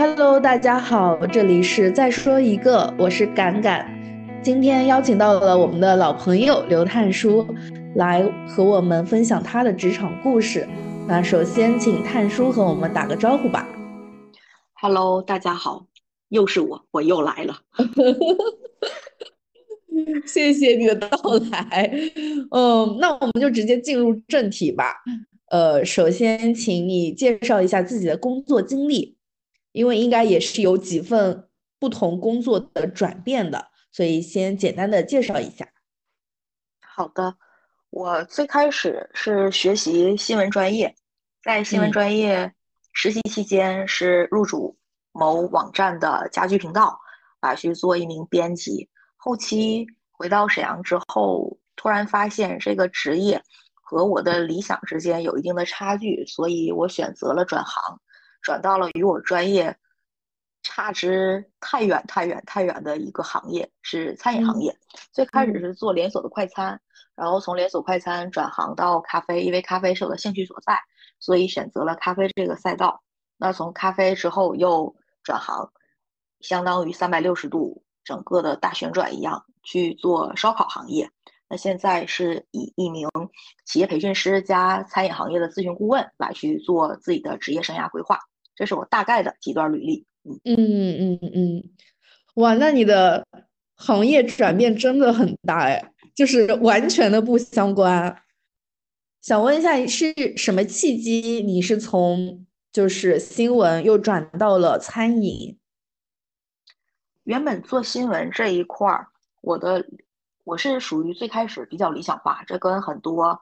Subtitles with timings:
[0.00, 3.86] Hello，大家好，这里是再说一个，我是敢敢。
[4.42, 7.46] 今天邀请到了我们的老朋友刘探叔，
[7.96, 10.66] 来和我们分享他的职场故事。
[11.06, 13.68] 那首先请探叔和我们打个招呼吧。
[14.80, 15.84] Hello，大家好，
[16.30, 17.58] 又是我，我又来了。
[20.26, 21.10] 谢谢你的到
[21.52, 21.92] 来。
[22.50, 24.94] 嗯，那我们就直接进入正题吧。
[25.50, 29.19] 呃，首先请你介绍一下自己的工作经历。
[29.72, 31.48] 因为应该也是有几份
[31.78, 35.68] 不同工作的转变的，所以先简单的介绍一下。
[36.80, 37.36] 好的，
[37.90, 40.94] 我最开始是学习新闻专业，
[41.42, 42.52] 在新闻专业
[42.92, 44.76] 实习期间是入主
[45.12, 47.00] 某网站的家居频道，
[47.40, 48.88] 啊，去做一名编辑。
[49.16, 58.00] 后期回到沈阳之后，突然发现这个职业和我的理想之间有一定的差距，所以我选择了转行。
[58.42, 59.76] 转到了与我专业
[60.62, 64.76] 差之太远、太远、太远的一个行业，是餐饮行业。
[65.12, 66.80] 最开始是做连锁的快餐，
[67.14, 70.78] 然后从连锁快餐转行到咖啡，因为咖啡是我的兴趣所在，
[71.18, 73.02] 所以选择了咖啡这个赛道。
[73.36, 75.72] 那从咖啡之后又转行，
[76.40, 81.10] 相当于三百六十度整个的大旋转一样去做烧烤行业。
[81.48, 83.08] 那现在是以一名
[83.64, 88.20] 企业培训师加餐饮行业的咨询顾问来去做自己的职业生涯规划。
[88.60, 90.04] 这是我大概的几段履历，
[90.44, 91.64] 嗯嗯嗯嗯，
[92.34, 93.26] 哇，那你的
[93.74, 95.82] 行业转变真的很大哎，
[96.14, 98.14] 就是完全的不相关。
[99.22, 101.42] 想问一下，是什么契机？
[101.42, 105.58] 你是从就是新闻又转到了餐饮？
[107.24, 109.06] 原本做新闻这一块儿，
[109.40, 109.86] 我的
[110.44, 113.40] 我是属于最开始比较理想化，这跟很多。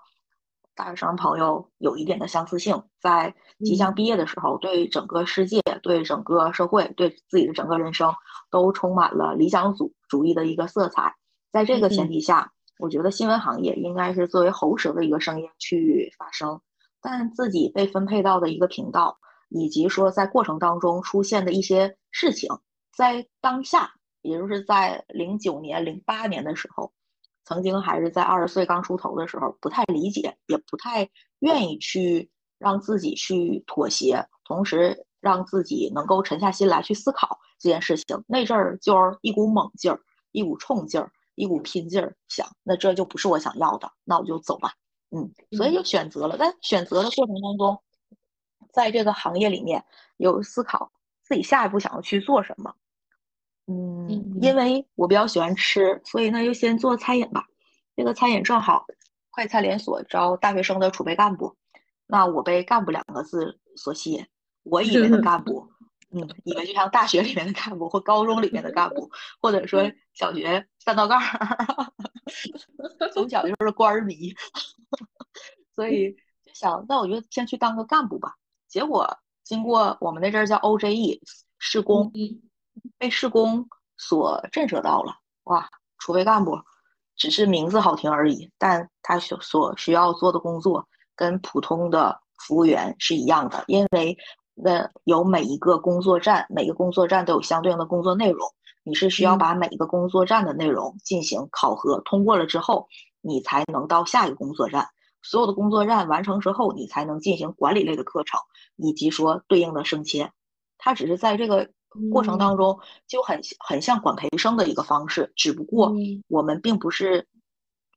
[0.79, 3.35] 大学生朋友有一点的相似性，在
[3.65, 8.15] 即将毕业的时候，对整个世界、对整个社会、对自己的整个人生，
[8.49, 11.17] 都充满了理想主主义的一个色彩。
[11.51, 16.61] 在这个前提下，我觉得新闻行业应该是作为喉舌的一个声音去发声。
[17.03, 22.49] 但自己被分配到的一个频道，以及说在过程当中出现的一些事情，
[22.97, 26.93] 在当下，也就是在零九年、零八年的时候。
[27.49, 38.23] 曾经还是在二十岁刚出头的时候，不太理解，也不太愿意去让自己去妥协，同时让自己能够沉下心来去思考这件事情。
[38.27, 39.99] 那阵儿就是一股猛劲儿，
[40.33, 44.75] 一股冲劲儿，一股拼劲儿，想那这就不是我想要的，那我就走吧。
[45.11, 46.37] 嗯，所以就选择了。
[46.39, 47.83] 但选择的过程当中，
[48.75, 49.83] 在这个行业里面
[50.19, 50.93] 有思考
[51.23, 52.75] 自己下一步想要去做什么。
[53.71, 57.45] 嗯，因为我比较喜欢吃，所以那就先做餐饮吧。
[57.95, 58.87] 这个餐饮正好，
[59.29, 61.55] 快餐连锁招大学生的储备干部，
[62.07, 64.27] 那我被“干部”两个字所吸引。
[64.63, 65.69] 我以为的干部，
[66.11, 69.11] 嗯，以为就像大学里面的干部或高中里面的干部，
[69.43, 71.21] 或者说小学三道杠，
[73.13, 74.33] 从小就是官儿迷，
[75.77, 76.13] 所以
[76.43, 78.37] 就想，那我就先去当个干部吧。
[78.67, 81.21] 结果经过我们那阵儿叫 OJE
[81.59, 82.11] 施工。
[82.99, 85.69] 被施工所震慑到了，哇！
[86.01, 86.57] 储备干部
[87.17, 94.17] 只是名字好听而已，但他所所需要做的工作跟普通的服务员是一样的，因为
[94.55, 98.49] 那有每一个工作站，每个工作站都有相对应的工作内容，
[98.85, 102.87] 你是需要把每一个工作站的内容进行考核，通过了之后，
[103.21, 104.87] 你才能到下一个工作站。
[105.21, 108.39] 所有的工作站完成之后，你才能进行管理类的课程，
[108.77, 110.33] 以及说对应的升迁。
[110.79, 111.71] 他只是在这个。
[112.11, 115.93] 过程当中就很很像管培生的一个方式，只不过
[116.29, 117.27] 我们并不是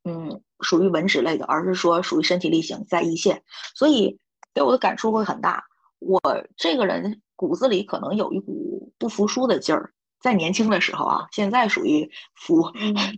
[0.04, 3.42] 嗯属于文职类的，而是说属于身体力行在一线，
[3.74, 4.18] 所以
[4.54, 5.64] 给我的感触会很大。
[5.98, 6.20] 我
[6.56, 12.70] 这个人骨子里可能有一股不服输的劲儿，在年轻的时候啊，现在属于服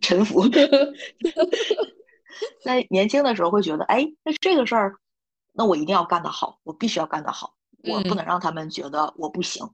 [0.03, 0.45] 臣服。
[2.63, 4.97] 在年轻的时候会觉得，哎，那这个事儿，
[5.53, 9.65] 那我一定要干得好，我必须要干得好，我不能让他们觉得我不行。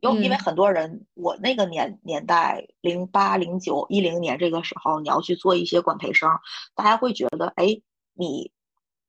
[0.00, 6.30] 因因为很多人，我那个年年代，零八、零九、一零年这个时候，你要去做一些管培生，
[6.74, 7.80] 大家会觉得，哎，
[8.12, 8.52] 你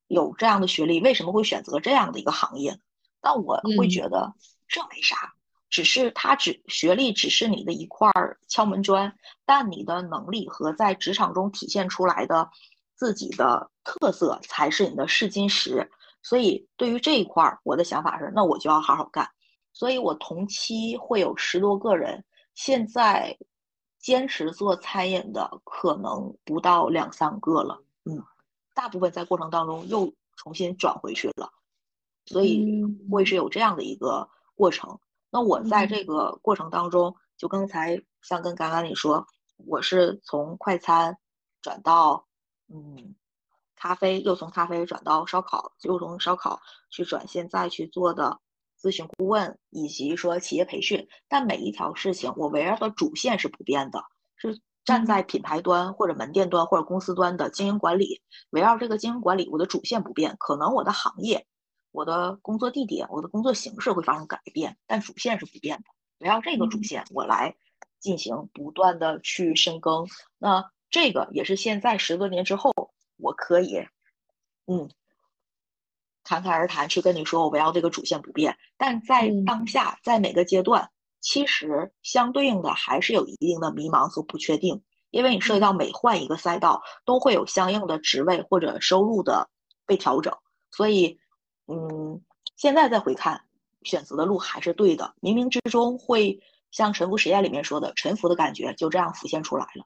[0.08, 2.80] 有这样的学历，为什么会选择这样的一个行业？
[3.20, 4.34] 但我会觉得
[4.68, 5.34] 这没啥，
[5.70, 8.10] 只是他只学历只是你的一块
[8.48, 9.14] 敲门砖，
[9.46, 12.50] 但你的能力和在职场中体现出来的
[12.96, 15.92] 自己的特色才是你的试金石。
[16.24, 19.30] 所以对于这一块，我的想法是，那我就要好好干。
[19.78, 22.26] 所以我同期会有十多个人，
[22.56, 23.38] 现在
[24.00, 28.24] 坚持做餐饮的可能不到两三个了，嗯，
[28.74, 31.52] 大部分在过程当中又重新转回去了，
[32.26, 35.00] 所以会是有这样的一个过程。
[35.30, 39.28] 那我在这个过程当中，就刚才像跟刚刚你说，
[39.58, 41.20] 我是从快餐
[41.62, 42.26] 转到
[42.68, 43.14] 嗯
[43.76, 46.60] 咖啡，又从咖啡转到烧烤，又从烧烤
[46.90, 48.40] 去转现在去做的
[48.80, 51.08] 咨询顾问，以及说企业培训。
[51.28, 54.04] 但每一条事情，我围绕的主线是不变的，
[54.36, 54.60] 是。
[54.86, 58.22] 站在品牌端或者门店端或者公司端的经营管理，
[58.52, 61.46] 围绕这个经营管理，我的主线不变，可能我的行业、
[61.92, 65.84] 我的工作地点、我的工作形式会发生改变，但主线是不变的。
[66.20, 67.54] 围绕这个主线，我来
[68.00, 70.08] 进行不断的去深耕。
[70.38, 72.72] 那这个也是现在十多年之后，
[73.18, 73.86] 我可以，
[74.68, 74.90] 嗯，
[76.28, 78.58] 侃侃而谈去跟你说，我围绕这个主线不变。
[78.78, 80.90] 但在当下，在每个阶段。
[81.20, 89.50] 其实相对应的还是有一定的迷茫和不确定，因为你涉及到每换一个赛道都会有相应的职位或者收入的
[89.86, 90.38] 被调整，
[90.72, 91.20] 所以，
[91.66, 92.22] 嗯，
[92.56, 93.42] 现在再回看，
[93.82, 96.40] 选择的路还是对的，冥冥之中会
[96.72, 99.86] 像沉浮实验里面说的，沉浮的感觉就这样浮现出来了。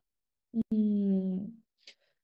[0.69, 1.61] 嗯，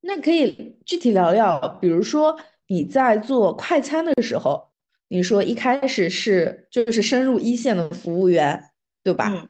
[0.02, 2.38] 那可以具体聊聊，比如说
[2.68, 4.70] 你在做快餐的时候，
[5.08, 8.64] 你说一开始是就是深入一线的服务员。
[9.04, 9.48] 对吧？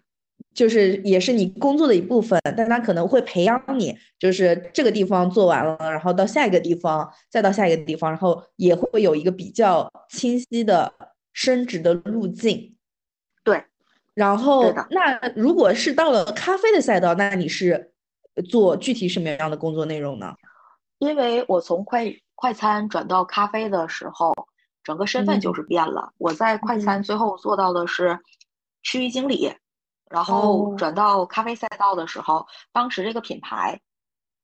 [0.54, 10.94] 就是也是你工作的一部分，但他可能会培养你，就是这个地方做完了，然后到下一个地方，再到下一个地方，然后也会有一个比较清晰的
[11.34, 12.75] 升职的路径。
[13.44, 13.64] 对，
[14.14, 17.94] 然后那如果是到了咖啡的赛道，那你是
[18.48, 20.36] 做具体什么样的工作内容呢？
[21.00, 22.06] 因为我从快
[22.38, 24.34] 快餐转到咖啡的时候，
[24.81, 26.13] 整个身份就是变了。
[26.18, 28.18] 我在快餐最后做到的是。
[28.84, 29.54] 区域经理，
[30.10, 33.81] 然后转到咖啡赛道的时候，当时这个品牌，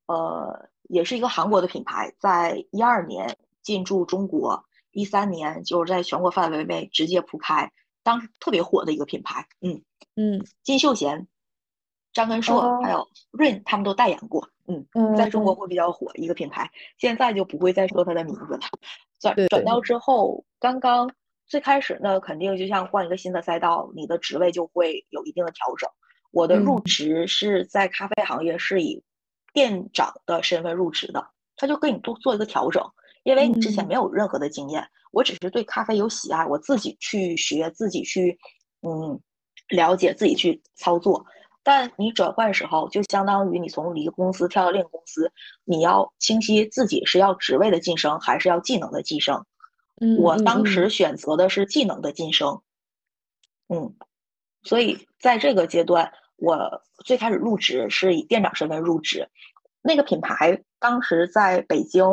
[0.07, 7.71] 呃，也是一个韩国的品牌，在一二年进驻中国，一三年就是在全国范围内直接铺开，
[8.03, 9.47] 当时特别火的一个品牌。
[9.61, 9.81] 嗯
[10.15, 11.29] 嗯，金秀贤、
[12.13, 14.47] 张根硕还有 RIN 他们都代言过。
[14.67, 14.85] 嗯，
[15.17, 18.59] 在中国会比较火一个品牌，现在就不会再说它的名字了。
[19.19, 21.11] 转转到之后，刚刚。
[21.45, 25.87] 最开始呢，肯定就像换一个新的赛道，你的职位就会有一定的调整。
[26.31, 29.03] 我的入职是在咖啡行业，是以
[29.53, 31.27] 店长的身份入职的，
[31.57, 32.81] 他就给你做做一个调整，
[33.23, 38.39] 因为你之前没有任何的经验，我只是对咖啡有喜爱，我自己去学，自己去
[38.81, 39.19] 嗯
[39.67, 41.23] 了解，自己去操作。
[41.63, 45.31] 但你转换时候，就相当于你从一个公司跳到另一个公司，
[45.63, 49.45] 你要清晰自己是要职位的晋升，还是要技能的晋升。
[50.19, 52.61] 我当时选择的是技能的晋升，
[53.69, 53.95] 嗯，
[54.61, 59.29] 所以在这个阶段，我最开始入职是以店长身份入职。
[59.81, 62.03] 那个品牌当时在北京、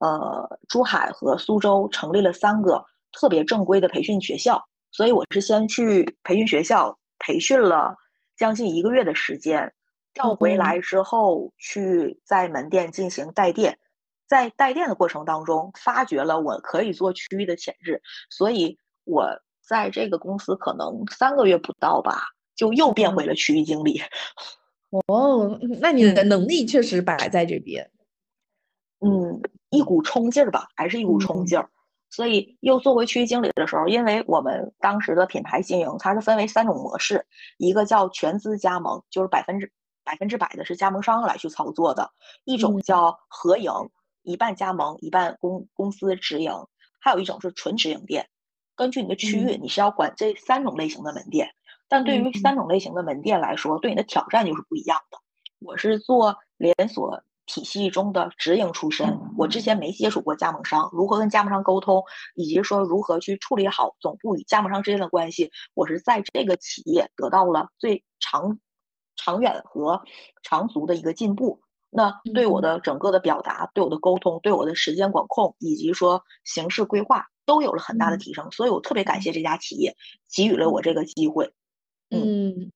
[0.00, 7.96] 呃珠海和苏州成立了三个特别正规的培训学校，所以我是先去培训学校培训了
[8.38, 9.74] 将近一个月的时间，
[10.14, 13.78] 调回来之后去在门店进行带店。
[14.26, 22.22] 在带店的过程当中，发掘了我可以做区域的潜质，所以我在这个公司可能三个月不到吧，
[22.54, 24.02] 就又变回了区域经理。
[25.06, 27.90] 哦，那你的能力确实摆在这边。
[29.00, 29.40] 嗯，
[29.70, 31.70] 一股冲劲儿吧，还是一股冲劲儿。
[32.10, 37.26] 所以又作为区域经理的时候，因为我们当时的品牌经营，它是分为三种模式，
[37.58, 39.72] 一个叫全资加盟，就是百分之
[40.04, 42.10] 百分之百的是加盟商来去操作的；
[42.44, 43.70] 一种叫合营。
[44.24, 46.52] 一半加盟，一半公公司直营，
[47.00, 48.28] 还有一种是纯直营店。
[48.76, 51.48] 根据你的区域，你是要管这三种类型的门店。
[51.88, 55.18] 但对于三种类型的门店来说，对你的挑战就是不一样的。
[55.60, 62.04] 我是做连锁体系中的直营出身，我之前没接触过加盟商，如何跟加盟商沟通，
[62.36, 68.60] 以及说如何去处理好总部与加盟商之间的关系，我是在这个企业得到了最长、
[69.16, 70.02] 长远和
[70.44, 71.60] 长足的一个进步。
[71.90, 78.50] 那对我的整个的表达、对我的沟通、对我的时间管控，以及说形式规划，都有了很大的提升。
[78.50, 79.96] 所以我特别感谢这家企业
[80.30, 81.50] 给予了我这个机会。
[82.10, 82.72] 嗯，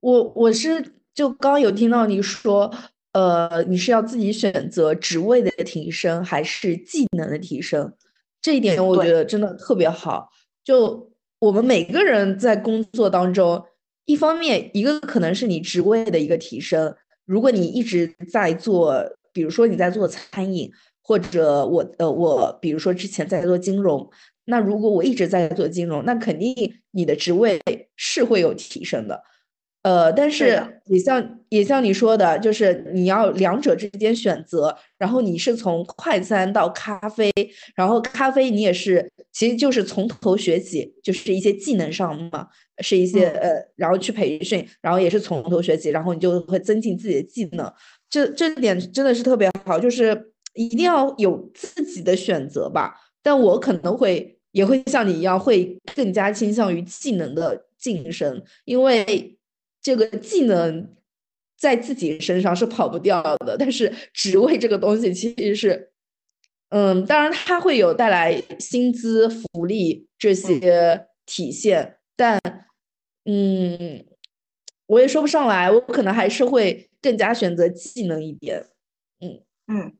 [0.00, 2.74] 我我是就刚有听到你说，
[3.12, 7.92] 呃，你是要自己选择职位的提升还是技能的提升？
[8.40, 10.28] 这一点我觉得真的特别好。
[10.64, 13.62] 就我们每个人在工作当中，
[14.06, 16.94] 一方面一个可能是你职位的一个提升。
[17.24, 20.70] 如果你一直在做，比如说你在做餐饮，
[21.02, 24.08] 或者我呃我比如说之前在做金融，
[24.46, 26.54] 那如果我一直在做金融，那肯定
[26.90, 27.60] 你的职位
[27.96, 29.22] 是会有提升的。
[29.82, 37.32] 呃，但是也像也像你说的，就是你要两者之间选择，然后你是从快餐到咖啡，
[37.74, 42.46] 然后咖啡你也是，其实就是从头学起，就是一些技能上嘛，
[42.78, 47.68] 是一些呃，然后去培训，然后也是从头学起，然后你就会增进自己的技能，
[48.08, 52.94] 这这点真的是特别好，就是一定要有自己的选择吧。
[53.20, 59.36] 但我可能会也会像你一样，会更加倾向于技能的晋升，因为。
[59.82, 60.94] 这个技能
[61.58, 65.92] 在自己身上是跑不掉的，但是职位这个东西其实是，
[66.68, 72.40] 嗯，当然它会有带来薪资、福利这些体现，但，
[73.24, 74.06] 嗯，
[74.86, 78.64] 我也说不上来，我可能还是会更加选择技能一点，
[79.20, 79.96] 嗯嗯，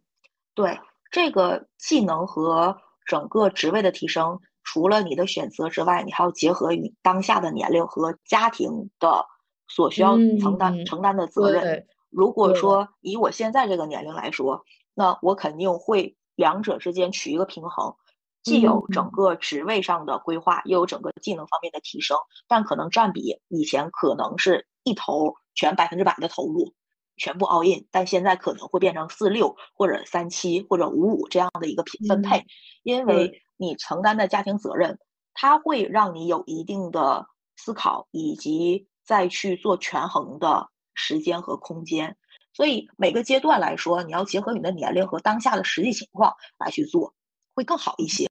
[0.55, 0.79] 对，
[1.11, 9.27] 这个技能和整个职位的提升，除了你的选择之外，你还要结合你当下的年龄和家庭的。
[9.75, 17.95] 所需要承担承担的责任，如果说以我现在这个年龄来说，那我肯定会两者之间取一个平衡，
[18.43, 26.75] 既有整个职位上的规划，又有整个技能方面的提升，但可能占比以前可能是一头全百分之百的投入，
[27.17, 32.45] 全部 all in，但现在可能会变成四六或者三七或者五五这样的一个分配，
[32.83, 34.99] 因为你承担的家庭责任，
[35.33, 37.25] 它会让你有一定的
[37.57, 38.87] 思考以及。
[39.05, 42.17] 再去做权衡的时间和空间，
[42.53, 47.15] 所以每个阶段来说，你要结合你的年龄和当下的实际情况来去做，
[47.55, 48.27] 会更好一些。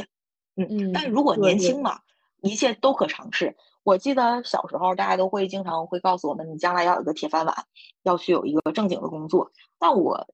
[0.56, 2.00] 嗯，但如果年轻嘛，
[2.42, 3.56] 一切都可尝试。
[3.84, 7.66] 我记得小时候，大家都会经常会告诉我们，你将来要有个铁饭碗，
[8.04, 9.51] 要去有一个正经的工作。
[9.80, 10.28] 但我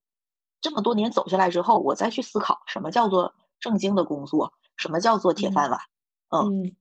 [0.59, 5.79] 这么多年走下来之后，我再去思考，什么叫做正经的工作，什么叫做铁饭碗？
[6.29, 6.75] 嗯。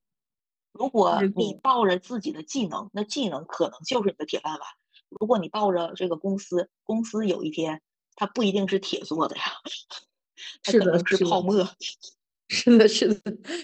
[0.79, 4.61] 如果你抱着自己的技能，那技能可能就是你的铁饭碗。
[5.21, 7.81] 如果你抱着这个公司，公司有一天
[8.17, 9.43] 它不一定是铁做的呀，
[10.65, 11.67] 是的，是泡沫。
[12.49, 13.21] 是的，是的，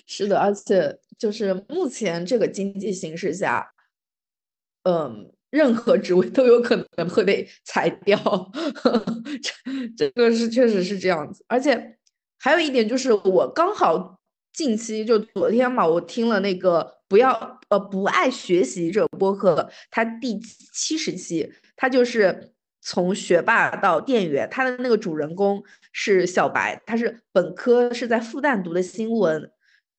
[0.07, 3.73] 是的，而且就是目前这个经济形势下，
[4.83, 8.17] 嗯，任何职位都有可能会被裁掉，
[9.43, 11.45] 这这个是确实是这样子。
[11.49, 11.99] 而且
[12.39, 14.19] 还有一点就是，我刚好
[14.53, 17.02] 近期就昨天嘛，我听了那个。
[17.13, 29.51] 不要呃不爱学习这播客，它第七十期，它就是从学霸到店员，他的那个主人公是小白，他是本科是在复旦读的新闻，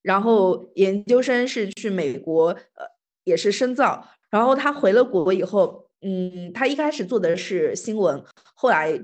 [0.02, 2.84] 然后研究生是去美国呃
[3.22, 8.24] 也是深造，然后他回了国以后，嗯，他一开始做的是新闻，
[8.56, 9.00] 后来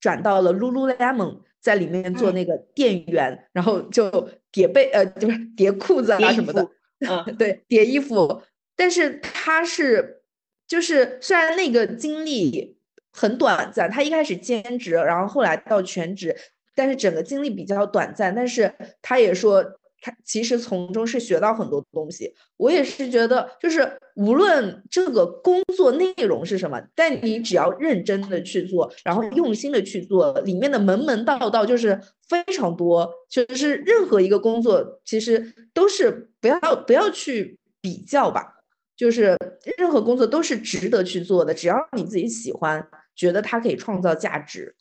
[0.00, 6.66] 转到了 Lululemon，在里面做那个店员，然后就叠被呃就是叠裤子啊什么的。
[7.08, 8.42] 嗯， 对，叠衣服，
[8.76, 10.22] 但是他是，
[10.66, 12.78] 就是虽然那个经历
[13.12, 16.36] 很短暂，他一开始兼职，然后后来到全职，
[16.74, 19.64] 但是整个经历比较短暂，但是他也说
[20.00, 22.34] 他其实从中是学到很多东西。
[22.56, 36.28] 我也是觉得，就是无论这个工作内容是什么，但你只要认真的去做，然后用心的去做，里面的门门道道就是非常多，就是任何一个工作其实都是。
[36.42, 38.62] 不要不要去比较吧，
[38.96, 39.36] 就是
[39.76, 44.74] 任何工作都是值得去做的，只要你自己喜欢，觉得它可以创造价值。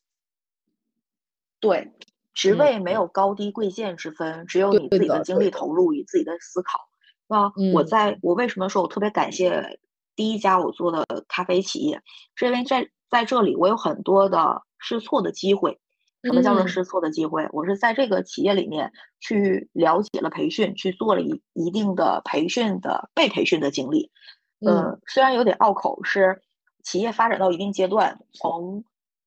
[1.60, 1.92] 对，
[2.34, 6.80] 职位没有高低贵贱之分，只有你自己的精力投入与自己的思考。
[7.28, 9.80] 那我在我为什么说我特别感谢
[10.16, 12.02] 第一家我做的咖啡企业，
[12.36, 15.80] 是因为在在这里我有很多的试错的机会。
[16.22, 17.48] 什么叫做试错的机会？
[17.54, 24.12] 我是在这个企业里面去了解了培训，去做了一一定的培训的被培训的经历。
[24.60, 26.42] 嗯，虽然有点拗口，是
[26.84, 28.84] 企业发展到一定阶段，从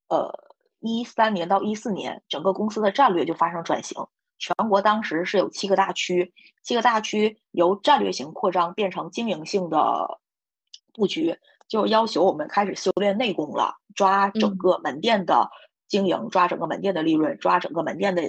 [0.09, 0.52] 呃
[0.83, 4.07] 一三年到一四年，整个公司的战略就发生转型。
[4.39, 10.21] 全国当时是有七个大区，七个大区由战略型扩张变成经营性的
[10.93, 15.51] 布局，就要求我们开始修炼内功了，抓整个门店的。
[15.89, 18.23] 经营抓整个门店的利润，抓整个门店的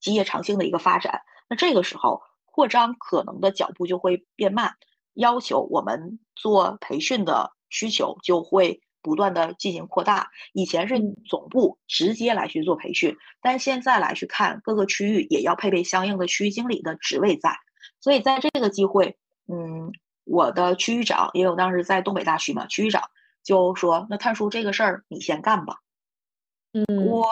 [0.00, 1.20] 基业长青的一个发展。
[1.48, 4.74] 那这个时候扩张可能的脚步就会变慢，
[5.14, 10.30] 要求我们做培训的需求就会不断的进行扩大。
[10.52, 10.96] 以前是
[11.28, 17.56] 总部直接来去做培训，但现在来去看各个区域也要配备相应的区域经理的职位在。
[18.00, 19.92] 所以在这个机会，嗯，
[20.24, 23.04] 我的区域长，因为我当时在东北大区嘛，区域长
[23.44, 25.76] 就说：“那探叔这个事儿你先干吧。”
[26.74, 27.26] 嗯我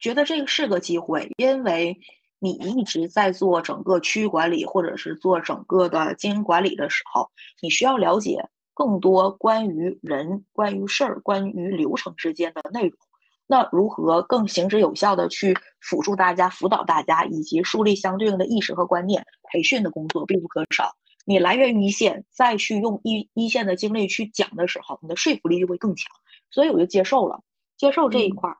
[0.00, 2.00] 觉得这个是个机会，因为
[2.40, 12.98] 你一直在做整个区域管理，或者是做整个的经营管理的时候，你需要了解更多关于人、关于事儿、关于流程之间的内容。
[13.46, 19.26] 那如何更行之有效的去辅助大家、辅导大家，以及树立相对应的意识和观念？
[19.50, 20.96] 培训的工作必不可少。
[21.24, 26.10] 你来源于一线，再去用一一线的经历去讲的时候，你的说服力就会更强。
[26.50, 27.42] 所以我就接受了，
[27.76, 28.56] 接受这一块儿。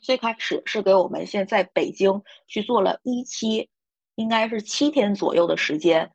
[0.00, 3.68] 最开始是给我们现在北京去做了一期，
[4.14, 6.12] 应该是七天左右的时间，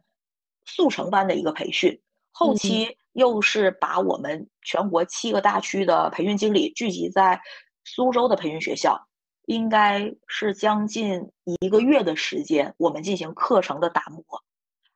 [0.66, 2.00] 速成班的一个培训。
[2.32, 7.42] 后期又是把我们全国七个大区的培训经理聚集在
[7.84, 9.08] 苏州的培训学校，
[9.46, 14.24] 应该是将近一个月的时间，我们进行课程的打磨。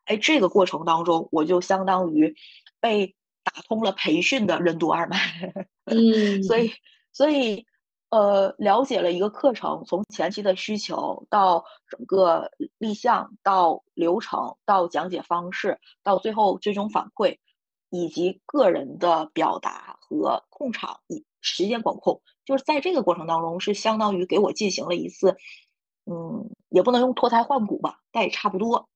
[0.05, 2.33] 哎，这个过程当中，我就相当于
[2.79, 5.17] 被打通了培训的任督二脉。
[5.85, 6.71] 嗯，所以，
[7.11, 7.65] 所以，
[8.09, 17.37] 呃，了解了一个课程从前期的需求到整个立项，到流程，到讲解方式，到最后最终反馈，
[17.89, 25.37] 以及个人的表达和控场，以时间管控，就是在这个过程当中，是相当于给我进行了一次，
[26.05, 28.89] 嗯，也不能用脱胎换骨吧，但也差不多。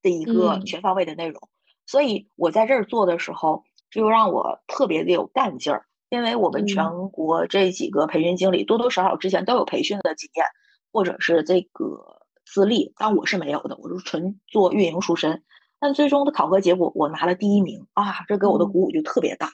[0.00, 1.48] 的一个全方位的内容，
[1.84, 5.86] 所以我在这儿做的时候，就让我特别的有干劲儿。
[6.08, 10.46] 因为我们全国这几个培训经理多多少少之前都有培训的经验，
[10.92, 15.42] 或者是这个资历，但我是没有的，我是纯做运营出身。
[15.80, 19.52] 但最终的考核结果，我拿了第一名啊，这给我的鼓舞就特别大。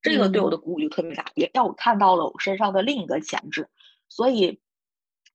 [0.00, 3.68] 这个对我的鼓舞就特别大，也让我看到了我身上的另一个潜质。
[4.08, 4.60] 所以，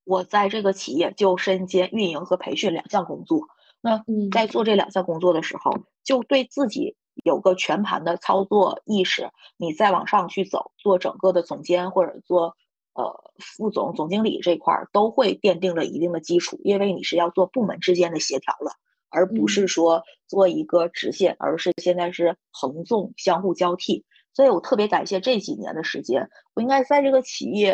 [0.03, 3.47] 我在这个企业就身兼运营和培训两项工作。
[3.79, 5.71] 那在做这两项工作的时候，
[6.03, 9.29] 就对自己有个全盘的操作意识。
[9.55, 12.57] 你再往上去走，做整个的总监或者做
[12.93, 16.59] 呃副总、总经理这块儿，都会奠定了一定的基础。
[16.63, 18.73] 因为你是要做部门之间的协调了，
[19.09, 24.05] 而不是说做一个直线，而是现在是横纵相互交替。
[24.33, 27.73] 所以我特别感谢这几年的时间，我应该在这个企业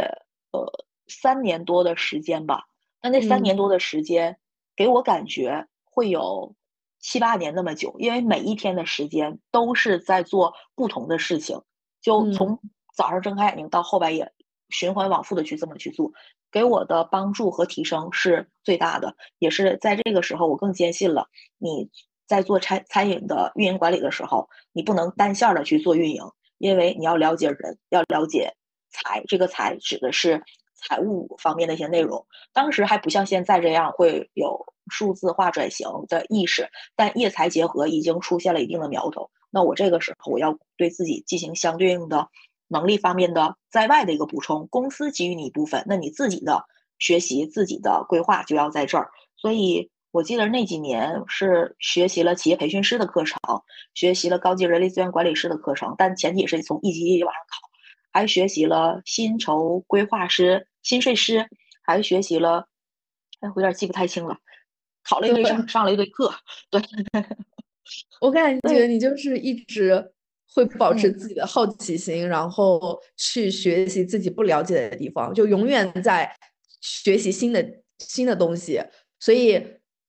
[0.52, 2.66] 呃三年多的时间吧。
[3.02, 4.38] 那那三年多的时间
[4.76, 5.68] 给我感觉。
[5.96, 6.56] 会有
[7.00, 11.62] 七八年那么久，因为每一天的时间都是在做不同的事情，
[12.02, 12.60] 就从
[12.96, 14.34] 早上睁开眼睛到后半夜，
[14.74, 16.12] 循环往复的去这么去做，
[16.52, 19.16] 给我的帮助和提升是最大的。
[19.40, 21.90] 也是在这个时候，我更坚信了你
[22.28, 26.24] 在做餐餐饮的运营管理的时候，你不能单线的去做运营，
[26.58, 28.54] 因为你要了解人，要了解
[28.90, 29.24] 财。
[29.28, 30.44] 这个财指的是
[30.76, 32.28] 财务方面的一些内容。
[32.52, 34.66] 当时还不像现在这样会有。
[34.92, 39.32] 数字化转型的意识，但业财结合已经出现了一定的苗头。
[39.50, 42.28] 那我这个时候我要对自己进行相对应的
[42.74, 46.66] 能力方面的在外的一个补充，公司给予你一部分，那你自己的
[47.00, 49.12] 学习、自己的规划就要在这儿。
[49.38, 53.40] 所以我记得那几年是学习了企业培训师的课程，
[53.94, 57.70] 学习了高级人力资源管理师的课程，但前提是从一级一级往上考，
[58.12, 61.48] 还学习了薪酬规划师、薪税师，
[61.82, 62.68] 还学习了，
[63.40, 64.38] 哎，我有点记不太清了。
[65.04, 66.34] 考了一堆上上了一堆课，
[66.70, 66.82] 对
[68.22, 70.13] 我感觉你就是一直
[70.54, 76.32] 会保持自己的好奇心，然后去学习自己不了解的地方，就永远在
[76.82, 77.66] 学习新的
[78.00, 78.82] 新的东西。
[79.20, 79.64] 所以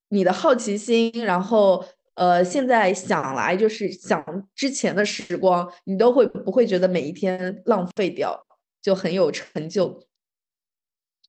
[0.09, 4.23] 你的好奇心，然后呃，现在想来就是想
[4.55, 8.47] 之前的时光，你都会不会觉得每一天浪费掉，
[8.83, 10.03] 就很有成就。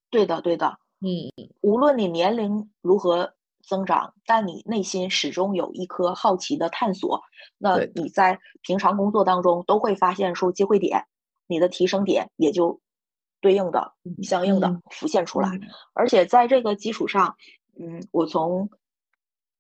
[0.10, 3.34] 对的，对的，嗯，无论你年龄如何。
[3.68, 7.22] 增长，但你内心始终有一颗好奇的探索。
[7.58, 11.06] 那你在平常工作当中都会发现说机会点，
[11.48, 12.80] 你的提升点也就
[13.42, 15.50] 对应的、相应的浮现出来。
[15.94, 17.36] 而且在这个基础上，
[17.80, 18.70] 嗯，我从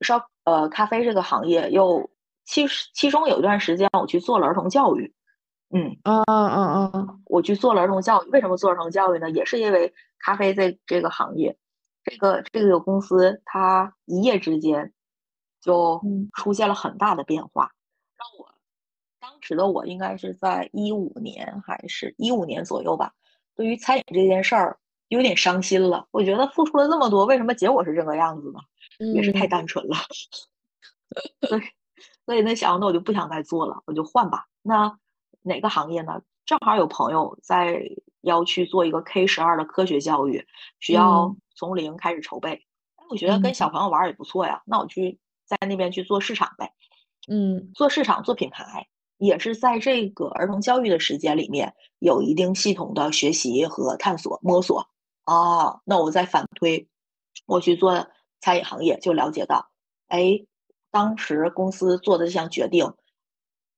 [0.02, 2.10] 烧呃咖啡这个行业又
[2.46, 5.14] 其实其中有一段时间我去做了儿童教育，
[5.72, 8.30] 嗯嗯嗯嗯，我去做了儿童教育。
[8.30, 9.30] 为什么做儿童教育呢？
[9.32, 11.58] 也是因为咖啡在这个行业。
[12.06, 14.94] 这个这个公司，它一夜之间
[15.60, 16.00] 就
[16.34, 17.72] 出现了很大的变化，
[18.16, 18.54] 让我
[19.20, 23.14] 当时的我应该是在一五年还是一五年左右吧，
[23.56, 26.08] 对于餐饮这件事儿有点伤心了。
[26.12, 28.60] 我觉得付出了这么多，为什么结果是这个样子呢？
[29.16, 29.96] 也是太单纯了。
[31.50, 31.62] 所以
[32.26, 34.46] 所以那想，那我就不想再做了，我就换吧。
[34.62, 35.00] 那
[35.42, 36.22] 哪个行业呢？
[36.46, 37.82] 正好有朋友在
[38.22, 40.46] 要去做一个 K 十二的科学教育，
[40.80, 41.36] 需要。
[41.56, 42.66] 从零开始筹备，
[43.10, 44.62] 我觉得跟小朋友玩也不错呀。
[44.66, 46.74] 那我去在那边去做市场呗，
[47.28, 48.88] 嗯，做市场做品牌，
[49.18, 54.88] 也是在这个儿童教育的时间里面有一定系统的学习和探索摸索
[55.24, 55.80] 啊。
[55.86, 56.88] 那我再反推，
[57.46, 58.08] 我去做
[58.42, 59.70] 餐饮行业，就了解到，
[60.08, 60.46] 哎，
[60.92, 62.94] 当时公司做的这项决定，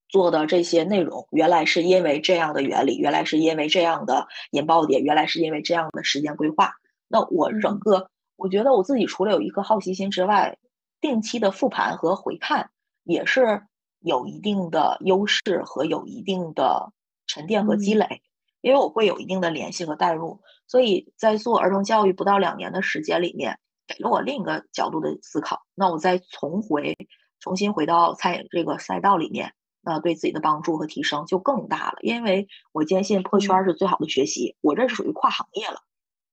[0.10, 6.74] 做的这些内容，原来是因为这样的原理，原来是因为这样的引爆点，原来是因为这样的时间规划。
[7.08, 10.58] 那我整个，我觉得我自己除了有一颗好奇心之外，
[11.02, 12.70] 定期的复盘和回看
[13.04, 13.63] 也是
[14.00, 16.91] 有一定的优势和有一定的
[17.26, 18.22] 沉淀和积累，
[18.62, 25.63] 因为我会有一定的联系和代入，所以在做儿童教育不到两年的时间里面，给了我另一个角度的思考。
[25.76, 26.96] 那我再重回。
[27.39, 32.00] 重新回到餐饮这个赛道里面，那对自己的帮助和提升就更大了。
[32.02, 35.82] 因为我坚信破圈是最好的学习，我这是属于跨行业了，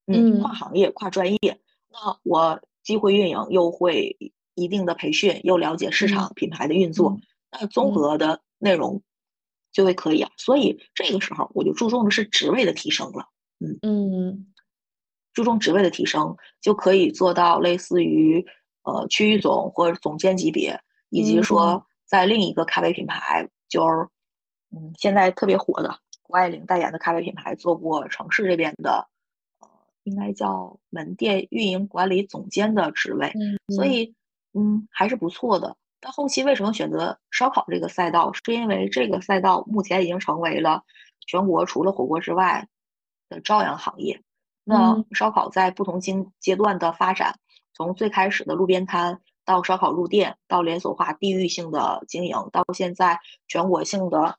[0.06, 1.60] 嗯，跨行业、跨专业。
[1.90, 4.16] 那我既会运营，又会
[4.54, 7.18] 一定的培训，又了解市场品牌的运作，
[7.50, 9.02] 那综合的内容
[9.72, 10.30] 就会可以啊。
[10.36, 13.28] 所以这个时候我就注重的是职位的提升了，
[13.60, 14.46] 嗯嗯，
[15.32, 18.46] 注重职位的提升就可以做到类似于
[18.82, 20.80] 呃区域总或者总监级别。
[21.10, 24.08] 以及说，在另一个咖啡品牌，就是
[24.72, 29.06] 嗯，现在特别火的谷爱凌代言的咖啡品牌，做过城市这边的，呃，
[30.04, 33.32] 应该叫门店运营管理总监的职位，
[33.74, 34.14] 所以
[34.52, 35.76] 嗯，还是不错的。
[36.00, 38.32] 但后期为什么选择烧烤这个赛道？
[38.32, 40.84] 是因为这个赛道目前已经成为了
[41.26, 42.68] 全国除了火锅之外
[43.28, 44.22] 的朝阳行业。
[44.62, 47.38] 那烧烤在不同经阶段的发展，
[47.72, 49.20] 从最开始的路边摊。
[49.46, 54.38] 到烧烤入店，到连锁化地域性的经营，到现在全国性的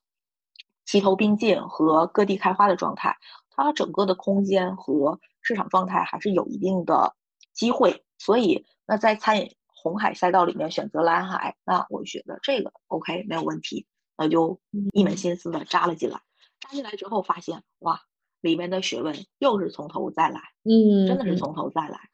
[0.84, 3.16] 齐头并进和各地开花的状态，
[3.52, 7.16] 它整个的空间和市场状态还是有一定的
[7.54, 8.04] 机会。
[8.18, 13.86] 所以，那在餐饮红海赛道里面选择蓝海，那我觉得这个 OK 没有问题，
[14.18, 14.60] 那就
[14.94, 16.20] 一门心思的扎了进来。
[16.60, 18.02] 扎进来之后发现，哇，
[18.42, 22.10] 里面的学问又是从头再来，嗯，真的是从头再来。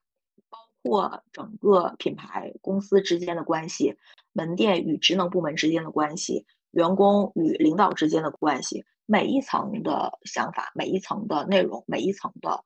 [0.49, 3.95] 包括整个品牌公司之间的关系，
[4.33, 12.63] 门店与职能部门之间的关系，员工与领导之间的关系，每一层的想法，每一层的内容，每一层的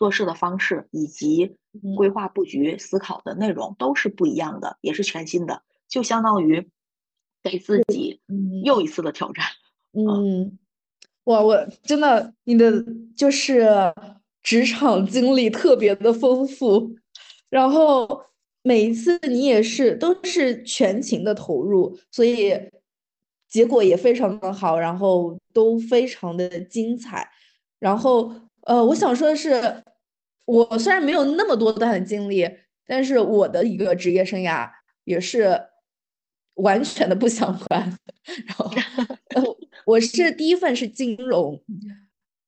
[0.00, 1.56] 做事的方式，以及
[1.94, 6.70] 规划布局思考的内容，都是不一样的，也是全新的，就相当于
[7.42, 8.18] 给自己
[8.64, 9.44] 又一次的挑战。
[9.92, 10.58] 嗯，
[11.24, 12.82] 哇，我真的，你的
[13.14, 13.68] 就是
[14.42, 16.96] 职场经历特别的丰富。
[17.50, 18.22] 然后
[18.62, 22.54] 每一次你也是都是全情的投入，所以
[23.46, 27.30] 结果也非常的好，然后都非常的精彩。
[27.78, 28.32] 然后
[28.62, 29.82] 呃，我想说的是，
[30.50, 32.48] 我虽然没有那么多段的经历，
[32.86, 34.68] 但是我的一个职业生涯
[35.04, 35.60] 也是
[36.54, 37.98] 完全的不相关。
[39.34, 41.60] 然后我是第一份是金融，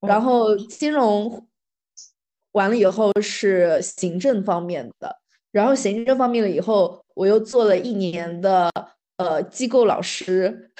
[0.01, 1.47] 然后金融。
[2.53, 5.17] 完了以后是行政方面的，
[5.51, 8.71] 然后行政方面了以后，我又做了一年的
[9.17, 10.71] 呃机构老师，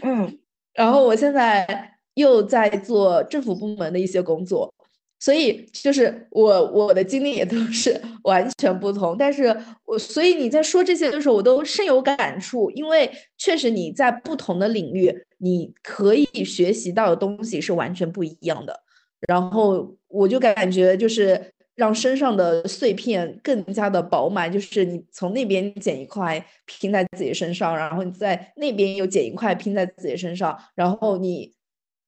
[0.00, 0.38] 嗯，
[0.72, 4.72] 然后我现在又在做政府部门的一些工作，
[5.20, 9.54] 所以就是我我的经历也都是 完全不同，但是
[9.84, 18.80] 我所以你在说这些的时候，我都深有感触，因为确实你在不同的领域，你可以学习到的东西是完全不一样的。
[19.28, 31.52] 然后我就感觉就是让身上的碎片更加的饱满，就是你从那边捡一块拼在自己身上，然后你在那边又捡一块拼在自己身上，然后你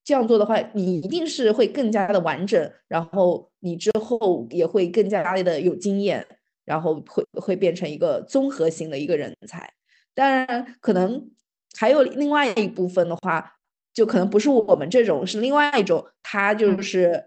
[0.05, 6.27] 这样做的话，你一定是会更加的完整，然后你之后也会更加的有经验，
[6.65, 9.73] 然后会会变成一个综合型的一个人才。
[10.15, 11.31] 当然，可能
[11.79, 13.57] 还有另外一部分的话。
[13.95, 16.07] 就可能不是我们这种，是另外一种。
[16.23, 17.27] 他就是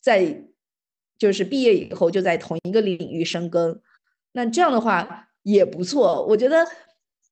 [0.00, 0.42] 在
[1.18, 3.78] 就是毕业以后就在同一个领域深耕，
[4.32, 6.24] 那这样的话也不错。
[6.28, 6.66] 我觉得，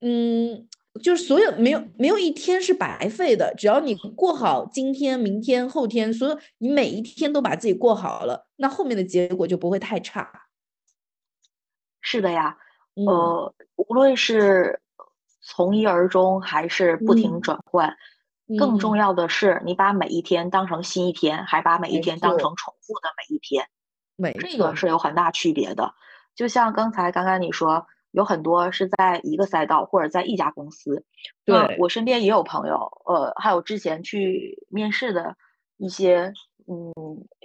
[0.02, 0.68] 嗯，
[1.02, 10.48] 就是所有没有没有一天是白费的，只要你过好今天、明天、后天，所有你每一天都把自己过好了，那后面的结果就不会太差。
[12.00, 12.58] 是的呀，
[12.94, 14.80] 呃，无论是
[15.40, 17.96] 从一而终，还是不停转换。
[18.58, 23.68] 更重要的是，你把每一天当成新一天，还把每一天当成重复的每一天，
[24.40, 25.94] 这个是有很大区别的。
[26.34, 31.04] 就像刚才刚刚你说，有很多是在一个赛道或者在一家公司。
[31.44, 35.36] 对我身边也有朋友，呃，还有之前去面试的
[35.76, 36.32] 一些
[36.66, 36.92] 嗯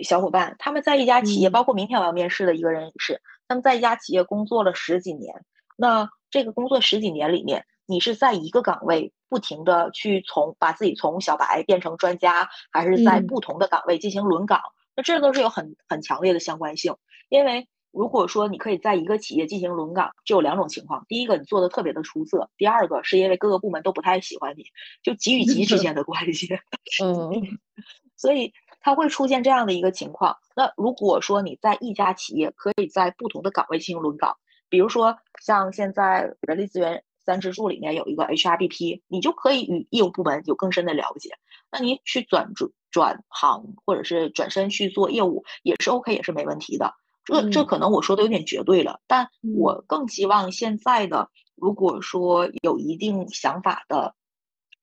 [0.03, 5.43] 小伙伴，他们在一家企业，包括明天我要面试的一个人也是，他们在一家企业工作了十几年。
[5.77, 14.61] 那这个工作十几年里面，你是在一个岗位不停的去从把自己从小白变成专家，还是在不同的岗位进行轮岗？
[14.95, 16.95] 那这都是有很很强烈的相关性。
[17.27, 24.65] 因为如果说你可以在一个企业进行轮岗，就有两种情况：第一个，你做的特别的出色；第二个，是因为各个部门都不太喜欢你，
[25.01, 26.49] 就级与级之间的关系。
[27.01, 27.31] 嗯，
[28.17, 30.37] 所以它会出现这样的一个情况。
[30.55, 34.35] 那如果说你在一家企业可以在不同的岗位进行轮岗，
[34.67, 41.31] 比如说像现在人力资源三支柱里面有一个 HRBP，你就可以与业务部门有更深的了解。
[41.71, 46.93] 那你去转转转行或者是转身去做业务也是 OK，也是没问题的。
[47.25, 54.15] 这这可能我说的有点绝对了，但我更希望现在的，如果说有一定想法的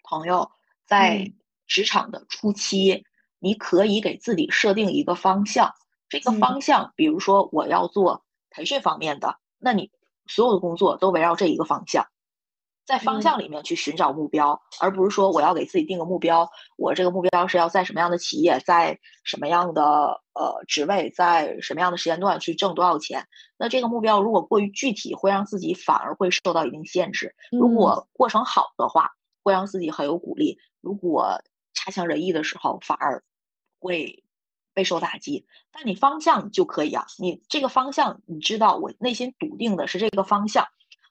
[0.02, 0.50] 朋友，
[0.85, 1.33] 在
[1.66, 3.05] 职场的初期，
[3.38, 5.72] 你可以给自己设定一个方向。
[6.09, 9.90] 这个方向，比如说我要做培训方面的，那你
[10.26, 12.07] 所有的工作都围绕这一个方向。
[12.85, 23.29] 在方向里面去寻找目标，而不是说我要给自己定个目标，我这个目标是要在什么样的企业，在什么样的呃职位，在什么样的时间段去挣多少钱。
[23.57, 29.11] 那这个目标如果过于具体，会让自己反而会受到一定限制；如果过程好的话，
[29.45, 31.40] 会让自己很有鼓励；如果
[31.75, 33.23] 差强人意的时候，反而
[33.79, 34.25] 会
[34.75, 35.47] 备受打击。
[35.71, 40.66] 但你方向就可以啊，你这个方向你知道，我内心笃定的是这个方向，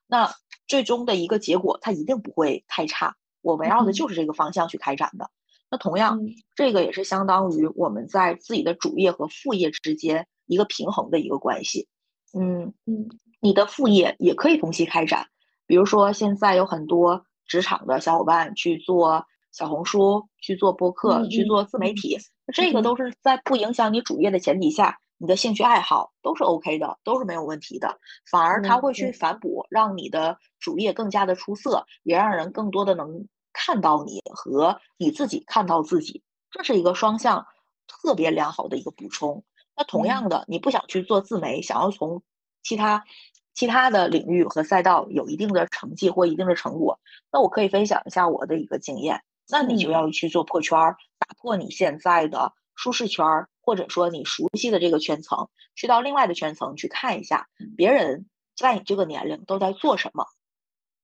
[0.06, 0.30] 那。
[0.72, 3.18] 最终的一个结果，它一定不会太差。
[3.42, 5.30] 我围绕的就是这个方向去开展的。
[5.70, 6.22] 那同样，
[6.56, 11.90] 这个也是相当于我们在自己的主业和副业之间一个平衡的一个关系。
[12.34, 13.10] 嗯嗯，
[13.42, 15.28] 你的副业也可以同期开展。
[15.68, 22.18] 比如说，现在有很多职场的小伙伴去做小红书、去做播客、去做自媒体，
[22.54, 25.00] 这个都是在不影响你主业的前提下。
[25.22, 28.00] 你的兴趣爱好都是 OK 的，都是没有问题的，
[28.32, 37.46] 反而他会去反哺，让你的主业更加的出色，也让人更多的能看到你和你自己看到自己，这是一个双向
[37.88, 39.44] 特别良好的一个补充。
[39.78, 42.24] 那同样的，你不想去做自媒，想要从
[42.64, 43.06] 其他
[43.54, 47.00] 其他的领域和赛道有一定的成绩或一定的成果，
[47.32, 49.22] 那我可以分享一下我的一个经验。
[49.48, 50.80] 那你就要去做破圈，
[51.20, 53.50] 打破你现在的舒适圈儿。
[53.72, 60.26] 或者说你熟悉的这个圈层，去到另外的圈层去看一下别人在你这个年龄都在做什么，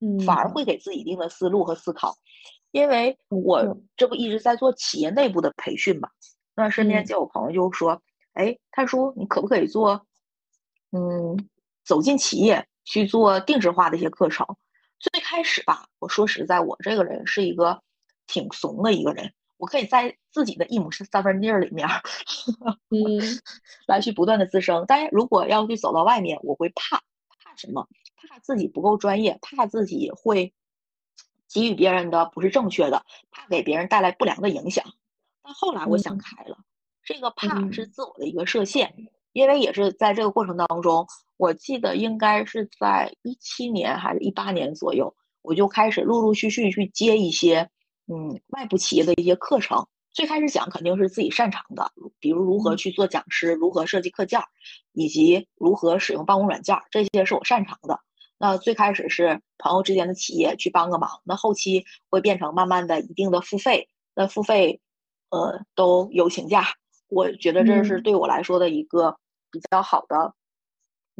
[0.01, 2.17] 嗯，反而会给自己一定的思路和思考。
[2.71, 6.09] 因为我这不一直在做企业内部的培训嘛，
[6.57, 8.01] 那身边就有朋友就说
[8.35, 10.05] ：“哎，他说你可不可以做，
[10.91, 11.47] 嗯，
[11.85, 14.45] 走进企业去做定制化的一些课程？”
[14.99, 17.81] 最开始吧，我说实在，我这个人是一个
[18.27, 19.31] 挺怂的一个人。
[19.57, 21.87] 我可以在自己的一亩三分地儿里面，
[22.89, 23.19] 嗯，
[23.87, 24.85] 来去不断的滋生。
[24.87, 26.97] 但是如果要去走到外面，我会怕，
[27.39, 27.87] 怕什么？
[28.29, 30.53] 怕自己不够专业，怕自己会
[31.51, 34.85] 给予别人的不是正确的，怕给别人带来不良的影响。
[35.41, 36.57] 但后来我想开了，
[37.03, 47.71] 这个怕是自我的一个设限，因为也是在这个过程当中，我记得应该是在一七年还是一八年左右，我就开始陆陆续续去接一些。
[48.07, 54.39] 嗯，外部企业的一些课程，最开始讲肯定是自己擅长的，比如如何去做讲师，如何设计课件，
[54.93, 57.99] 以及如何使用办公软件，这些是我擅长的。
[58.37, 64.79] 那最开始是朋友之间的企业去帮个忙，那后期会变成慢慢的一定的付费，那付费，
[65.29, 66.63] 呃，都有请假。
[67.09, 69.17] 我觉得这是对我来说的一个
[69.51, 70.33] 比较好的，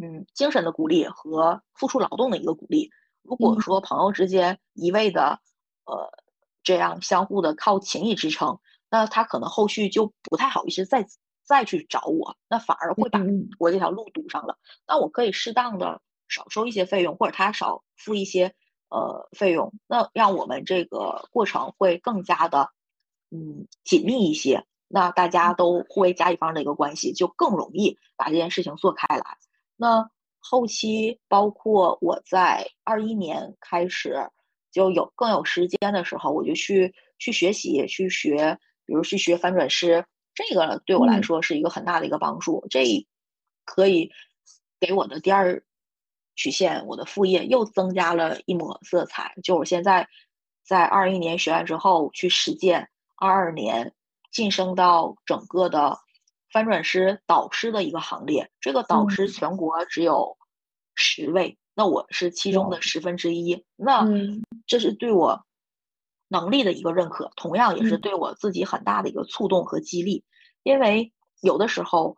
[0.02, 2.92] 嗯，精神的鼓励和付出劳动的一个鼓励。
[3.24, 5.42] 如果说朋友之间一味的，
[5.84, 6.10] 呃。
[6.68, 11.08] 这样相互的靠情谊支撑，那他可能后续就不太好意思再
[11.46, 13.22] 再去找我，那反而会把
[13.58, 14.58] 我这条路堵上了。
[14.86, 18.54] 那我可以适当的少收一些费用，或者他少付一些
[18.90, 22.72] 呃费用，那让我们这个过程会更加的
[23.32, 24.66] 嗯紧密一些。
[24.90, 29.38] 那大家都互为甲乙方的一个关系，就更容易把这件事情做开来。
[29.78, 34.30] 那后期包括我在二一年开始。
[34.78, 42.64] 就有更有时间的时候，我就去去学习，去学，比如去学翻转师，这个对我来说是一个很大的一个帮助。
[42.70, 42.86] 这
[43.66, 44.12] 可以
[44.80, 45.64] 给我的第二
[46.36, 49.34] 曲线，我的副业又增加了一抹色彩。
[49.42, 50.08] 就我现在
[50.64, 53.96] 在二一年学完之后去实践，二二年
[54.32, 55.98] 晋升到整个的
[56.54, 58.52] 翻转师导师的一个行列。
[58.62, 60.38] 这个导师全国只有
[60.94, 61.58] 十位。
[61.78, 64.04] 那我是其中的十分之一，那
[64.66, 65.46] 这是对我
[66.28, 70.24] 能力的一个认可，同样也是对我自己很大的一个触动和激励。
[70.64, 72.18] 因为有的时候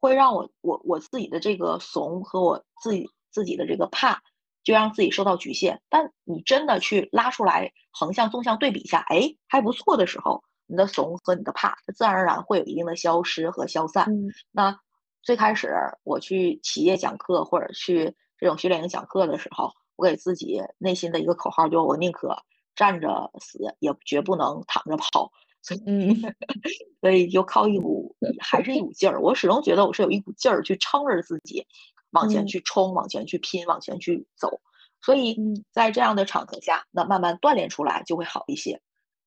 [0.00, 4.22] 会让我我我自己的这个怂和我自己自己的这个怕，
[4.62, 5.82] 就让自己受到局限。
[5.90, 14.06] 但你真的去拉出来，横向纵向对比一下，哎，还不错的时候，你的怂和你的怕，它自然而然会有一定的消失和消散。
[14.50, 14.80] 那
[15.20, 22.36] 最开始我去企业讲课或者去这种训练营讲课的时候，我给自己内心的一个口号，就我宁可
[22.74, 25.30] 站着死，也绝不能躺着跑。
[25.62, 26.34] 所 以，嗯
[27.00, 29.20] 所以就靠一股还是一股劲儿。
[29.22, 31.66] 我始终觉得我是有一股劲儿去撑着自己
[32.10, 34.60] 往前嗯去冲、往前去拼、往前去走。
[35.00, 38.80] 所以嗯在这样的场合下，那慢慢锻炼出来就会好一些。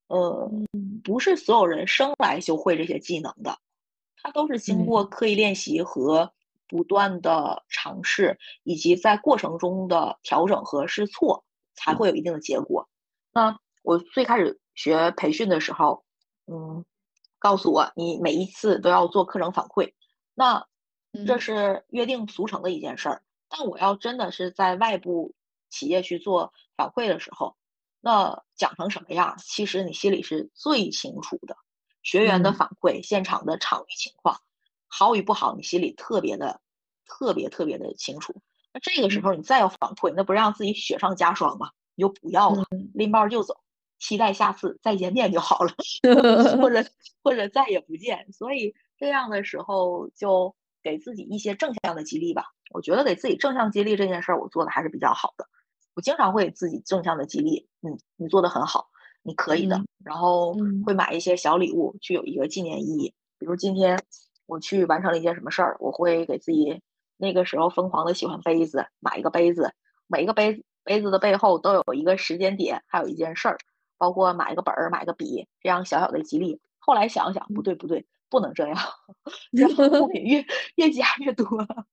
[0.10, 3.58] 呃，嗯不是所有人生来就会这些技能的，
[4.22, 6.32] 他都是经过刻意练习和
[6.68, 12.90] 不断的尝试，以及在过程中的调整和试错，才会有一定的结果。
[13.32, 16.04] 那我最开始学培训的时候，
[16.46, 16.86] 嗯，
[17.40, 19.94] 告诉我你每一次都要做课程反馈，
[20.34, 20.68] 那
[21.26, 23.24] 这嗯是约定俗成的一件事儿。
[23.50, 25.34] 但我要真的是在外部
[25.70, 27.56] 企业去做反馈的时候，
[28.02, 31.56] 那讲成什么样，其实你心里是最清楚的。
[32.04, 34.42] 学员的嗯反馈、现场的场域情况，
[34.88, 36.62] 好与不好，你心里特别的、
[37.06, 38.36] 特别特别的清楚。
[38.73, 41.71] 那这个时嗯候你再要反馈，那不是让自己雪上加霜吗？
[41.95, 43.56] 你就不要了，嗯拎包就走，
[44.00, 45.73] 期待下次再见面就好了，
[46.62, 46.86] 或者
[47.23, 48.32] 或者再也不见。
[48.32, 52.45] 所以这样的时候就给自己一些正向的激励吧。
[52.71, 55.47] 我觉得给自己正向激励这件事儿，我做的还是比较好的。
[55.95, 58.89] 我经常会给自己正向的激励，嗯，你做的很好，
[59.23, 59.78] 你可以的。
[59.78, 63.13] 嗯然后嗯会买一些小礼物，具有一个纪念意义。
[63.39, 64.00] 比如今天
[64.48, 66.82] 我去完成了一件什么事儿，我会给自己
[67.18, 69.74] 那个时候疯狂的喜欢杯子，买一个杯子，
[70.08, 73.58] 每一个杯子杯子的背后都有一个时间点，还有一件事儿，
[73.98, 76.60] 包括买一个本儿、买个笔，这样小小的激励。
[76.80, 78.78] 后来想想，不对不对，不能这样，
[79.52, 81.46] 然后物品越 越加越多。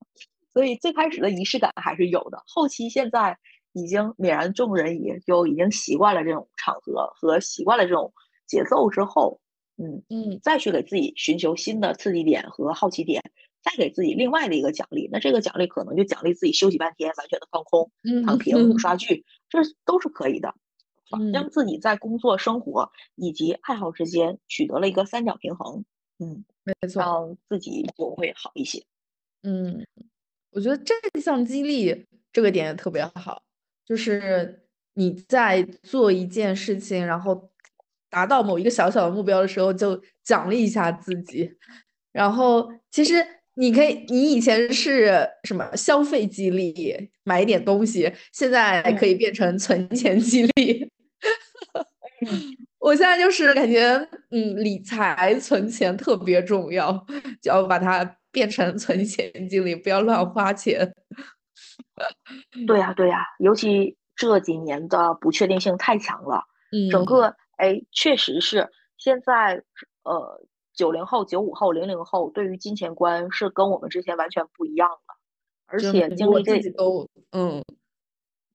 [0.55, 3.37] 所以最开始的仪式感还是有的，后期现在
[3.73, 8.12] 已经泯然众人矣，就已经习惯了这种场合和习惯了这种
[8.47, 9.40] 节奏之后，
[9.77, 13.23] 嗯，嗯再去给自己寻求新的刺激点和好奇点，
[13.63, 15.09] 再给自己另外的一个奖励。
[15.13, 17.91] 那这个奖励可能就奖励自己休息半天，完全的放空、
[18.25, 20.55] 躺平、刷剧，这都是可以的。
[21.15, 25.85] 嗯让自己在工作、生活以及爱好之间取得了一个三角平衡，
[26.19, 27.01] 嗯，没错。
[27.03, 28.83] 让自己就会好一些。
[29.43, 29.87] 嗯，
[30.51, 33.43] 我觉得正向激励这个点也特别好，
[33.85, 37.51] 就是你在做一件事情，然后
[38.14, 41.50] 达到某一个小小的目标的时候，就奖励一下自己。
[42.12, 43.14] 然后其实
[43.57, 50.88] 你可以，你以前是什么消费激励，买一点东西，现在可以变成存钱激励。
[52.79, 53.83] 我现在就是感觉，
[54.31, 57.05] 嗯，理财存钱特别重要，
[57.42, 60.94] 就要把它变成存钱激励，不要乱花钱。
[62.64, 66.44] 对呀，对呀，尤其这几年的不确定性太强了，
[66.92, 69.62] 整嗯个哎，确实是现在
[70.03, 75.19] 呃，九零后、九五后、零零后对于金钱观是跟我们之前完全不一样了，
[75.67, 77.62] 而且经我历这自己都，嗯，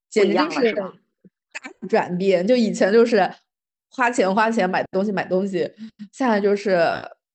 [0.09, 0.73] 简一直就是？
[0.73, 2.45] 大转变。
[2.45, 3.27] 就以前就是
[3.89, 5.59] 花钱花钱买东西买东西，
[6.11, 6.79] 现在就是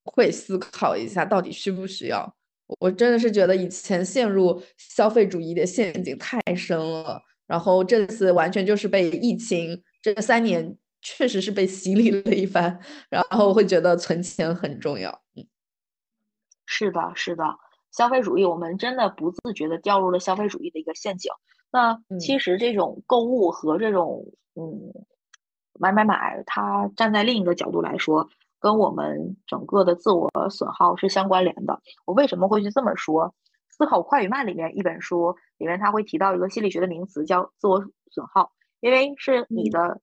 [0.04, 2.34] 会思考一下到底需不需要。
[2.80, 15.22] 我真的是觉得以前陷入消费主义的陷阱太深了，然后这次完全就是被疫情这三年确实是被洗礼了一番，然后会觉得存钱很重要。
[15.36, 15.46] 嗯
[16.66, 17.44] 是的，是的，
[17.92, 21.30] 消费主义，我们真的不自觉的掉入了消费主义的一个陷阱。
[21.70, 24.92] 那其嗯实这种购物和这种嗯
[25.78, 31.82] 买买买，它站在另一个角度来说，跟我们整个的自我损耗是相关联的。
[32.06, 33.26] 我为什么会去这么说？
[33.76, 40.00] 《思考快与慢》里面一本书里面，它会提到一个心理学的名词叫自我损耗，因为是你嗯的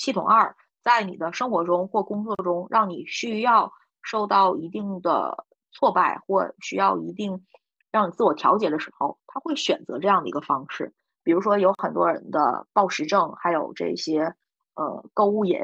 [0.00, 7.44] 系统二在你的生活中或工作中，让你需要受到一定的挫败或需要一定
[7.92, 10.94] 让你自我调节的时候，他会选择这样的一个方式。
[11.22, 14.34] 比如说，有很多人的暴食症，还有这些
[14.74, 15.58] 呃购物瘾，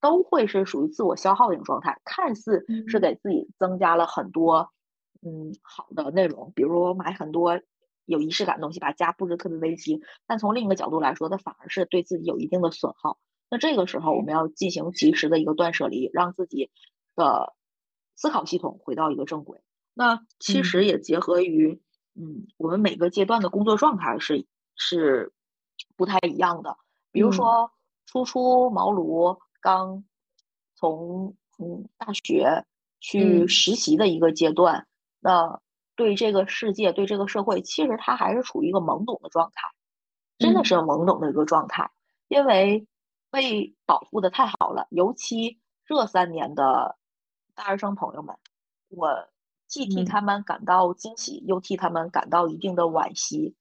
[0.00, 4.70] 都会是属于自我消耗的一种状态，看似是嗯给自己增加了很多
[5.20, 7.60] 嗯好的内容，比如买很多
[8.06, 13.18] 有仪式感的东西，把家布置特别危机，但从另一个角度来说，它反而是对自己有一定的损耗。
[13.54, 16.70] 那这个时候，我们要进行及时的一个断舍离，让自己
[17.14, 17.54] 的
[18.16, 19.60] 思考系统回到一个正轨。
[19.94, 20.64] 那其嗯。
[20.64, 21.80] 实也结合于，
[22.16, 24.44] 嗯，我们每个阶段的工作状态是
[24.74, 25.32] 是
[25.96, 26.76] 不太一样的。
[27.12, 27.30] 比如嗯。
[27.30, 27.70] 说
[28.06, 30.02] 初出茅庐，刚
[30.74, 32.64] 从嗯大学
[32.98, 33.46] 去嗯。
[33.46, 34.88] 实习的一个阶段，
[35.20, 35.60] 那
[35.94, 39.68] 对这个世界、对这个社会，其实他还是处于一个懵懂的状态，
[40.40, 40.64] 真的嗯。
[40.64, 41.88] 是懵懂的一个状态，
[42.26, 42.86] 因为
[43.34, 44.86] 被保护的太好了。
[44.90, 46.96] 尤其这三年的
[47.56, 48.36] 大学生朋友们，
[48.88, 49.28] 我
[49.66, 53.56] 既替嗯他们感到惊喜，又替他们感到一定的惋惜。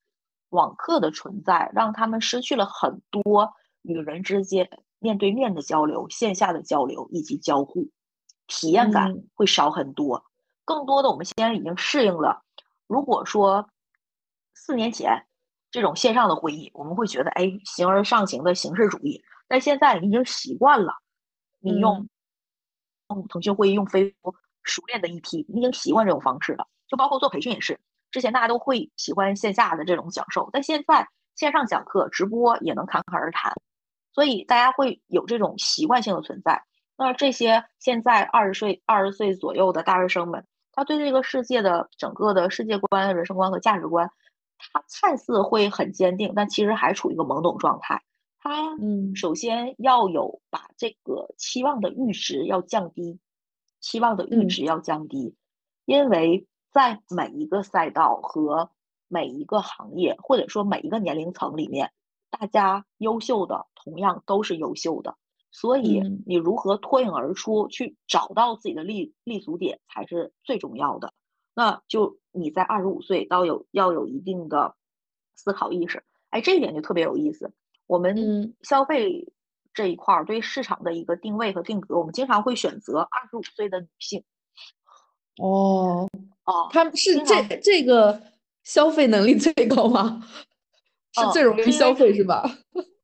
[0.50, 4.70] 网课的存在让他们失去了很多与人之间
[5.00, 7.90] 面对面的交流、线下的交流以及交互，
[8.46, 10.24] 体验感嗯会少很多。
[10.64, 12.44] 更多的，我们现在已经适应了。
[12.86, 13.68] 如果说
[14.54, 15.26] 四年前
[15.72, 20.94] 这种线上的会议，我们会觉得哎，形而上行的形式主义，但现在你已经习惯了，
[21.60, 22.10] 你用嗯
[23.10, 26.68] 用腾讯会议、用飞书熟练的一批，你已经习惯这种方式了。
[26.88, 27.80] 就包括做培训也是，
[28.12, 33.54] 之前大家都会喜欢线下的这种讲授，但现在线上讲课、直播也能侃侃而谈，
[34.14, 36.64] 所以大家会有这种习惯性的存在。
[36.96, 44.12] 那这些现在二十岁、二十岁左右的大学生们，他对这个世界的整个的世界观、人生观和价值观，
[44.60, 48.02] 他看似会很坚定，但其实还处于一个懵懂状态。
[48.44, 53.20] 他嗯首先要有把这个期望的阈值要降低，
[53.80, 55.34] 期望的阈嗯值要降低，
[55.86, 58.70] 因为在每一个赛道和
[59.08, 61.94] 每一个行业，或者说每一个年龄层里面，
[62.30, 65.16] 大家优秀的同样都是优秀的。
[65.50, 71.14] 所以嗯你如何脱颖而出，去找到自己的立立足点才是最重要的。
[71.56, 74.76] 那就你在二十五岁到有要有一定的
[75.34, 77.54] 思考意识，哎，这一点就特别有意思。
[77.88, 79.34] 我们嗯消费
[79.74, 84.24] 这一块儿对市场的一个定位和定格，我们经常会选择二十五岁的女性
[85.42, 86.08] 哦，
[86.46, 88.22] 哦，他们是这这个
[88.64, 90.22] 消费能力最高吗？
[91.14, 92.44] 是嗯最 容易消费是吧？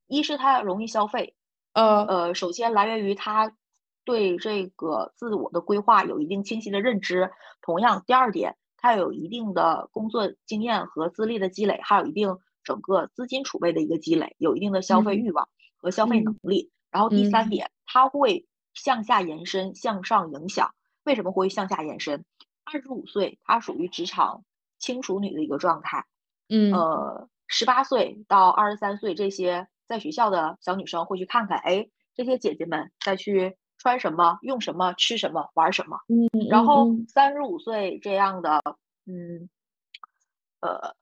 [0.07, 1.35] 一是它容易消费，
[1.73, 3.55] 呃呃，首先来源于他
[4.03, 7.31] 对这个自我的规划有一定清晰的认知。
[7.61, 16.71] 同样，第二点，他有一定的工作经验和资历的积累，还有一定整个资金储备的一个积累，有一定的消费嗯欲望和消费能嗯力。
[16.91, 20.73] 然后第三嗯点，它会向下延伸，向上影响。
[21.03, 22.25] 为什么会向下延伸？
[22.63, 24.43] 二十五岁，她属于职场
[24.79, 26.05] 轻熟女的一个状态。
[26.49, 35.99] 嗯呃，十八岁到二十三岁这些在学校的小女生会去看看，哎，这些姐姐们再去穿什么、用什么、吃什么、玩什么。
[36.07, 38.61] 嗯然后嗯三十五岁这样的，
[39.05, 39.49] 嗯，
[40.59, 40.95] 呃，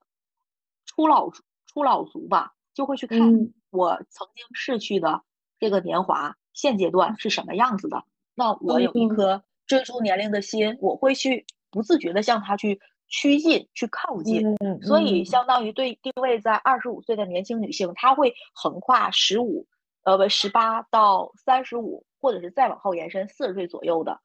[0.84, 1.30] 初老
[1.78, 5.22] 初老族吧，就会去看嗯我曾经逝去的
[5.60, 8.02] 这个年华，现阶段是什么样子的。
[8.34, 14.56] 那我有一嗯颗追逐年龄的心，我会去不自觉的向他去趋近、去靠近。
[14.58, 19.68] 嗯所以嗯相当于对定位在二十五岁的年轻女性，她会横跨十五，
[20.02, 24.20] 呃不十八到三十五，或者是再往后延伸四十岁左右的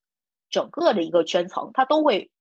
[0.49, 2.31] 整个的一个圈层，她都会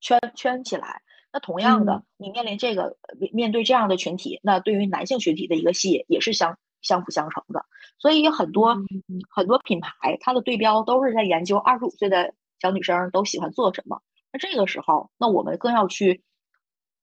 [0.00, 1.02] 圈圈起来。
[1.32, 7.64] 那同样的嗯，你面临这个面面对这样的群体，那对于男性群体的一个吸引也是相相辅相成的。
[7.98, 8.86] 所以有很多嗯
[9.30, 14.00] 很多品牌，它的对标都是在研究二十五岁的小女生都喜欢做什么。
[14.32, 16.22] 那这个时候，那我们更要去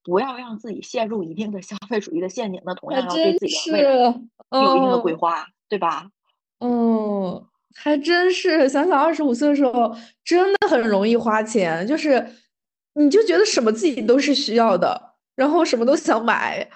[0.03, 6.09] 不要让自己陷入一定的消费主义的陷阱，那同样要对自己的未来是，有一定的规嗯划，对吧？
[6.59, 7.45] 嗯，
[7.75, 12.25] 还真是，想想二十五岁的时候，真的很容易花钱，就是
[12.95, 16.69] 你就觉得什么自己都是需要的，然后什么都想买。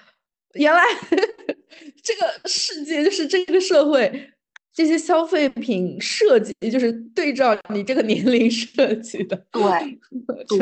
[0.54, 0.82] 原来
[2.02, 4.32] 这个世界就是这个社会，
[4.72, 9.62] 这些消费品设计就是对照你这个年龄设计的，对
[10.48, 10.58] 对，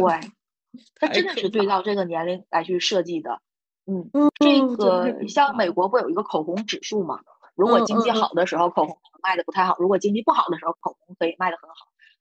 [0.97, 3.41] 它真的是对照这个年龄来去设计的。
[3.87, 5.71] 嗯，这个像美。
[5.71, 7.21] 国不有一个口红指数嘛？
[7.55, 11.77] 如果嗯经济好的时候，口红卖的不太好；如果经济不好的时候，口红可以卖的很好。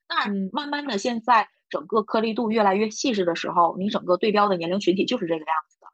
[0.08, 5.88] 那嗯慢慢的，现在整个颗粒度越来越细致的时候，你整个对标的年龄群体就是这个样子的。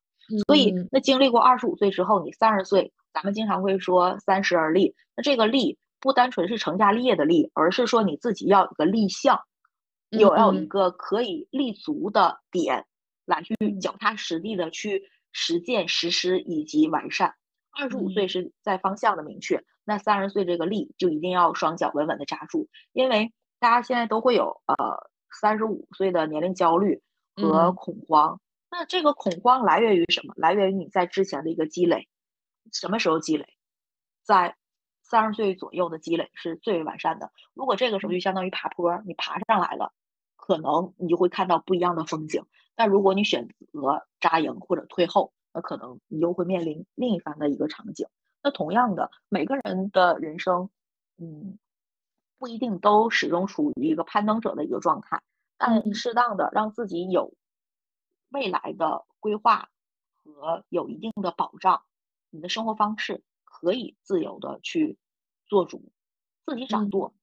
[0.47, 4.95] 所以嗯，那经历过二十五岁之后，你三十岁，咱们经常会说三十而立。
[5.17, 9.41] 那这个立不单纯是成家立业的立，而是说你自己要有一个立项，
[10.11, 12.87] 有要有一嗯个可以立足的点，
[13.27, 17.35] 来去嗯脚踏实地的去实践、实施以及完善。
[17.71, 23.33] 二十五岁嗯是在方向的明确，那三十岁这个立就一定要双脚稳稳的扎住，因为
[23.65, 25.09] 大家现在都会有呃
[25.41, 27.01] 三十五岁的年龄焦虑
[27.35, 28.39] 和嗯恐慌。
[28.71, 30.35] 那这个恐慌来源于什么？
[30.37, 32.07] 来源于你在之前的一个积累。
[32.75, 33.47] 什么时候积累？
[34.23, 34.55] 在
[35.03, 37.33] 三十岁左右的积累是最为完善的。
[37.55, 39.95] 如果这个时候就相当于爬坡，你爬上来了，
[40.37, 42.45] 可能你就会看到不一样的风景。
[42.75, 48.09] 但如果你选择扎营或者退后，那可能你又会面临另一番的一个场景。
[48.43, 50.69] 那同样的，每个人的人生，
[51.17, 51.59] 嗯，
[52.39, 55.23] 不一定都始终处于一个攀登者的一个状态，
[55.57, 57.35] 但嗯适当的让自己有
[58.31, 59.69] 未来的规划
[60.23, 61.83] 和有一定的保障，
[62.31, 64.99] 你的生活方式可以自由的去
[65.47, 65.93] 做主，
[66.45, 67.15] 自己掌嗯舵，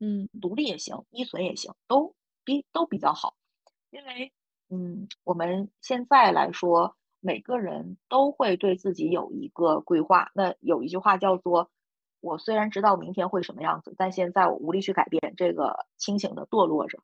[0.00, 3.36] 嗯独立也行，依存也行，都比都比较好。
[3.90, 4.32] 因为
[4.70, 10.30] 嗯，我们现在来说，每个人都会对自己有一个规划。
[10.34, 11.70] 那有一句话叫做
[12.24, 16.98] ：“我虽然知道明天会什么样子，但现在我无力去改变。”这个清醒的堕落着，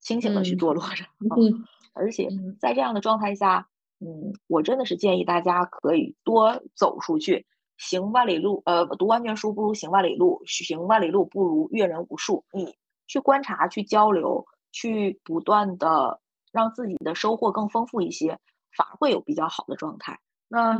[0.00, 1.06] 清醒的去堕落着。
[1.18, 1.64] 嗯，
[1.94, 2.28] 而且
[2.60, 3.68] 在这样的状态下，
[4.00, 7.46] 嗯，我真的是建议大家可以多走出去。
[7.78, 12.44] 行万里路，呃，读万卷书不如行万里路，行万里路不如阅人无数。
[12.52, 16.20] 你去观察，去交流，去不断的
[16.52, 18.38] 让自己的收获更丰富一些，
[18.76, 20.20] 反而会有比较好的状态。
[20.48, 20.78] 那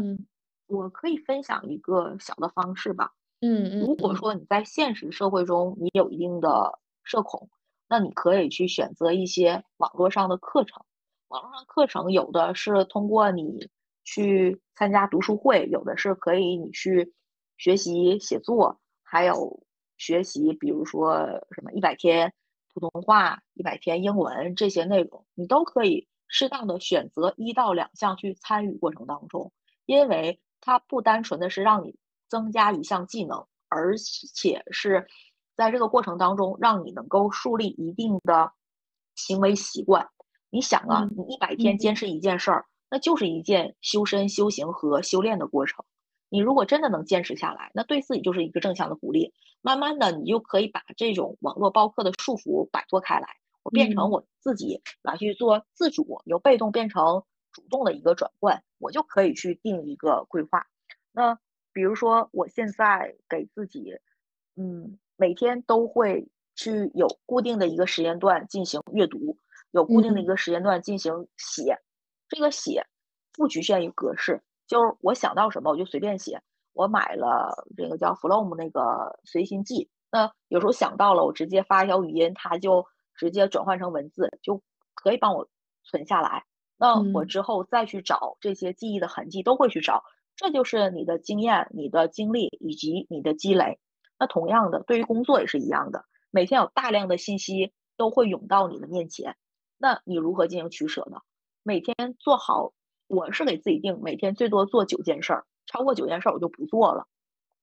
[0.67, 3.13] 我可以分享一个小的方式吧。
[3.41, 3.81] 嗯嗯。
[3.81, 7.49] 如果说你在现实社会中你有一定的社恐，
[7.89, 10.85] 那你可以去选择一些网络上的课程。
[11.29, 13.71] 网络上课程有的是通过你。
[14.09, 17.13] 去参加读书会，有的是可以你去
[17.59, 19.65] 学习写作，还有
[19.97, 22.33] 学习，比如说什么一百天
[22.73, 29.53] 普通话、一百天英文这些内容，你都可以适当的选择一到两项去参与过程当中，
[29.87, 31.97] 因为它不单纯的是让你
[32.29, 35.07] 增加一项技能，而且是
[35.57, 38.53] 在这个过程当中让你能够树立一定的
[39.15, 40.09] 行为习惯。
[40.51, 42.67] 你想啊，你一百天坚持一件事儿。
[42.89, 45.85] 那就是一件修身、修行和修炼的过程。
[46.29, 49.35] 你如果真的能坚持下来，那对自己就是一个正向的鼓励。
[49.61, 53.27] 慢慢的，你就可以把这种网络包客的束缚摆脱开来，
[53.65, 60.65] 我变成我自己来去做自主，由被动变成主动的一个转换，我就可以去定一个规划。
[61.11, 61.41] 那
[61.77, 63.99] 比如说，我现在给自己，
[64.57, 69.37] 嗯，每天都会去有固定的一个时间段进行阅读，
[69.73, 71.79] 有固定的一个时间段进行写。
[72.31, 72.87] 这个写
[73.35, 76.41] 不局限于格式，就是我想到什么我就随便写。
[76.73, 84.63] 我买了这个叫 Flow 那个随心记，那有时候想到了，我直接发一条语音，它就直接转换成文字，就
[84.95, 85.47] 可以帮我
[85.85, 86.47] 存下来。
[86.79, 90.05] 那我之后再去找这些记忆的痕迹，都会去找。
[90.37, 93.79] 这就是你的经验、你的经历以及你的积累。
[94.19, 99.37] 那同样的，对于工作也是一样的，每天有大量的信息都会涌到你的面前，
[99.79, 101.19] 那你如何进行取舍呢？
[101.63, 102.73] 每天做好，
[103.09, 107.09] 我是给自己定每天最多做九件事儿，超过九件事儿我就不做了。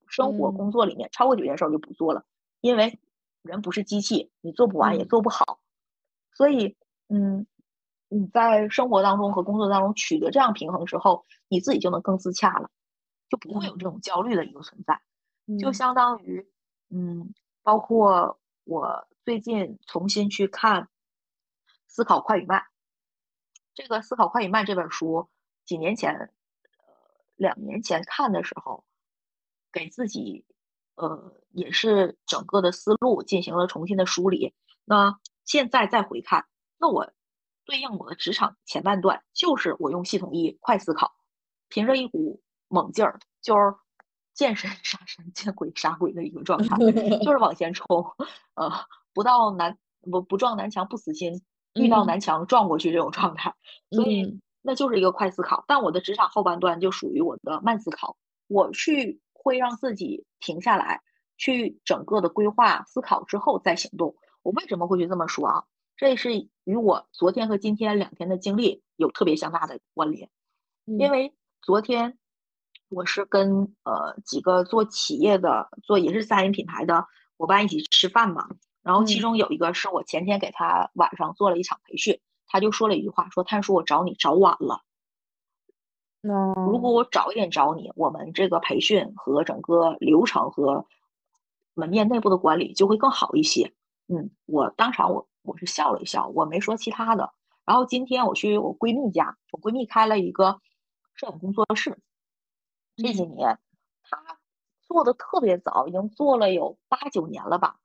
[0.07, 2.25] 生活工作里面超过九件事儿我就不做了，
[2.61, 2.99] 因为
[3.41, 5.59] 人不是机器，你做不完也做不好。
[6.35, 6.75] 所以，
[7.07, 7.47] 嗯，
[8.13, 12.69] 你在生活当中和工作当中取得这样平衡之后，你自己就能更自洽了，
[13.27, 15.01] 就不会有这种焦虑的一个存在。
[15.59, 16.47] 就相当于，
[16.89, 17.33] 嗯，
[17.63, 20.83] 包括我最近重新去看
[21.87, 22.59] 《思考快与慢》。
[23.73, 25.27] 这个《思考快与慢》这本书，
[25.65, 26.29] 几年前，呃，
[27.35, 28.85] 两年前看的时候，
[29.71, 30.45] 给自己，
[30.93, 34.53] 呃，也是整个的思路进行了重新的梳理。
[34.85, 36.45] 那现在再回看，
[36.77, 37.11] 那我
[37.65, 41.13] 对应我的职场前半段，就是我用系统一快思考，
[41.69, 43.75] 凭着一股猛劲儿，就是
[44.33, 48.05] 见神 杀神，见鬼杀鬼的一个状态，就是往前冲，
[48.55, 48.71] 呃，
[49.13, 51.41] 不到南不不撞南墙不死心。
[51.75, 53.55] 遇到南墙撞过去这种状态，
[53.89, 55.65] 所以那就是一个快思考。
[55.67, 58.15] 但我的职场后半段就属于我的慢思考，
[58.47, 61.01] 我去会让自己停下来，
[61.35, 64.15] 去整个的规划思考之后再行动。
[64.43, 65.63] 我为什么会去这么说啊？
[65.95, 70.29] 这是与我昨天和今天两天的经历有特别相大的关联。
[70.85, 72.17] 因为昨天
[72.89, 78.49] 我是跟呃几个做企业的、做也是餐饮品牌的伙伴一起吃饭嘛。
[78.81, 84.81] 然后其中有一个是我前天给他晚上做了一场培训，他就说了一句话，说：“探叔，我找你找晚了。
[86.19, 90.85] 那如果我早一点找你，我们这个培训和整个流程和
[91.73, 93.73] 门面内部的管理就会更好一些。”
[94.13, 97.31] 嗯，我当场我我是笑了一笑，我没说其他的。
[97.65, 100.59] 然后今天我去我闺蜜家，我闺蜜开了一个
[101.13, 101.99] 摄影工作室，
[102.97, 103.59] 这几年
[104.03, 104.17] 她
[104.81, 107.77] 做的特别早，已经做了有八九年了吧。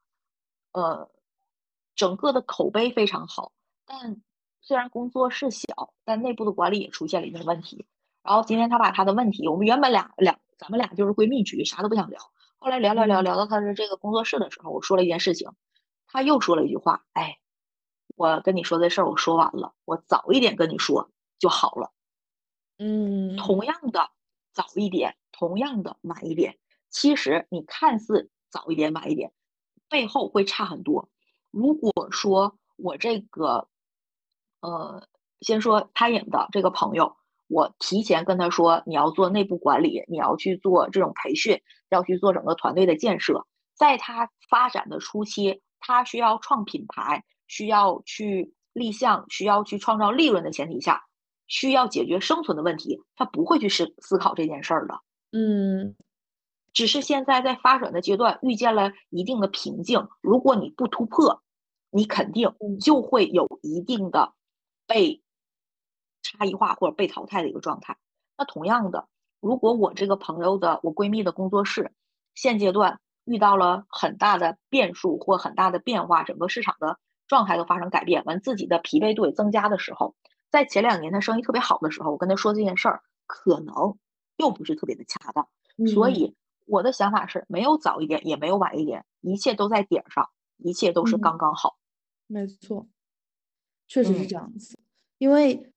[0.73, 1.11] 呃，
[1.95, 3.53] 整个的口碑非常好，
[3.87, 4.21] 但
[4.61, 7.87] 虽然工作室小，但内部的管理也出现了一定问题。
[8.23, 12.21] 然后今天她把她的问题，我们原本俩俩，咱们俩就是闺蜜局，啥都不想聊。
[12.59, 15.51] 后来聊聊聊聊到她的这个工作室的时候，我说了一件事情，
[16.09, 17.39] 她又说了一句话：“哎，
[18.19, 21.93] 我跟你说这事儿，我说完了，我早一点跟你说就好了。”
[22.79, 24.11] 嗯，同样的
[24.53, 26.59] 早一点，同样的晚一点，
[26.91, 29.33] 其实你看似早一点晚一点。
[29.89, 31.09] 背后会差很多。
[31.51, 33.69] 如果说我这个，
[34.61, 35.09] 呃，
[35.41, 37.17] 先说餐饮的这个朋友，
[37.47, 43.47] 我提前跟他说，你要做内部管理，你要去做这种培训，要去做整个团队的建设。
[43.75, 51.07] 在他发展的初期，他需要创品牌，需要去立项需要去创造利润的前提下，
[51.49, 55.01] 需要解决生存的问题，他不会去思思考这件事儿的。
[55.33, 55.97] 嗯，
[56.73, 61.43] 只是现在在发展的阶段遇见了一定的瓶颈，如果你不突破，
[61.91, 64.35] 你肯定就会有一定的
[64.87, 65.23] 被
[66.23, 67.97] 差异化或者被淘汰的一个状态。
[68.37, 69.09] 那同样的，
[69.41, 71.93] 如果我这个朋友的我闺蜜的工作室
[72.35, 80.17] 现阶段遇到了很大的变数或很大的变化，整个市场的状态都发生改变，完自己的疲惫度也增加的时候，
[80.51, 83.97] 在前两年他生意特别好的时候，我跟他说这件事儿，可能
[84.37, 85.49] 又不是特别的恰当。
[85.87, 86.35] 所以
[86.67, 91.77] 我的想法是，没有早一点，也没有晚一点，一切都在点上，一切都是刚刚好。
[92.27, 92.89] 没错，
[93.87, 94.77] 确实是这样子，
[95.19, 95.71] 因为。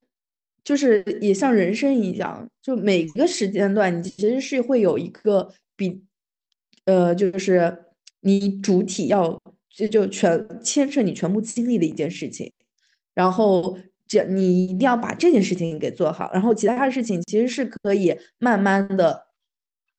[0.64, 6.06] 就是也像人生一样，就每个时间段，你其实是会有一个比，
[6.86, 7.86] 呃，就是
[8.20, 9.42] 你主体要
[9.76, 12.52] 这就全牵涉你全部精力的一件事情，
[13.14, 19.28] 然后这你一定要把这件事情给做好，然后其他的事情其实是可以慢慢的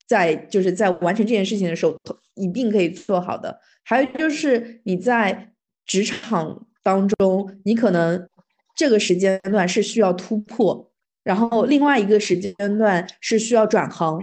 [0.07, 1.97] 在就是在完成这件事情的时候
[2.35, 3.59] 一定可以做好的。
[3.83, 5.53] 还有就是你在
[5.85, 8.27] 职场当中，你可能。
[8.75, 10.91] 这个时间段是需要突破，
[11.23, 14.19] 然后另外一个时间段是需要转行，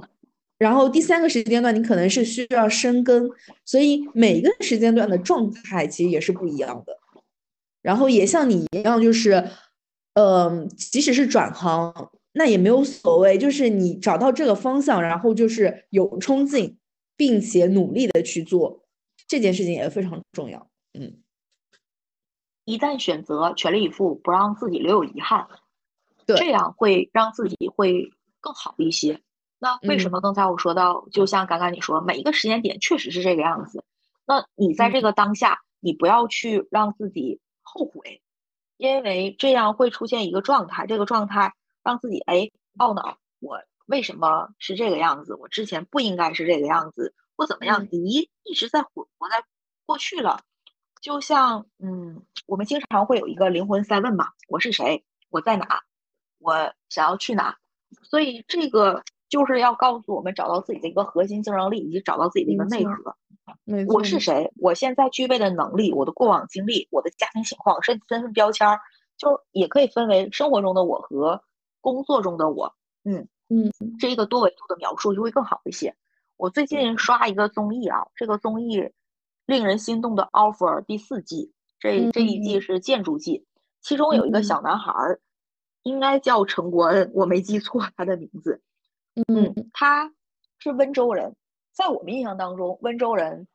[0.61, 3.31] 然后第三个时间段你可能是需要深耕，
[3.65, 6.99] 所以每个时间段的状态其实也是不一样的。
[7.81, 9.49] 然后也像你一样，就是，
[10.13, 16.77] 呃，即使是转行，那也没有所谓，就是你找到这个方向，然后就是有冲劲，
[17.17, 18.85] 并且努力的去做
[19.27, 20.69] 这件事情也非常重要。
[20.93, 21.23] 嗯。
[22.67, 25.49] 一旦选择全力以赴，不让自己留有遗憾，
[26.27, 28.11] 对，这样会让自己会
[28.43, 29.23] 更好一些。
[29.63, 33.85] 那为什么刚才我说到，就像刚刚你说，每一个时间点确实是这个样子。
[34.27, 38.23] 那你在这个当下，你不要去让自己后悔，
[38.79, 41.53] 因为这样会出现一个状态，这个状态
[41.85, 45.35] 让自己哎懊恼，我为什么是这个样子？
[45.35, 47.87] 我之前不应该是这个样子，或怎么样？
[47.93, 49.45] 你一一直在活活在
[49.85, 50.41] 过去了。
[51.03, 55.05] 就像，嗯，我们经常会有一个灵魂三问嘛：我是谁？
[55.29, 55.83] 我在哪？
[56.39, 57.59] 我想要去哪？
[58.03, 63.17] 所以这个就是要告诉我们，找到自己的一个核心竞争力，以及找到自己的一个内核。
[63.89, 64.53] 我是谁？
[64.57, 68.81] 我现在具备的能力，我的过往经历，我的家庭情况，甚至身份标签儿，
[69.17, 71.43] 就也可以分为生活中的我和
[71.81, 72.75] 工作中的我。
[73.05, 75.97] 嗯嗯，这一个多维度的描述就会更好一些。
[76.37, 78.91] 我最近刷一个综艺啊，这个综艺。
[79.47, 81.51] 令人心动的 offer 第四季，
[81.81, 83.47] 这这一季是建筑季，
[83.81, 85.21] 其中有一个小男孩儿，
[85.83, 88.63] 应该叫陈国恩，我没记错他的名字。
[89.29, 90.13] 嗯，他
[90.59, 91.37] 是温州人，
[91.73, 93.47] 在我们印象当中，温州人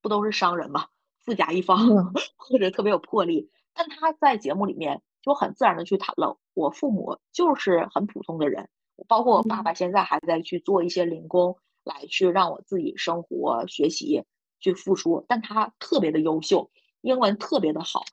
[0.00, 0.88] 不都是商人嘛，
[1.24, 1.78] 富甲一方
[2.36, 3.50] 或者特别有魄力。
[3.74, 8.68] 但他在节目里面就很自然的去谈了，我父母就是很普通的人，
[9.08, 14.24] 包括我爸爸现在还在去做一些零工，来去让我自己生活学习。
[14.60, 18.04] 去付出，但他特别的优秀，英文特别的好，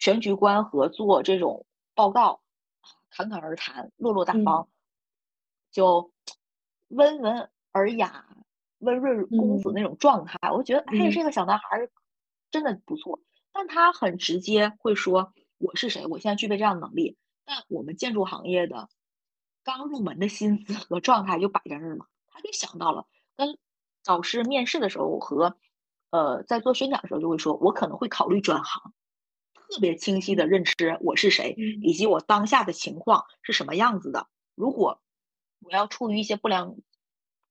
[0.00, 2.40] 全局观和做这种报告，
[3.10, 4.66] 侃侃而谈，落落大方，
[5.70, 6.10] 就
[6.94, 8.24] 温文尔雅、
[8.78, 11.88] 温润公子那种状态，我觉得，哎，这个小男孩
[12.50, 13.20] 真的不错。
[13.52, 17.16] 但他很直接会说我是谁，我现在具备这样的能力。
[17.44, 18.88] 但我们建筑行业的
[19.62, 23.58] 刚入门的薪资和状态就摆在那儿嘛，他就想到了跟
[24.04, 25.56] 导师面试的时候和。
[26.10, 28.92] 呃，在做宣讲的时候就会说，我可能会考虑转行，
[29.68, 34.28] 特别清晰的认知我是谁，以及我当下的情况是什么样子的。
[34.54, 35.02] 如果
[35.64, 36.76] 我要处于一些不良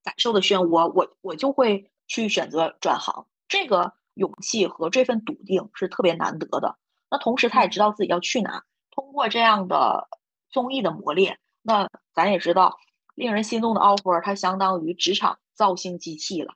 [0.03, 3.27] 感受的漩涡，我我就会去选择转行。
[3.47, 6.77] 这个勇气和这份笃定是特别难得的。
[7.09, 10.07] 那同时他也知道自己要去哪，通过这样的
[10.49, 12.77] 综艺的磨练，那咱也知道，
[13.15, 16.55] 令人心动的 offer，它相当于职场造星机器了。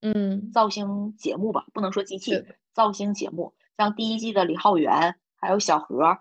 [0.00, 6.18] 嗯，造星节目吧，不能说机器，造星节目，像第一季的李浩源，还有小何，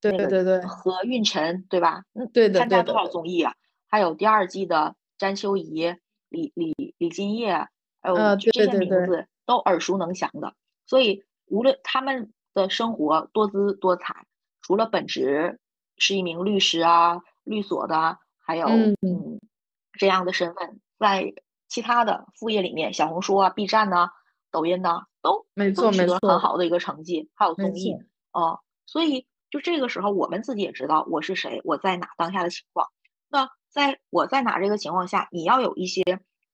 [0.00, 2.04] 对对对，何运晨，对吧？
[2.14, 3.54] 嗯，对的，参加多少综艺啊？
[3.90, 5.96] 还有第二季的詹秋怡、
[6.28, 7.68] 李李李金叶，
[8.00, 10.54] 还有这些名字都耳熟能详的。
[10.86, 14.26] 所以无论他们的生活多姿多彩，
[14.62, 15.58] 除了本职
[15.98, 19.40] 是一名律师啊、律所的，还有嗯
[19.92, 21.34] 这样的身份，在。
[21.72, 24.10] 其他的副业里面，小红书啊、B 站呐、
[24.50, 27.30] 抖音呐，都都取得很好的一个成绩。
[27.36, 27.94] 还有综艺
[28.32, 32.88] 啊，所以就这个时候，我们自己也知道我是谁，我在哪，当下的情况。
[33.28, 36.02] 那在我在哪这个情况下，你要有一些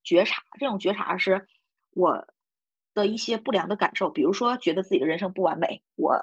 [0.04, 0.42] 觉察。
[0.60, 1.48] 这种觉察是
[1.90, 2.26] 我
[2.94, 6.14] 的一些不良的感受，比如说觉得自己的人生不完美，我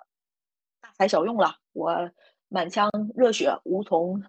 [0.81, 2.11] 大材小用了，我
[2.47, 4.23] 满腔热血无从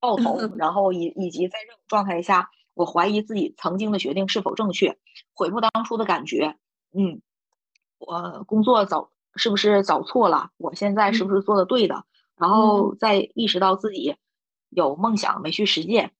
[0.00, 4.98] 爆头， 然后以以及在这种状态下，我怀疑自己曾经的决定是否正确，
[5.34, 6.56] 悔不当初的感觉，
[6.92, 7.20] 嗯，
[7.98, 10.50] 我工作找是不是找错了？
[10.56, 12.04] 我现在是不是做的对的？
[12.36, 14.16] 然后再意识到自己
[14.74, 16.12] 有梦想没去实践，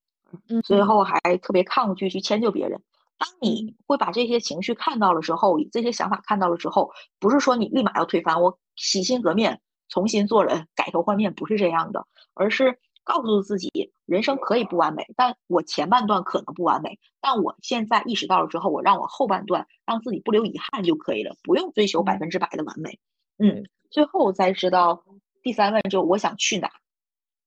[0.64, 2.82] 最后还特别抗拒去迁就别人。
[3.16, 22.98] 当你会把这些情绪看到了之后，这些想法看到了之后，不是说你立马要推翻，我洗心革面，重新做人，改头换面，不是这样的，而是告诉自己，人生可以不完美，但我前半段可能不完美，但我现在意识到了之后，我让我后半段让自己不留遗憾就可以了，不用追求百分之百的完美。
[23.38, 25.04] 嗯，最后才知道
[25.42, 26.72] 第三问就我想去哪，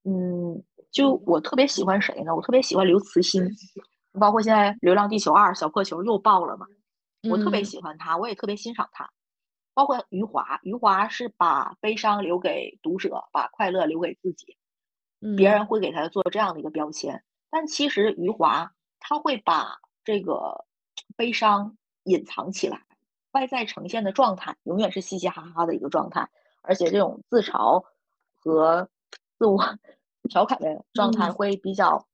[0.06, 2.36] 嗯，就我特别喜欢谁呢？
[2.36, 3.48] 我特别喜欢刘慈欣。
[4.20, 6.66] 包括现在《流浪地球二》小破球又爆了嘛，
[7.30, 9.12] 我特别喜欢他，我也特别欣赏他。
[9.76, 14.58] 包括余华，余华是把悲伤留给读者，把快乐留给自己。
[15.36, 20.66] 别人会给他做这样的一个标签，但其实余华他会把这个
[21.16, 22.82] 悲伤隐藏起来，
[23.34, 26.28] 外在呈现的状态永远是嘻嘻哈哈的一个状态，
[26.64, 27.84] 而且这种自嘲
[28.36, 28.90] 和
[29.38, 29.78] 自我
[30.28, 32.08] 调侃的状态会比较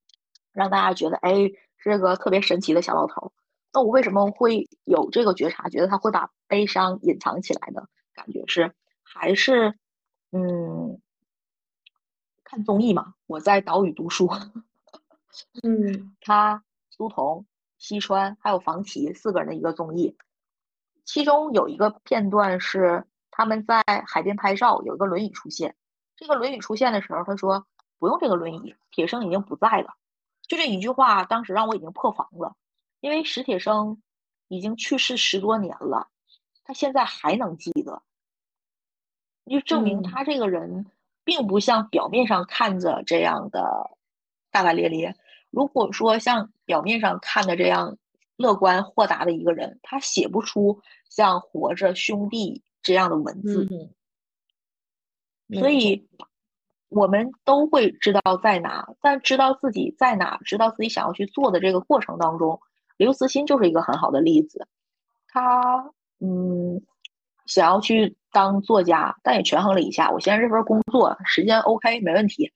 [0.52, 1.52] 让大家觉得，哎。
[1.86, 3.34] 是个特别神奇的小老头，
[3.74, 9.78] 那我为什么会有这个觉察，觉得他会把悲伤隐藏起来呢感觉是，还是
[10.32, 11.02] 嗯，
[12.46, 13.16] 看综艺嘛？
[13.28, 14.32] 我在岛屿读书，
[15.62, 17.46] 嗯， 他苏童、
[17.78, 20.16] 西川还有房琪四个人的一个综艺，
[21.04, 25.76] 其中有一个片段是他们在海边拍照，有一个轮椅出现，
[26.16, 27.68] 这个轮椅出现的时候，他说
[28.04, 29.96] 不用这个轮椅，铁生已经不在了。
[30.42, 32.58] 就这一句话，当时让我已经破防了，
[33.00, 34.02] 因为史铁生
[34.50, 36.10] 已经去世十多年了，
[36.66, 38.04] 他现在还能记得，
[39.46, 40.86] 就证明他这个人
[41.24, 43.92] 并不像表面上看着这样的
[44.52, 45.16] 大大咧咧。
[45.50, 47.98] 如果说像表面上看的这样
[48.36, 53.66] 乐观豁达的一个人，他写不出像《活着兄弟》这样的文字，
[55.54, 56.06] 所以。
[56.96, 62.60] 我们都会知道在哪，但知道自己在哪，知道自己想要去做的这个过程当中，
[62.98, 64.68] 刘慈欣就是一个很好的例子。
[65.28, 66.82] 他嗯，
[67.46, 72.52] 想要去当作家，但也权衡了一下，我现在这份工作时间 OK 没问题，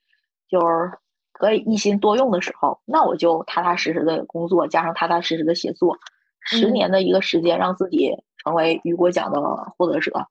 [0.47, 0.97] 就是
[1.33, 5.97] 可以一心多用的时候，那我就踏踏实实的工作，加上踏踏实实的写作，
[6.39, 9.41] 十年的一个时间，让自己成为雨果奖的
[9.77, 10.27] 获得者。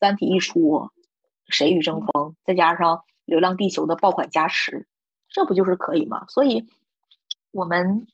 [0.00, 0.90] 三体一出，
[1.48, 3.02] 谁与争锋，再加上。
[3.28, 4.88] 流浪地球的爆款加持，
[5.28, 6.24] 这不就是可以吗？
[6.28, 6.66] 所以
[7.50, 8.06] 我们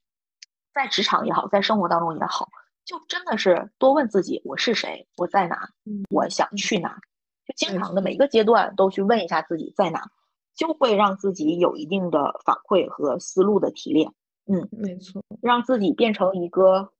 [0.75, 2.49] 在职场也好，在生活当中也好，
[2.85, 5.07] 就真的是多问自己：我是谁？
[5.17, 5.71] 我在哪？
[6.11, 6.99] 我想去哪？
[7.47, 10.11] 就经常的每个阶段都去问一下自己在哪，
[10.57, 14.12] 就会让自己有一定的反馈和思路的提炼。
[14.47, 16.93] 嗯，没错，让自己变成一个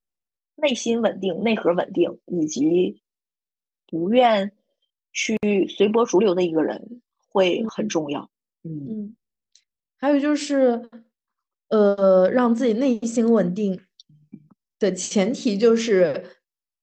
[0.55, 3.03] 内心稳定、内核稳定，以及
[3.89, 4.53] 不愿
[5.13, 5.37] 去
[5.69, 7.03] 随波逐流的一个人。
[7.35, 8.31] 会很重要，
[8.63, 9.17] 嗯，
[9.99, 10.89] 还有就是，
[11.69, 13.81] 呃，让自己内心稳定
[14.79, 16.25] 的前提就是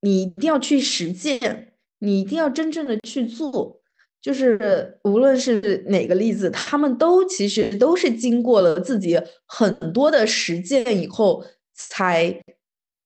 [0.01, 3.79] 你一定要去实践，你一定要真正的去做。
[4.21, 12.43] 就是无论是哪个例子，他们都其实都是经过了自己很多的实践以后，才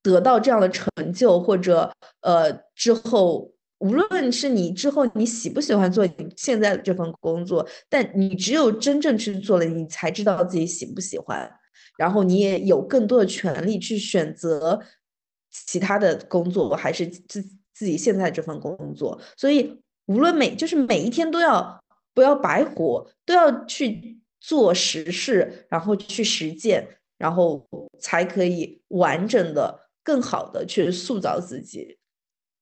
[0.02, 3.55] 得到这样的成就，或者呃之后。
[3.86, 11.48] 无论是你之后你喜不喜欢做你现在的这份工作，但你只有真正去做了，你才知道自己喜不喜欢，
[11.96, 14.82] 然后你也有更多的权利去选择
[15.52, 17.44] 其他的工作，还是自
[17.76, 19.22] 自己现在这份工作。
[19.38, 21.80] 所以，无论每就是每一天都要
[22.16, 26.88] 不要白活，都要去做实事，然后去实践，
[27.20, 27.64] 然后
[28.00, 32.00] 才可以完整的、更好的去塑造自己。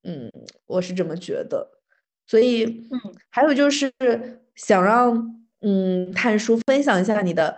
[0.04, 0.32] 嗯，
[0.66, 1.80] 我是这么觉得，
[2.28, 3.00] 所以，嗯，
[3.30, 3.92] 还有就是
[4.56, 7.58] 想让嗯探叔分享一下你的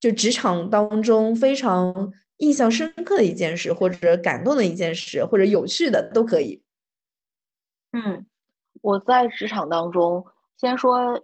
[0.00, 6.62] 就职场当中非常印象深刻的一件事，或者感动的一件事，或者有趣的都可以。
[7.92, 8.26] 嗯，
[8.80, 10.24] 我在职场当中，
[10.56, 11.22] 先说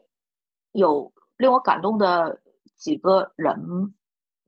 [0.73, 2.41] 有令我感动的
[2.77, 3.95] 几个人，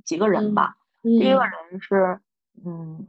[0.05, 0.77] 几个人吧。
[1.03, 2.21] 第一个人是，
[2.65, 3.07] 嗯，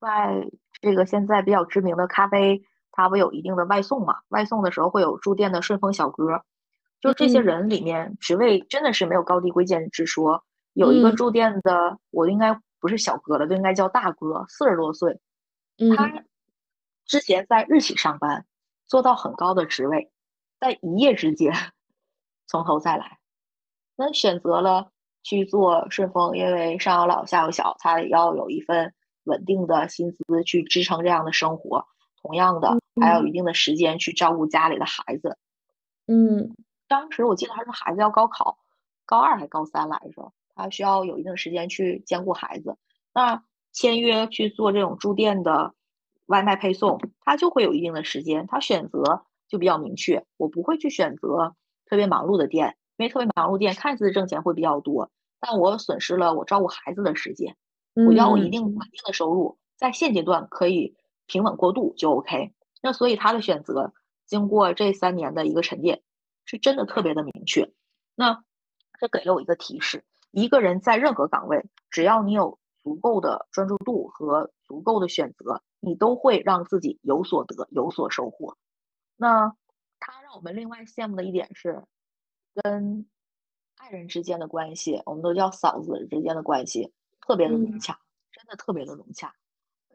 [0.00, 0.48] 在。
[0.82, 4.16] 这个现在比较知名的咖啡，它不有一定的外送嘛？
[4.28, 6.42] 外送的时候会有驻店的顺丰小哥，
[7.00, 10.44] 就这些人里面，职位真的是没有高低贵贱之说。
[10.74, 15.20] 有一个驻店的，我应该不是小哥了，就应该叫大哥，四十多岁。
[15.96, 16.24] 他
[17.06, 18.44] 之前在日企上班，
[18.86, 20.10] 做到很高的职位，
[20.58, 21.54] 在一夜之间
[22.48, 23.18] 从头再来。
[23.94, 24.90] 那选择了
[25.22, 28.94] 去做顺丰，因为上有老下有小，他也要有一份
[29.24, 31.86] 稳定的薪资去支撑这样的生活。
[32.22, 35.38] 同样的，还有一定的时间去照顾家里的孩子。
[36.06, 36.54] 嗯，
[36.86, 38.58] 当时我记得他是孩子要高考，
[39.06, 42.76] 高二还高三来着，他需要有一定时间去兼顾孩子。
[43.12, 43.42] 那
[43.72, 45.74] 签约去做这种住店的
[46.26, 50.24] 外卖配送，他就会有一定的时间，他选择就比较明确。
[50.36, 51.56] 我不会去选择
[51.86, 55.10] 特别忙碌的店，因为特别忙碌店看似挣钱会比较多，
[55.40, 57.56] 但我损失了我照顾孩子的时间。
[57.94, 62.52] 我要我一定稳定的收入，在现阶段可以平稳过渡就 OK。
[62.80, 63.92] 那所以他的选择，
[64.26, 66.02] 经过这三年的一个沉淀，
[66.44, 67.72] 是真的特别的明确。
[68.14, 68.44] 那
[68.98, 72.58] 这给了我一个提示：一个人在任何岗位，只要你有。
[72.82, 78.56] 足够的专注度和足够的选择，你都会让自己有所得、有所收获。
[79.14, 79.54] 那
[80.00, 81.84] 他让我们另外羡慕的一点是，
[82.52, 83.06] 跟
[83.76, 86.92] 爱人之间的关系，我们都叫嫂子之间的关系，
[87.26, 87.98] 特别的融洽，
[88.30, 89.34] 真的特别的融洽。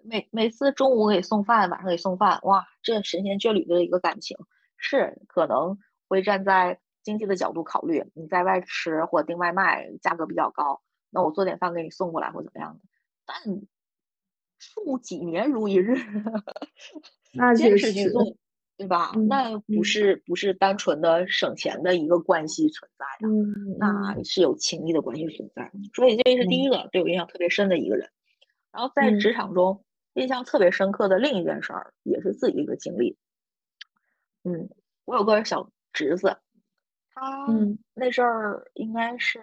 [0.04, 4.38] 每每次中午给送饭，晚上给送饭，哇，这神仙眷侣的一个感情，
[4.78, 10.82] 是可能会站在经济的角度考虑，你在外吃或订外卖，价格比较高。
[11.10, 12.82] 那我做点饭给你送过来，或怎么样的？
[13.26, 13.38] 但
[14.60, 15.96] 数几年如一日，
[17.58, 18.24] 坚持去做，
[18.78, 19.12] 对吧？
[19.28, 23.28] 那不是不是单纯的省钱的一个关系存在的，
[23.80, 25.72] 那是有情谊的关系存在。
[25.94, 28.10] 所以这是第一个对我印象特别深的一个人。
[28.72, 33.18] 然后在职场中印象特别深刻的另一件事儿，也是自己一个经历。
[34.44, 34.70] 嗯，
[35.06, 36.38] 我有个小侄子，
[37.14, 37.48] 他
[37.96, 39.42] 那阵儿应该是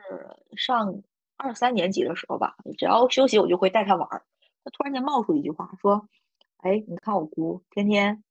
[0.57, 1.03] 上。
[1.37, 4.23] 二三年级的时候吧，只要休息我就会带他玩儿。
[4.63, 6.09] 他突然间冒出一句话说
[6.63, 8.23] ：“哎，你看我姑天天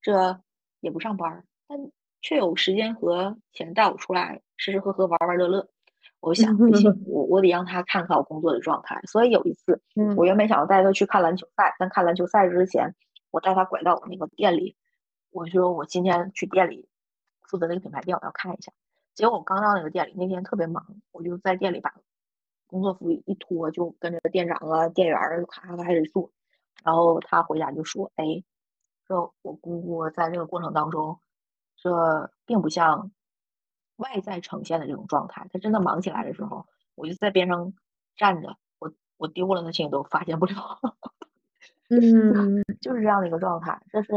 [0.00, 0.40] 这
[0.80, 1.78] 也不上班，但
[2.20, 5.68] 却有时间和钱带我出来吃吃喝喝玩玩乐乐。
[6.20, 9.00] ”我想不行，我我得让他看看我工作的状态。
[9.06, 9.80] 所以有一次，
[10.16, 12.94] 我原本想要带他去看篮球赛，但看篮球赛之前，
[13.30, 14.76] 我带他拐到我那个店里，
[15.30, 16.88] 我说我今天去店里
[17.42, 18.72] 负责那个品牌店，我要看一下。
[19.14, 21.94] 结果我刚到那个店里，那天特别忙，我就在店里把。
[22.66, 26.30] 工作服一脱就跟着店长啊、店员儿咔咔开始做，
[26.84, 28.44] 然后他回家就说：“哎，
[29.08, 31.18] 说我姑姑在这个过程当中，
[31.76, 33.10] 这并不像
[33.96, 35.48] 外在呈现的这种状态。
[35.52, 37.72] 她真的忙起来的时候，我就在边上
[38.16, 40.54] 站着，我我丢了那些都发现不了。
[41.88, 43.82] 嗯， 就是这样的一个状态。
[43.90, 44.12] 这是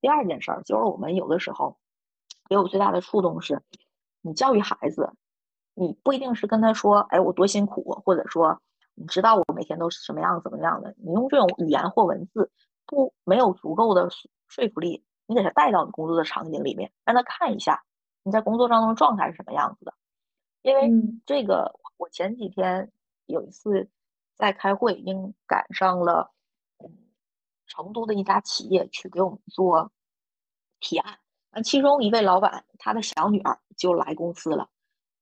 [0.00, 1.76] 第二件事儿，就是我们有的时候
[2.48, 3.60] 给我最大的触动是，
[4.22, 5.12] 你教育孩子。”
[5.78, 8.62] 你不一定是跟他说，哎，我多辛苦，或者说，
[8.94, 10.94] 你知道我每天都是什么样怎么样的？
[10.96, 12.50] 你用这种语言或文字，
[12.86, 14.08] 不没有足够的
[14.48, 17.84] 说服力，你给他带到你工作的场景里面，让他看一下
[18.22, 19.94] 你在工作当中的状态是什么样子的。
[20.62, 20.90] 因为
[21.26, 22.90] 这个，我前几天
[23.26, 23.88] 有一次
[24.34, 26.32] 在开会，应赶上了
[27.66, 29.90] 成都的一家企业去给我们做
[30.80, 31.18] 提案，
[31.50, 34.68] 那其中一位老板他的小女儿就来公司了。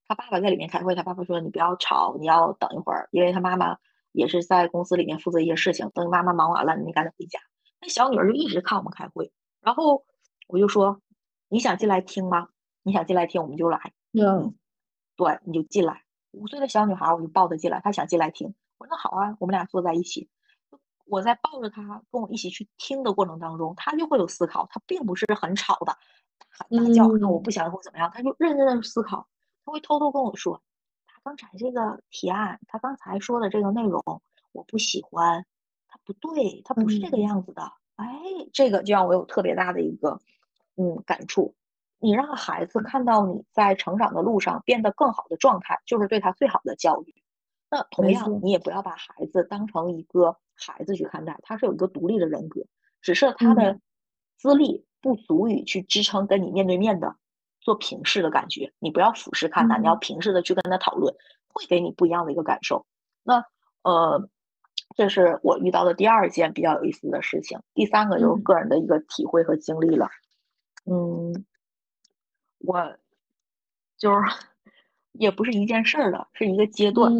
[0.07, 3.79] 他爸爸在里面开会，他爸爸说：“你不要吵，你要等一会儿，因为他妈妈
[4.13, 5.91] 也是在公司里面负责一些事情。
[5.95, 7.41] 等你妈妈忙完了，你赶紧回家。”
[7.85, 9.31] 那小女儿就一直看我们开会，
[9.61, 10.07] 然后
[10.49, 11.03] 我就说
[11.49, 12.49] ：“你想进来听吗？
[12.83, 14.55] 你想进来听，我们就来。”嗯，
[15.17, 16.03] 对，你就进来。
[16.31, 18.55] 五岁的小女孩，我就抱她进来，她想进来听。
[18.79, 20.31] 我说：“那好啊，我们俩坐在一起。”
[21.05, 25.93] 我在抱着她跟我一起去听的过程当中，她就会有思考，她并不是很吵的
[26.39, 29.29] 大喊大叫，那我不想或怎么样，她就认真的思考。
[29.67, 30.63] 她会偷偷跟我说，
[31.07, 34.03] 她刚才这个提案，她刚才说的这个内容
[34.53, 35.49] 我不喜欢，他
[36.05, 37.63] 不对，他不是这个样子的。
[37.97, 38.07] 哎，
[38.53, 40.21] 这个就让我有特别大的一个
[40.77, 41.55] 嗯感触。
[41.99, 47.15] 你让孩子看到你在成长的路上变得更好的状态，就是对他最好的教育。
[47.71, 52.67] 那同样，你也不要把孩子当成一个孩子去看待，他是有一个独立的人格，
[53.01, 53.81] 只是他的
[54.37, 57.17] 资历不足以去支撑跟你面对面的。
[57.61, 61.15] 做平视的感觉，你不要俯视看他，你要平视的去跟他讨论，
[61.49, 62.85] 会给你不一样的一个感受。
[63.23, 63.43] 那
[63.83, 64.29] 呃，
[64.97, 67.61] 这是我遇到的第二件比较有意思的事情。
[67.75, 70.09] 第三个就是个人的一个体会和经历了。
[70.85, 71.45] 嗯，
[72.59, 72.97] 我
[73.97, 74.19] 就是
[75.13, 77.13] 也不是一件事儿了，是一个阶段。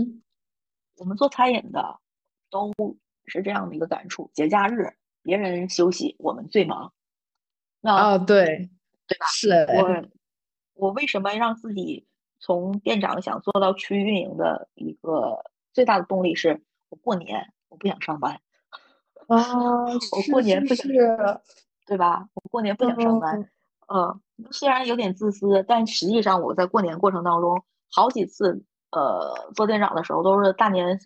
[0.97, 2.01] 我们做餐饮的
[2.51, 2.73] 都
[3.27, 6.93] 是这样的一个感触：节假日别人休息，我们最忙。
[7.81, 8.71] 那啊，对，
[9.07, 9.27] 对吧？
[9.27, 10.09] 是我。
[10.77, 12.05] 我为什么让自己
[12.41, 18.41] 从店长想做到区域运营的一个最大的动力是，我过年我不想上班
[19.27, 21.41] 啊， 我过年不想，是，
[21.87, 22.29] 对吧？
[22.35, 23.51] 我过年不想上班，
[23.89, 24.21] 嗯，
[24.53, 31.01] 虽然有点自私，但实际上我在过年过程当中好几次，呃，做店长的时候都是大年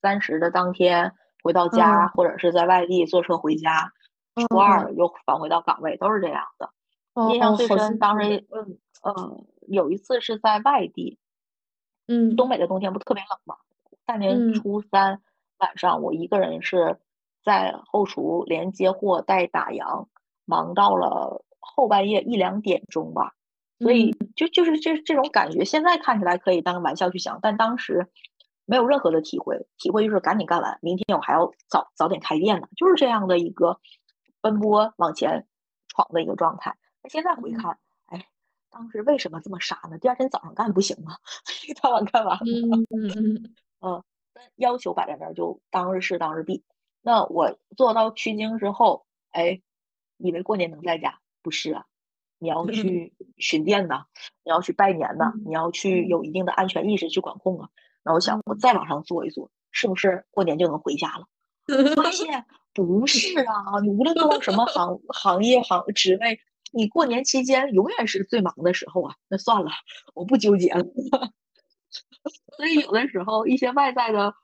[0.00, 3.92] 三十的当天回到家，或者是在外地坐车回家，
[4.48, 6.70] 初二又返回到岗位，都是这样的。
[7.32, 11.18] 印象最深，当时，嗯，嗯，有一次是在外地，
[12.06, 13.56] 嗯，东北的冬天不特别冷吗？
[14.06, 15.22] 大年初三
[15.58, 16.98] 晚上，我一个人是
[17.44, 20.06] 在后厨连接货带打烊，
[20.44, 23.34] 忙到了后半夜一两点钟吧。
[23.80, 28.08] 所以就就是这这种感觉，现在看起来可以当玩笑去想，但当时
[28.66, 33.78] 没有任何的体会，体会就是赶紧干完，明天我还要早早点开店呢，就是这样的一个
[34.40, 35.46] 奔波往前
[35.88, 36.76] 闯的一个状态。
[37.02, 38.26] 那现在回看，哎，
[38.70, 39.98] 当时为什么这么傻呢？
[39.98, 41.16] 第二天早上干不行吗？
[41.82, 42.42] 当晚干完了。
[42.46, 43.54] 嗯嗯嗯。
[43.80, 44.02] 嗯，
[44.56, 46.64] 要求摆在那儿就当日事当日毕。
[47.02, 49.60] 那我做到取经之后，哎，
[50.16, 51.84] 以为过年能在家，不是啊，
[52.38, 54.06] 你要去 巡店呐，
[54.44, 57.68] 你要去拜年呐，你要去有一定的安全意识去管控啊。
[58.04, 61.26] 那我想，我再往上做一做，是不是过年就能回家了？
[61.96, 66.38] 发现不是啊，你无论做到什么行 行业行职位，
[66.72, 69.14] 你过年期间永远是最忙的时候啊。
[69.28, 69.70] 那算了，
[70.14, 70.84] 我不纠结了。
[72.56, 74.34] 所以有的时候，一些外在的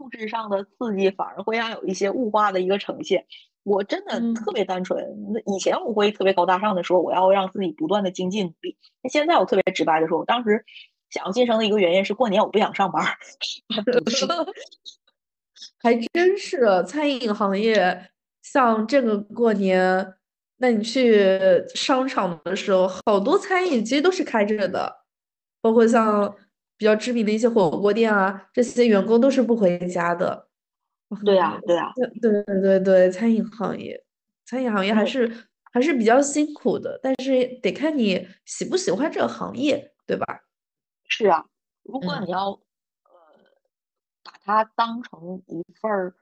[0.00, 3.26] 物质上的刺激，反而会让有一些物化的一个呈现。
[3.64, 5.04] 我真的特别单纯，
[5.46, 8.78] 以前我会特别高大上的说，我要让自己不断的精进努力。
[9.02, 10.64] 那现在我特别直白的说，我当时
[11.10, 13.04] 想要晋升的一个原因是过年我不想上班。
[15.82, 18.10] 还真是餐饮行业，
[18.42, 20.14] 像这个过年，
[20.58, 21.28] 那你去
[21.74, 25.00] 商场的时候，好多餐饮其实都是开着的，
[25.60, 26.34] 包括像。
[26.78, 30.48] 比较知名的一些火锅店啊，这些员工都是不回家的。
[31.24, 32.06] 对呀，对呀，对
[32.44, 34.04] 对对对，餐饮行业，
[34.44, 40.24] 餐饮行业还是还是比较辛苦的，但是得看你喜不喜欢这个行业，对吧？
[41.08, 41.44] 是啊，
[41.82, 42.60] 如果你要呃
[44.22, 46.14] 把它当成一份儿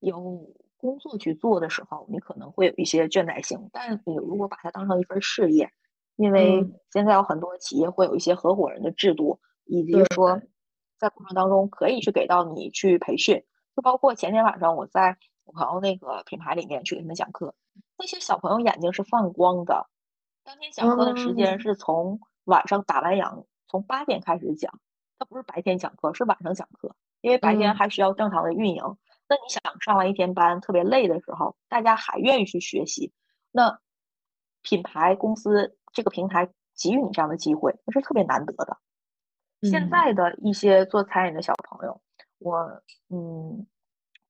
[0.00, 3.68] 有工作去做的时候，你可能会有一些倦怠性。
[3.72, 5.70] 但你如果把它当成一份事业，
[6.16, 9.40] 因为现在有很多企业会有一些合伙人的制度。
[9.68, 10.40] 以及说，
[10.98, 13.44] 在过程当中可以去给到你去培训，
[13.76, 17.54] 就包括前天晚上我在我朋友那个品牌里面去给他们讲课，
[17.96, 19.86] 那些小朋友眼睛是放光的。
[20.42, 24.80] 当天讲课的时间是从晚上打完烊，从八点开始讲，
[25.18, 28.82] 他不是白天讲课，是晚上讲课，因为白天还需要正常的运营。
[29.28, 33.12] 那你想上完一天班特别累的时候，大家还愿意去学习，
[33.52, 33.78] 那
[34.62, 38.78] 品牌公司这个平台给予你这样的机会，那是特别难得的。
[39.62, 42.00] 现在的一些做餐饮的小朋友，
[42.38, 43.66] 我嗯，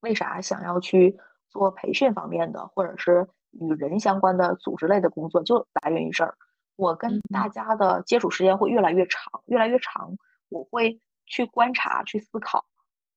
[0.01, 1.18] 为啥想要去
[1.49, 6.37] 做培训方面的，或者是与人相关的组织类的工作，就来源于这儿。
[6.76, 10.16] 我跟大家的接触时间会越来越长，越来越长，
[10.49, 12.64] 我会去观察、去思考。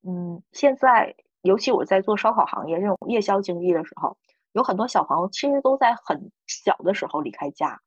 [0.01, 4.17] 嗯，现在尤其我在做烧烤行业这种夜宵经济的时候，
[4.53, 7.79] 有很多小朋友其实都在很小的时候离开家，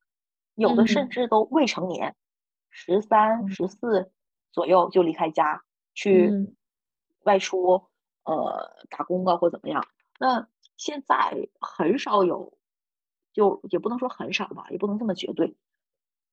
[0.55, 2.15] 有的甚至都未成年。
[2.77, 4.11] 十三、十四
[4.51, 5.63] 左右就离开家
[5.95, 6.53] 去
[7.23, 7.87] 外出，
[8.25, 9.87] 呃，打工啊或怎么样。
[10.19, 12.59] 那现在很少有，
[13.33, 15.57] 就也不能说很少吧，也不能这么绝对。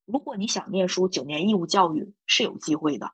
[0.05, 3.11] 如果你想念书，九年义务教育是有机会的，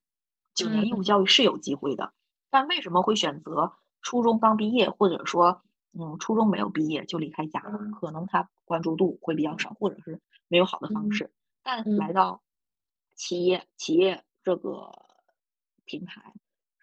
[0.53, 2.13] 九年义务教育是有机会的。
[2.49, 5.61] 但为什么会选择初中刚毕业，或者说
[5.91, 7.59] 嗯初中没有毕业就离开家？
[7.99, 11.29] 可能他关注度会比较少，或者是没有好的方式。
[11.61, 12.41] 但来到
[13.17, 14.91] 企业企业这个
[15.83, 16.33] 平台，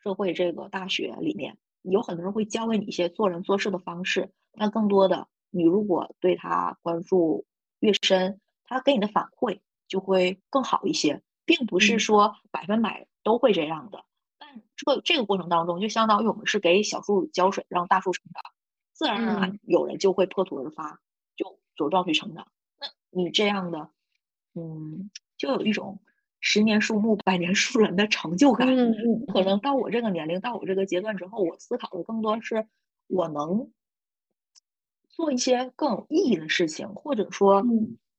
[0.02, 4.32] 社会这个大学里面，有很多人会教给你一些做人做事的方式。
[4.52, 7.46] 但更多的，你如果对他关注
[7.78, 14.04] 越深，他给你的反馈就会更好一些，并不是说百分百都会这样的。
[14.38, 18.42] 但这个这个过程当中，就相当于我们是给小树浇水，让大树成长，
[18.92, 21.00] 自然而然有人就会破土而发，
[21.36, 22.48] 就茁壮去成长。
[22.78, 23.90] 那你这样的，
[24.54, 26.00] 嗯，就有一种。
[26.46, 28.68] 十年树木，百年树人的成就感，
[29.32, 32.68] 可能到我这个年龄，到我这个阶段之后，我思考的更多是，
[33.06, 33.72] 我能
[35.08, 37.64] 做一些更有意义的事情，或者说，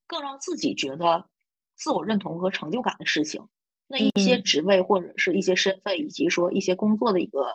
[0.08, 1.30] 更让自己觉得
[1.76, 3.48] 自我认同和成就感的事情。
[3.88, 7.46] 那一些职位或者是一些身份，以及说一些工作的一个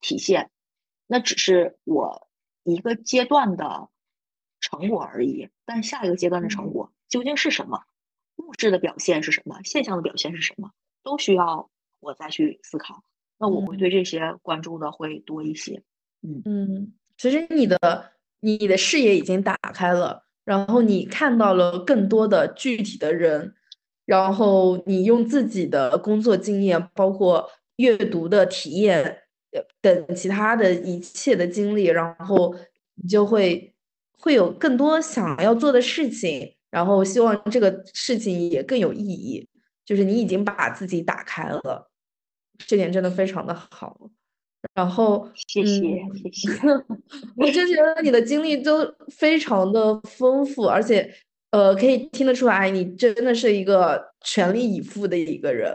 [0.00, 0.52] 体现，
[1.08, 2.28] 那只是我
[2.62, 3.88] 一个阶段的
[4.60, 5.50] 成果而已。
[5.64, 7.82] 但下一个阶段的成果究竟是什么？
[8.36, 9.58] 物质的表现是什么？
[9.64, 10.70] 现象的表现是什么？
[11.02, 11.70] 都需要
[12.00, 13.02] 我再去思考。
[13.38, 15.82] 那我会对这些关注的会多一些。
[16.22, 17.78] 嗯嗯，其实你的
[18.40, 23.54] 你的视野已经打开了，然后你看到了更多的具体的人，
[24.06, 29.22] 然后你用自己的工作经验，包括阅读的体验，
[29.80, 32.54] 等其他的一切的经历，然后
[32.94, 33.74] 你就会
[34.16, 39.48] 会有更多想要做的事情，然后希望这个事情也更有意义。
[39.84, 41.88] 就是你已经把自己打开了，
[42.66, 44.10] 这点真的非常的好。
[44.74, 46.50] 然后，谢谢谢谢，
[47.36, 51.14] 我就觉得你的经历都非常的丰富，而且，
[51.50, 55.70] 呃，可以听得出来，你真的是一个全力以赴的一个人。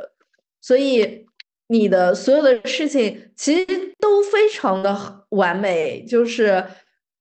[0.60, 1.26] 所以，
[1.68, 3.66] 你的所有的事情其实
[4.00, 6.66] 都非常的完美，就是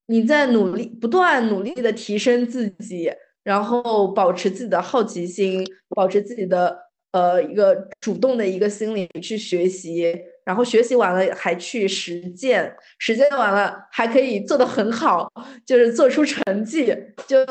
[0.06, 3.12] 你在努力，不断努力的提升自己，
[3.48, 6.78] 然后保持自己的好奇心，保持自己的
[7.12, 10.14] 呃一个主动的一个心理去学习。
[10.44, 15.32] 然后学习完了还去实践，实践完了还可以做得很好，
[15.64, 16.94] 就是做出成绩，
[17.26, 17.42] 就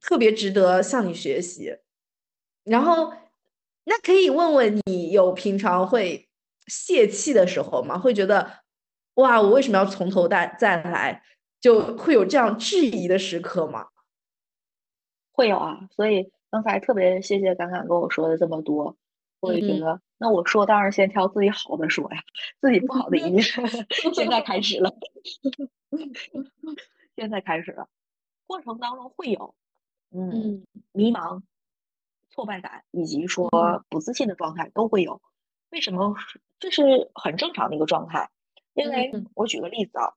[0.00, 1.76] 特别值得向你学习。
[2.64, 3.12] 然后，
[3.84, 6.28] 那可以问问你，有平常会
[6.66, 7.96] 泄气的时候吗？
[7.96, 8.50] 会觉得，
[9.14, 11.22] 哇，我为什么要从头再再来？
[11.60, 13.86] 就会有这样质疑的时刻吗？
[15.36, 18.96] 会有啊，所以刚才特别谢谢敢敢跟我说的这么多，
[19.40, 20.00] 我也觉得。
[20.18, 22.22] 那我说当然先挑自己好的说呀，
[22.60, 23.42] 自己不好的一面，
[24.14, 24.90] 现在开始了，
[27.14, 27.86] 现在开始了，
[28.46, 29.54] 过程当中会有，
[30.10, 31.42] 嗯，迷茫、
[32.30, 33.50] 挫败感以及说
[33.90, 35.20] 不自信的状态都会有。
[35.68, 36.14] 为什么？
[36.58, 38.30] 这是很正常的一个状态。
[38.72, 40.14] 因为我举个例子啊，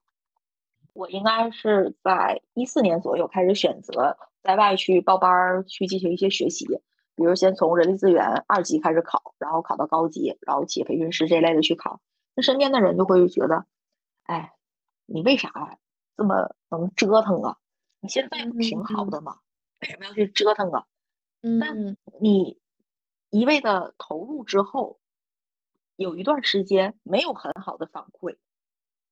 [0.99, 6.67] 我应该是在一四年左右开始选择在外去报班儿去进行一些学习。
[7.15, 12.01] 比如先从人力资源二级开始考，然后考到高级，然后企业培训师这类的去考，
[12.35, 13.65] 那身边的人就会觉得，
[14.23, 14.53] 哎，
[15.05, 15.77] 你为啥
[16.17, 17.57] 这么能折腾啊？
[18.01, 19.37] 你现在不挺好的吗？
[19.81, 20.85] 为什么要去折腾啊？
[21.61, 22.59] 但你
[23.29, 24.99] 一味的投入之后，
[25.95, 28.35] 有一段时间没有很好的反馈，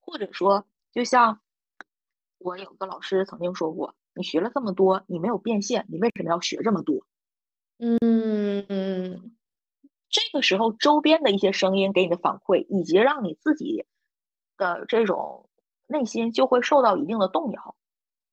[0.02, 1.40] 或者说，就像
[2.38, 7.06] 我有个老师曾经说过，你学了这么多，你没有变现，你为什么要学这么多？
[7.80, 9.38] 嗯，
[10.10, 13.86] 这个时候周边的一些声音给你的反馈，以及让你自己
[14.58, 15.50] 的这种
[15.88, 17.76] 内心就会受到一定的动摇。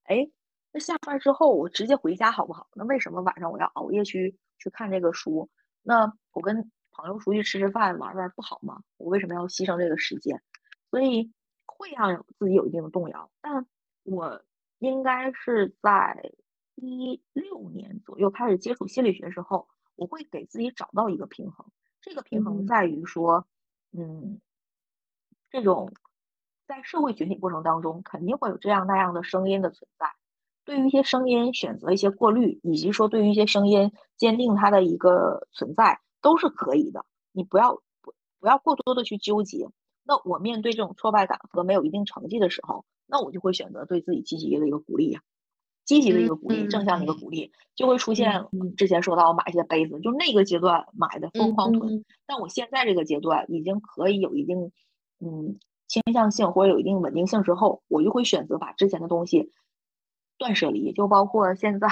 [0.04, 0.30] 哎，
[0.72, 2.68] 那下班之后我直接回家好不好？
[2.74, 5.50] 那为什么晚上我要熬夜去去看这个书？
[5.82, 8.82] 那我跟朋友出去吃吃饭玩玩不好吗？
[8.96, 10.42] 我为什么要牺牲这个时间？
[10.90, 11.32] 所以
[11.66, 13.30] 会让自己有一定的动摇。
[13.40, 13.66] 但
[14.04, 14.42] 我
[14.78, 16.32] 应该是在。
[16.76, 21.64] 一六年左右开始接触心理学时候，我会给自己找到一个平衡。
[22.00, 23.46] 这个平衡在于说，
[23.92, 24.40] 嗯，
[25.50, 25.92] 这种
[26.66, 30.14] 在社会群体过程当中，肯定会有这样那样的声音的存在。
[30.64, 37.06] 对于一些声音，选择一些过滤，以及说对于一些声音，坚定它的一个存在，都是可以的。
[37.30, 39.68] 你不要不不要过多的去纠结。
[40.02, 45.22] 那我面对这种挫败感和没有一定成绩的时候，那我就会选择对自己积极的一个鼓励呀。
[45.84, 54.72] 积极的一个鼓励，正向的一个鼓励，就会出现之前说到我买一些杯子，就那个阶段买的疯狂囤，但我现在这个阶段已经可以有一定
[55.20, 59.52] 嗯倾向性或者有一定稳定性之后，我就会选择把之前的东西
[60.38, 61.88] 断舍离，就包括现在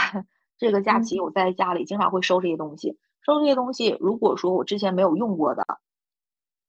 [0.56, 1.20] 这个假期。
[1.20, 5.66] 我在家里经常会收这些东西，收这些东西，如果说我之前没有用过的，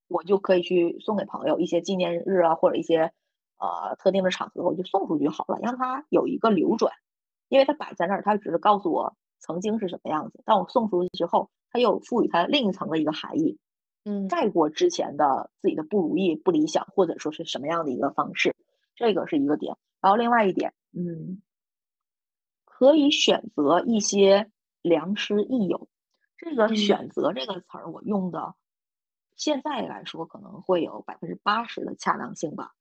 [0.09, 3.13] 我就可以去送给朋友一些纪念日啊或者一些
[3.63, 6.93] 呃特定的场合，我就送出去好了，让它有一个流转。
[7.47, 10.41] 因为它摆在那儿，它只是告诉我曾经是什么样子。
[10.45, 13.59] 但我送出去之后，它又赋予它另一层的一个含义，
[14.05, 18.55] 嗯，盖过之前的自己的不如意、不理想，或者说是什么样的一个方式，
[18.95, 19.77] 这个是一个点。
[20.01, 21.41] 然后另外一点，嗯，
[22.65, 24.49] 可以选择一些
[24.81, 25.87] 良师益友。
[26.35, 28.55] 这个“选择”这个词儿，我用的
[29.37, 32.73] 现在来说可能会有百分之八十的恰当性吧。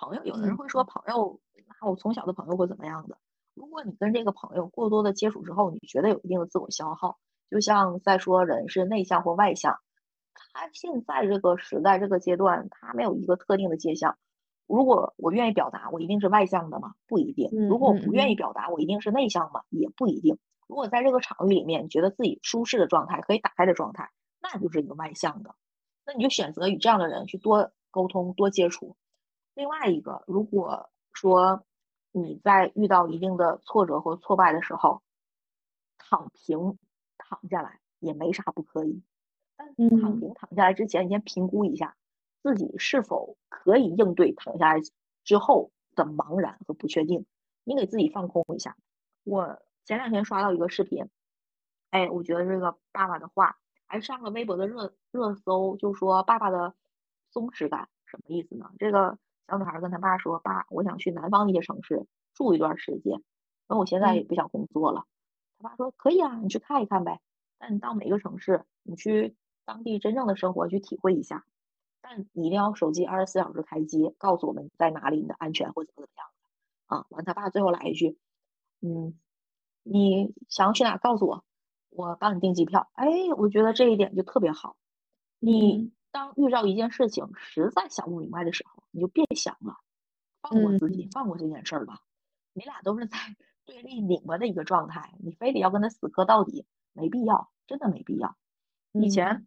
[0.00, 1.40] 朋友，有的人会说朋友，
[1.80, 3.18] 那我从小的朋友或怎么样的。
[3.54, 7.18] 如果你跟这个朋友过多的接触之后，你觉得有一定的自我消耗，
[7.50, 9.78] 就像在说人是内向或外向，
[10.32, 14.14] 他现在这个时代这个阶段，他没有一个特定的界限。
[14.66, 16.94] 如果我愿意表达，我一定是外向的吗？
[17.06, 17.50] 不一定。
[17.68, 19.62] 如果我不愿意表达，我一定是内向吗？
[19.68, 20.38] 也不一定。
[20.68, 24.10] 如果在这个场域里面，觉得自己舒适的状态，可以打开的状态，
[24.40, 25.56] 那就是一个外向的。
[26.06, 28.96] 那你就选择与这样的人去多沟通、多接触。
[29.60, 31.62] 另外一个，如果说。
[32.12, 35.00] 你在遇到一定的挫折或挫败的时候，
[35.96, 36.76] 躺平
[37.18, 39.00] 躺下来也没啥不可以。
[39.56, 41.96] 但躺平躺下来之前，你先评估一下
[42.42, 44.80] 自己是否可以应对躺下来
[45.22, 47.26] 之后的茫然和不确定。
[47.62, 48.76] 你给自己放空一下。
[49.22, 51.08] 我前两天刷到一个视频，
[51.90, 53.56] 哎，我觉得这个爸爸的话
[53.86, 56.74] 还上了微博的热热搜，就说爸爸的
[57.30, 58.72] 松弛感什么意思呢？
[58.80, 59.16] 这个
[59.48, 63.22] 小女孩跟她爸说：“爸，我想去南方一些城市住一段时间，
[63.68, 65.04] 那我现在也不想工作了。”
[65.58, 67.20] 他爸说：“可以啊，你去看一看呗。
[67.58, 71.44] 但你到每个城市，你去当地真正的生活去体会一下。
[72.00, 76.26] 但你一定要手机二十四小时开机，告诉我们在哪里，你的安全或怎么怎么样
[76.88, 78.18] 的啊。”完，他爸最后来一句
[78.80, 79.18] ：“嗯，
[79.82, 80.96] 你想要去哪？
[80.96, 81.44] 告诉我，
[81.90, 83.06] 我帮你订机票。”哎，
[83.36, 84.76] 我觉得这一点就特别好。
[85.40, 89.76] 你当遇到一件事情实在想不明白的时候，你就别想了，
[90.42, 92.00] 放过自己，放过这件事儿吧。
[92.52, 93.16] 你俩都是在。
[93.66, 98.34] 对立拧巴的一个状态，你非得要跟他死磕到底，没必要，真的没必要。
[98.90, 99.46] 以前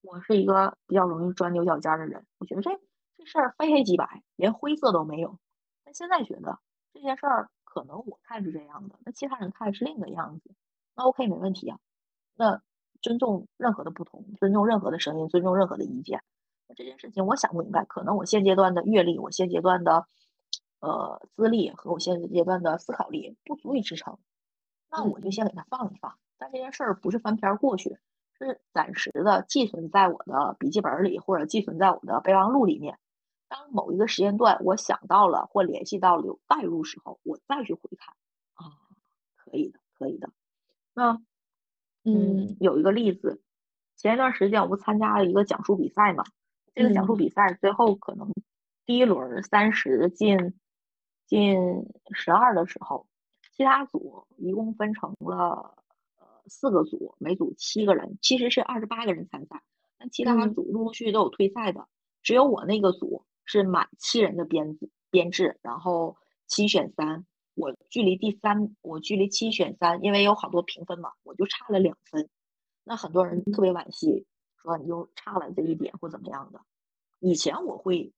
[0.00, 2.70] 我是一个比较容易钻牛角尖的人，我觉得这
[3.16, 5.38] 这事儿非黑即白，连灰色都没有。
[5.84, 6.58] 但现在觉得
[6.92, 10.52] 这件事儿可能我看是这样的，那其他人看是另一个样子，
[10.96, 11.78] 那 OK 没问题啊。
[12.34, 12.60] 那
[13.06, 16.22] 尊重任何的不同，尊重任何的声音，尊重任何的意见。
[16.66, 20.06] 那这件事情我想不明白，可能我现阶段的阅历，我现阶段的。
[20.78, 24.18] 呃，资历和我现阶段的思考力不足以支撑，
[24.90, 26.18] 那我就先给它放一放。
[26.36, 27.96] 但这件事儿不是翻篇过去，
[28.38, 32.98] 是暂时的寄存在我的笔记本里，或者寄存在我的备忘录里面。
[33.48, 38.14] 当某一个时间段我想到了或联系到了有代入时候，我再去回看。
[38.54, 38.76] 啊，
[39.34, 40.28] 可以的，可以的。
[40.92, 41.18] 那，
[42.06, 43.42] 嗯，有一个例子，
[43.96, 46.24] 前一段时间我不参加了一个讲述比赛嘛？
[46.74, 48.32] 这个讲述比赛最后可能
[48.86, 50.54] 第一轮三十进。
[51.28, 51.56] 进
[52.12, 53.08] 十二的时候，
[53.50, 55.74] 其他组一共分成了
[56.20, 59.60] 呃四个组，每组七个人，其实是二十八个人参赛。
[59.98, 61.88] 但其他组陆陆续续都有退赛的，
[62.22, 64.78] 只有我那个组是满七人的编
[65.10, 66.16] 编制，然后
[66.46, 67.26] 七选三，
[67.56, 72.28] 我距离第三，我距离七选三，因为有好多评分嘛，我就差了两分。
[72.84, 74.24] 那很多人特别惋惜，
[74.62, 76.60] 说你就差了这一点或怎么样的。
[77.18, 78.12] 以前我会。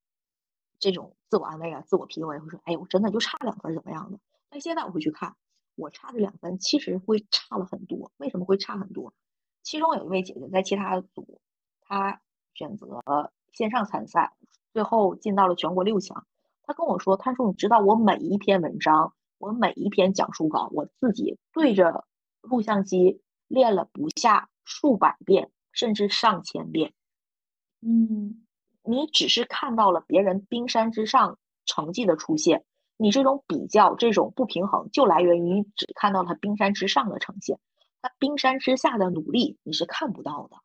[0.80, 5.34] 这种自我安慰啊，自我 PUA 会说：“哎，我真的就差两分，怎么样的？”但现在我会去看，
[5.74, 8.12] 我差这两分其实会差了很多。
[8.18, 9.12] 为什么会差很多？
[9.64, 11.40] 其中有一位姐姐在其他组，
[11.80, 12.22] 她
[12.54, 13.02] 选择
[13.52, 14.36] 线上参赛，
[14.72, 16.28] 最后进到了全国六强。
[16.62, 22.04] 她跟我说：“她说你知道我每一篇文章，我每一篇讲述稿，我自己对着
[22.42, 26.92] 录像机练了不下数百遍，甚至上千遍。”
[27.82, 28.44] 嗯。
[28.84, 32.64] 你只是看到了别人冰山之上成绩的出现，
[32.96, 37.58] 你这种比较、这种不平衡，就来源于你只看到了冰山之上的呈现，
[38.00, 40.56] 他冰山之下的努力你是看不到的。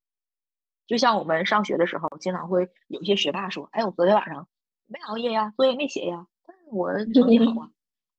[0.87, 4.47] 就像我们上学的时候，经常会有些学霸说：“哎，我昨天晚上
[4.85, 7.69] 没熬夜呀，作业没写呀，但是我成绩好啊。”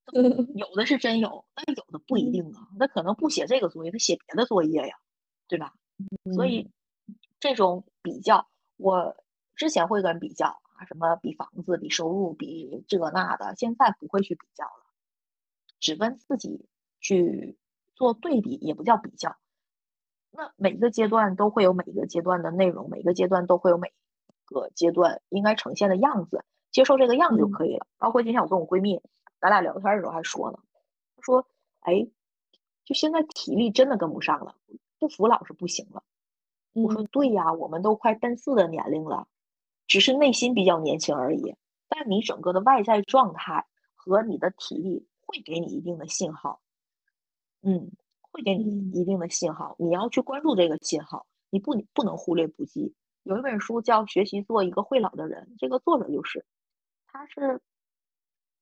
[0.55, 2.67] 有的是真有，但有的不一定啊。
[2.77, 4.95] 那可能不写这个作业，他写别的作业呀，
[5.47, 5.73] 对吧？
[6.35, 6.71] 所以
[7.39, 9.15] 这种比较，我。
[9.57, 14.83] 之前会跟比较啊，什么比房子、比收入、比这那的，现在不会去比较了，
[15.79, 16.67] 只跟自己
[16.99, 17.57] 去
[17.95, 19.37] 做对比，也不叫比较。
[20.29, 23.93] 那每一个阶段都会有每一个阶段的内容，每个阶段都会有每
[24.43, 27.87] 个阶段应该呈现的样子，接受这个样子就可以了。
[27.97, 28.99] 包括今天我跟我闺蜜，
[29.45, 30.57] 咱俩聊天的时候还说呢，
[31.15, 31.45] 他说
[31.81, 32.07] ：“哎，
[32.83, 34.55] 就现在体力真的跟不上了，
[34.97, 36.01] 不服老是不行了。”
[36.73, 39.27] 我说：“对呀，我们都快奔四的年龄了。”
[39.85, 41.55] 只是内心比较年轻而已，
[41.87, 46.59] 但你整个的外在状态和你的体力会给你一定的信号，
[47.61, 47.91] 嗯，
[48.21, 52.95] 会给你一定的信号，你要去关注这个信号，你不不能忽略不计。
[53.21, 56.45] 有一本书叫《学习做一个会老的人》，这个作者就是，
[57.05, 57.61] 他是，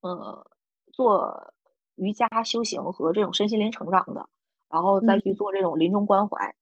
[0.01, 0.45] 呃，
[0.93, 1.53] 做
[1.95, 4.29] 瑜伽修行和这种身心灵成长的，
[4.69, 6.55] 然后再去做这种临终关怀，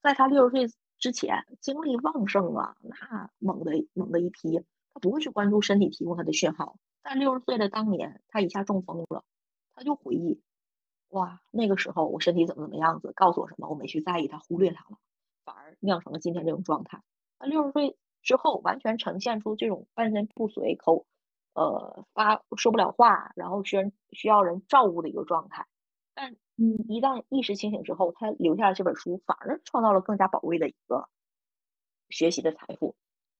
[0.00, 0.78] 在他六十岁。
[1.02, 4.60] 之前精力旺盛啊，那猛的猛的一批，
[4.94, 6.76] 他不会去关注身体提供他的讯号。
[7.02, 9.24] 但六十岁的当年，他一下中风了，
[9.74, 10.40] 他就回忆，
[11.08, 14.98] 哇，那个时候我身体怎么怎么样子，告诉我什么，我没去在意他，忽略他了，
[15.44, 17.02] 反而酿成了今天这种状态。
[17.40, 21.06] 那六十岁之后，完全呈现出这种半身不遂、口
[21.54, 25.66] 呃发说不了话，然后需需要人照顾的一个状态。
[26.14, 31.08] 但嗯，一旦意识清醒之后，他留下了这本书，反而创造了更加宝贵的一个
[32.10, 32.94] 学习的财富。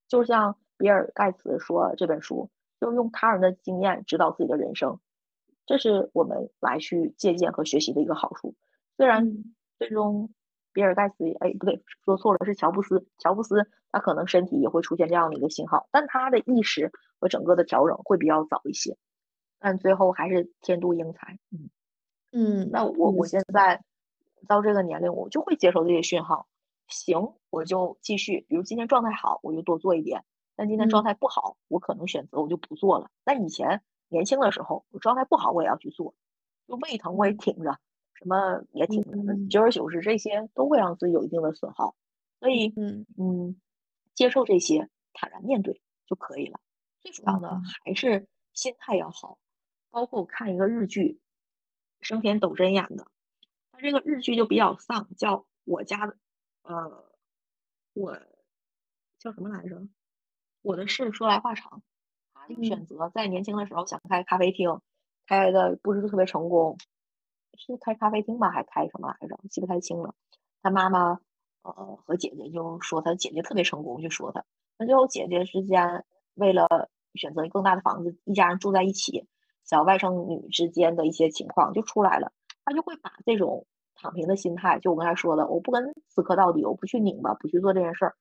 [0.09, 4.98] 就像比尔盖茨说，这本书就用他人的经验指导自己的人生，
[5.66, 8.55] 这是我们来去借鉴和学习的一个好处。
[8.97, 9.44] 虽然
[9.78, 10.32] 最终
[10.73, 13.07] 比尔盖茨，哎，不对，说错了，是乔布斯。
[13.19, 18.97] 乔布斯他可能身体也会出现这样的一个信号，但他的意识和整个的调整会比较早一些。
[19.59, 21.39] 但最后还是天妒英才。
[21.51, 21.70] 嗯
[22.32, 23.85] 嗯，那我我现在
[24.49, 26.49] 到这个年龄，我就会接受这些讯号。
[26.89, 28.44] 行，我就继续。
[28.49, 30.23] 比如今天状态好，我就多做一点；
[30.57, 33.11] 但今天状态不好，我可能选择我就不做了。
[33.24, 36.15] 但以前年轻的时候，我状态不好，我也要去做，
[36.66, 37.78] 就胃疼我也挺着，
[38.23, 41.94] 什么也挺着，久而久之，这些都会让自己有一定的损耗。
[42.40, 43.61] 所以，嗯嗯，
[44.15, 46.61] 接受这些，坦然面对就可以了。
[47.01, 49.39] 最主要的还是心态要好。
[49.90, 51.20] 包括我看一个日剧，
[52.01, 53.07] 生田斗真演的，
[53.73, 56.16] 他这个日剧就比较丧，叫我家的，
[56.62, 57.05] 呃，
[57.93, 58.19] 我
[59.19, 59.89] 叫什么来着？
[60.62, 61.82] 我的事说来话长。
[62.35, 64.81] 他就选择在年轻的时候想开咖啡厅，
[65.27, 66.77] 开的不是特别成功，
[67.58, 69.38] 是开咖啡厅吧，还开什么来着？
[69.50, 70.14] 记不太清了。
[70.62, 71.20] 他妈妈
[71.62, 71.72] 呃
[72.04, 74.44] 和姐姐就说他姐姐特别成功，就说他。
[74.78, 76.04] 那最后姐姐之间
[76.34, 76.66] 为了
[77.14, 79.26] 选择更大的房子，一家人住在一起。
[79.64, 82.32] 小外甥女之间的一些情况就出来了，
[82.64, 83.64] 他就会把这种
[83.94, 88.16] 躺平的心态，就我刚才说的，我不跟死磕到底，我不去拧巴，不去做这件事儿，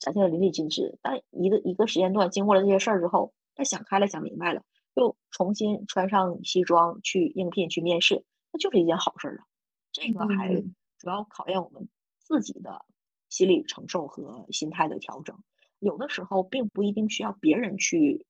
[0.00, 0.98] 展现的淋漓尽致。
[1.00, 4.62] 但一个一个时间段经过了这些事儿之后，他想开了，想明白了，
[4.94, 9.44] 又重新穿上西装去应聘去面试，那就是一件好事儿了。
[9.92, 10.54] 这个还
[10.98, 12.84] 主要考验我们自己的
[13.28, 15.38] 心理承受和心态的调整。
[15.78, 18.26] 有的时候并不一定需要别人去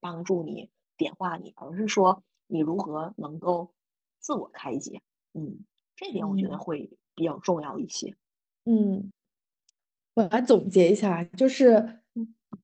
[0.00, 0.70] 帮助你。
[0.96, 3.74] 点化你，而是说你如何能够
[4.20, 5.02] 自我开解，
[5.32, 5.64] 嗯，
[5.96, 8.14] 这点我觉得会比较重要一些。
[8.64, 9.10] 嗯，
[10.14, 11.98] 我来总结一下，就是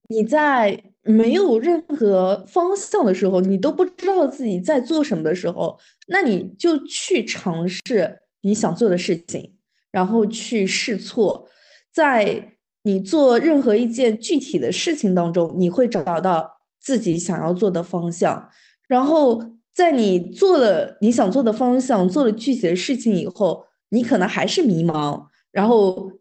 [0.07, 9.53] 你在没有任何方向的时候，你都不知道自己在做什么的时候，那你就去尝试你想做的事情，
[9.91, 11.47] 然后去试错，
[11.91, 16.57] 在你做任何一件具体的事情当中，你会找到。
[16.83, 18.49] 自己想要做的方向，
[18.87, 19.39] 然后
[19.71, 25.27] 在你做了你想做的方向，做了具体的事情以后，你可能还是迷茫。
[25.51, 26.11] 然后，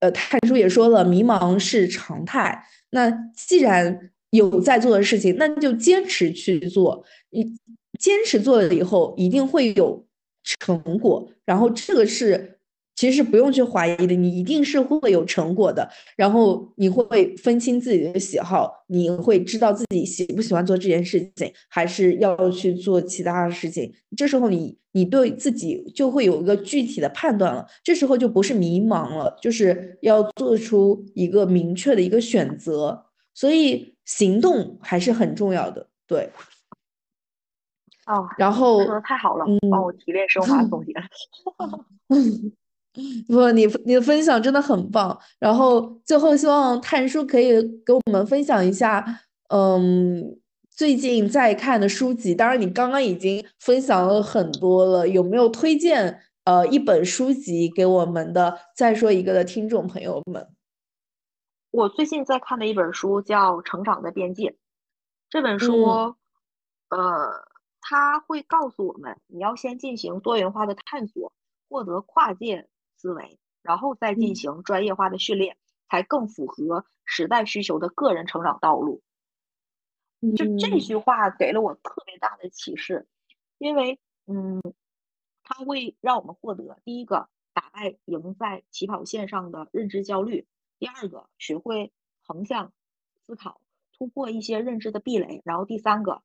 [0.00, 2.64] 呃，泰叔也说了，迷茫是常态。
[2.90, 7.04] 那既然有在做的事情，那就坚持去做。
[7.30, 7.44] 你
[7.98, 10.04] 坚持做了以后，一定会有
[10.44, 11.30] 成果。
[11.44, 12.56] 然后这个是。
[12.96, 15.88] 其实不用去怀疑的，你一定是会有成果的。
[16.16, 23.90] 然后你会分清自己的喜好，你会知道自己喜不喜欢做这件事情，还是要去做其他的事情。
[24.14, 27.66] 这时候你你对自己就会有一个具体的判断了。
[27.82, 33.06] 这时候就不是迷茫了，就是要做出一个明确的一个选择。
[33.34, 35.86] 所以行动还是很重要的。
[36.06, 36.30] 对。
[38.06, 41.02] 哦，然后说的太好了，帮我提炼升华总结了。
[43.28, 45.16] 不，你你的分享真的很棒。
[45.38, 47.52] 然后最后希望探叔可以
[47.86, 49.04] 给我们分享一下，
[49.50, 50.36] 嗯，
[50.70, 52.34] 最近在看的书籍。
[52.34, 58.58] 当然，你刚刚已经分享了很多了，有没有推荐呃一本书籍给我们的？
[58.74, 60.44] 再说一个的听众朋友们，
[61.70, 64.50] 我最近在看的一本书叫《成长的边界》。
[65.28, 65.82] 这本书，
[66.88, 67.48] 呃，
[67.80, 71.32] 它会告诉我们，你要先进行多元化的探索，
[71.68, 72.68] 获得跨界。
[72.96, 75.56] 思维，然后再进行专业化的训练，
[75.88, 79.00] 才更符合时代需求的个人成长道路。
[80.36, 83.08] 就这句话给了我特别大的启示，
[83.56, 84.60] 因为，嗯，
[85.42, 90.46] 它会让我们获得第一个打败赢在起跑线上的认知焦虑，
[90.80, 91.92] 第二个学会
[92.22, 92.72] 横向
[93.26, 93.60] 思考，
[93.92, 96.22] 突破一些认知的壁垒，然后第三个，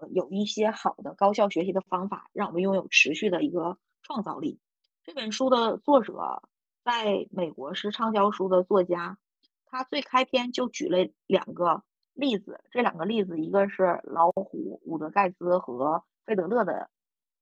[0.00, 4.58] 呃，有一些好的高效学习的方法，让我们拥有持续的一个创造力。
[5.04, 6.42] 这本书的作者
[6.82, 9.18] 在美国是畅销书的作家，
[9.66, 11.82] 他最开篇就举了两个
[12.14, 16.88] 例子，这两个例子一个是老虎伍德盖茨和费德勒的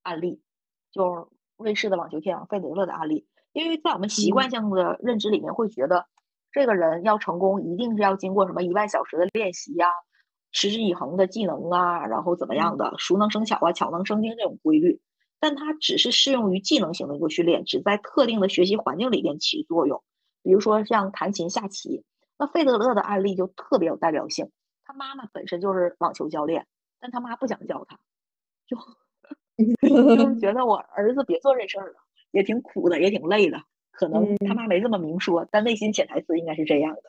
[0.02, 0.42] 案例，
[0.90, 1.26] 就是
[1.56, 3.24] 瑞士的网球天王费德勒的案例。
[3.52, 6.08] 因为在我们习惯性的认知里面，会觉得
[6.56, 9.88] 这个人要成功，一定是要经过什么一万小时的练习呀，
[10.52, 15.02] 持之以恒的技能啊，然后怎么样的熟能生巧啊，巧能生精这种规律。
[15.38, 20.02] 但它只是适用于技能型的一个训练，只在特定的学习环境里边起作用。
[20.42, 22.04] 比如说像弹琴、下棋，
[22.38, 24.50] 那费德勒的案例就特别有代表性。
[24.86, 26.66] 他妈妈本身就是网球教练，
[27.00, 27.98] 但他妈不想教他，
[28.66, 28.78] 就
[30.16, 31.96] 就是觉得我儿子别做这事儿了，
[32.30, 33.60] 也挺苦的，也挺累的。
[33.98, 37.02] 可能他妈没这么明说，但内心潜台词应该是这样的。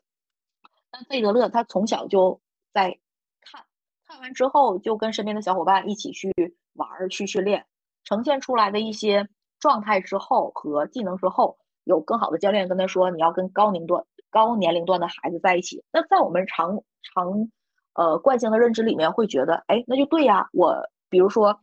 [0.90, 2.40] 但费德勒他从小就
[2.74, 2.98] 在
[3.42, 3.66] 看，
[4.08, 6.32] 看完之后就跟身边的小伙伴一起去
[6.74, 7.66] 玩去训练。
[8.06, 9.28] 呈现出来的一些
[9.60, 17.52] 状态之后和技能之后，有更好的教练跟他说：“你要跟高龄段、高年龄段的孩子在一起。”那在我们常常
[17.96, 21.60] 呃惯性的认知里面，会觉得：“哎，那就对呀，我比如说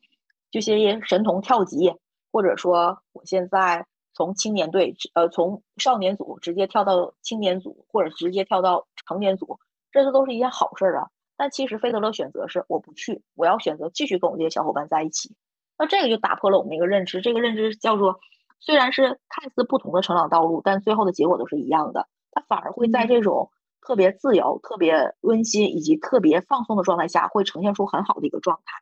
[0.51, 1.95] 这些神童跳级，
[2.31, 9.59] 或者说我现在从青年队呃从少年组直接跳到青年组，或者直接跳到成年组，
[9.93, 11.09] 这些都是一件好事啊。
[11.36, 15.35] 但其实费德勒选择是我不去，我要选择继续跟我这些小伙伴在一起。
[15.77, 18.20] 那这个就打破了我们一个认知，这个认知叫做
[18.61, 22.09] 虽然是看似不同的成长道路，但最后的结果都是一样的。
[22.31, 23.51] 他反而会在这种
[23.81, 28.81] 特别自由、特别温馨以及特别放松的状态下，会呈现出很好的一个状态。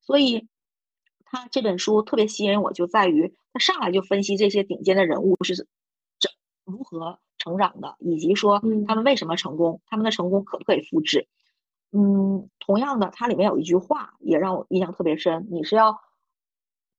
[0.00, 0.48] 所以，
[1.32, 5.66] 他这本书特别吸引我，就在于他上来就分析这些顶尖的人物是怎
[6.66, 11.26] 如何成长的，以及说他们为什么成功，他们的成功可不可以复制。
[11.90, 15.48] 嗯，同样的，它里面有一句话也让我印象特别深。
[15.50, 16.02] 你是要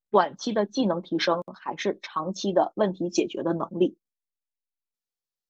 [0.10, 4.00] 短期的技能提升，还是长期的问题解决的能力？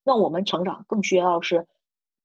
[0.03, 1.67] 那我们成长更需要是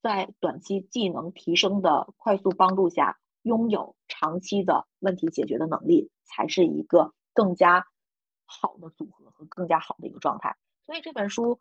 [0.03, 7.85] 在短期技能提升的快速帮助下，拥有长期的问题解决的能力，才是一个更加
[8.45, 10.57] 好的组合和更加好的一个状态。
[10.87, 11.59] 所以这本书，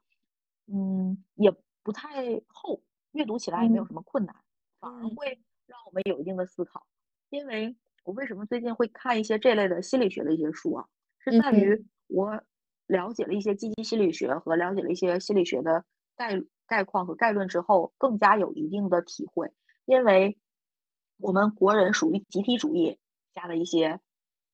[0.68, 1.52] 嗯，也
[1.82, 2.84] 不太厚，
[3.14, 4.36] 阅读起来也没有什么困难，
[4.80, 5.40] 反而会。
[5.68, 6.88] 让我们有一定的思考，
[7.30, 10.88] 因为我为什么最近会看一些这类的心理学的一些书啊？
[11.20, 12.42] 是在于我
[12.86, 15.84] 了解了一些积极心理学和了解了一些心理学的
[16.16, 19.52] 概概况和概论之后，更加有一定的体会。
[19.84, 20.38] 因为
[21.20, 22.98] 我们国人属于集体主义
[23.34, 24.00] 下的一些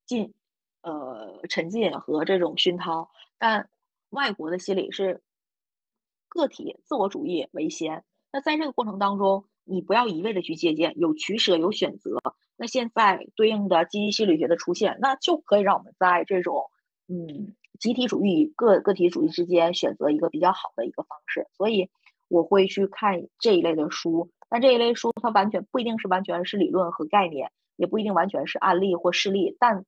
[0.06, 0.34] 进
[0.82, 3.68] 呃沉浸和这种熏陶，但
[4.10, 5.22] 外国的心理是
[6.28, 8.04] 个体自我主义为先。
[8.32, 12.20] 那在这个过程当中，你不要一味的去借鉴，有取舍，有选择。
[12.56, 16.70] 那现在对应的积极心理学的出现，那就可以让我们在这种
[17.08, 21.46] 嗯集体主义与个个体主义之间选择一个比较好的一个方式。
[21.56, 21.90] 所以
[22.28, 29.84] 我会去看这一类的书，但这一类书它完全不一定是完全是理论和概念，也不一定完全是案例或事例，但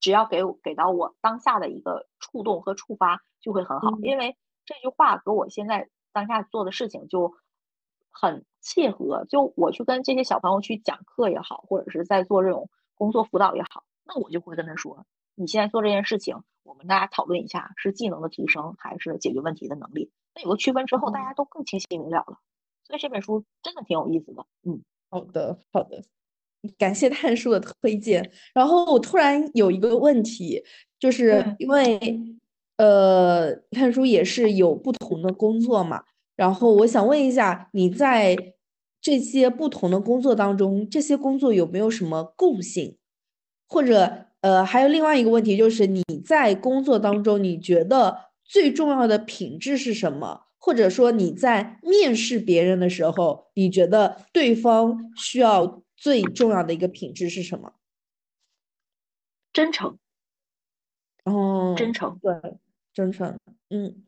[0.00, 3.92] 只要给给到我当下的一个触动和触发，就会很好。
[4.02, 7.34] 因为这句话和我现在当下做的事情就。
[8.14, 20.12] 很契合，就我去跟这些小朋友去讲课也好，或者是在做这种工作辅导也好，那我就会跟他说：你现在做这件事情，我们大家讨论一下，是技能的提升还是解决问题的能力？
[20.34, 22.38] 那有个区分之后，大家都更清晰明了了。
[22.84, 24.44] 所以这本书真的挺有意思的。
[24.64, 26.02] 嗯，好的，好的，
[26.78, 28.30] 感谢探叔的推荐。
[28.54, 30.62] 然后我突然有一个问题，
[30.98, 31.98] 就是因为
[32.76, 36.04] 呃，探叔也是有不同的工作嘛。
[36.34, 38.36] 然后我想问一下，你在
[39.00, 42.96] 这些不同的工作当中，这些工作有没有什么共性？
[43.68, 50.46] 或者，呃，还有另外一个问题，就是你在工作当中，你觉得最重要的品质是什么？
[50.64, 57.72] 或者说你在面试别人的时候，你觉得对方需要最重要的一个品质是什么？
[59.54, 59.98] 真诚。
[61.26, 62.32] 哦，真诚，对，
[62.92, 63.38] 真诚，
[63.70, 64.06] 嗯。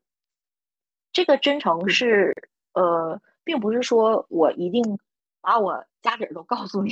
[1.15, 2.35] 这个真诚是，
[2.75, 4.83] 呃，并不是说我一定
[5.41, 6.91] 把我家底儿都告诉你，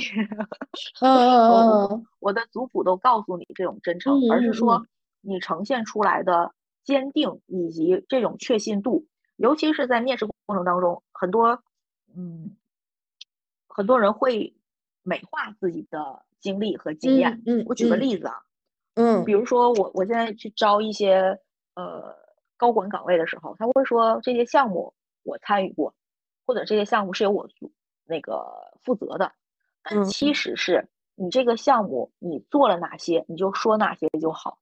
[1.01, 4.87] 嗯我的族谱都告诉你这种真诚，而是说
[5.19, 6.53] 你呈现出来的
[6.85, 11.63] 坚定以及这种确信度，尤其是在面试过程当中，很多，
[12.15, 12.55] 嗯，
[13.67, 14.55] 很多人会
[15.01, 17.41] 美化自己的经历和经验。
[17.45, 18.41] 嗯，我举个例子啊，
[18.95, 21.39] 嗯，比如说我我现在去招一些，
[21.75, 22.21] 呃。
[22.55, 24.93] 高管岗位的时候，他会说这些项目
[25.23, 25.93] 我参与过，
[26.45, 27.49] 或者这些项目是由我
[28.05, 29.33] 那个负责的。
[29.81, 34.59] 但其实是你这个项目你做了哪些，你就说哪些就好。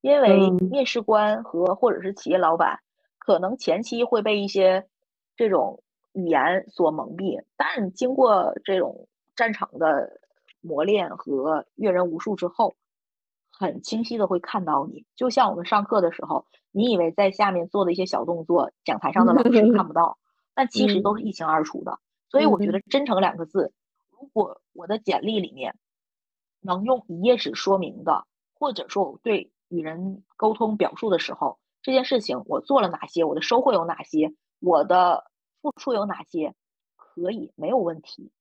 [0.00, 2.80] 因为面试官和或者是企业老板，
[3.26, 4.86] 可能前期会被一些
[5.34, 5.82] 这种
[6.12, 10.20] 语言所蒙蔽，但经过这种战场的
[10.60, 12.76] 磨练和阅人无数之后。
[13.58, 20.18] 很清晰的会看到你，就像我们上课的时候，你以为在下面做的一些小动作，讲台上的老师看不到，
[20.54, 21.98] 但其实都是一清二楚的。
[22.28, 23.72] 所以我觉得“真诚”两个字，
[24.10, 25.74] 如果我的简历里面
[26.60, 35.30] 能用一页纸说明的，或者说我对与人沟通表述的时候，这件事情我做了哪些，我的收获有哪些，我的
[35.62, 36.52] 付出有哪些，
[36.96, 38.32] 可以没有问题，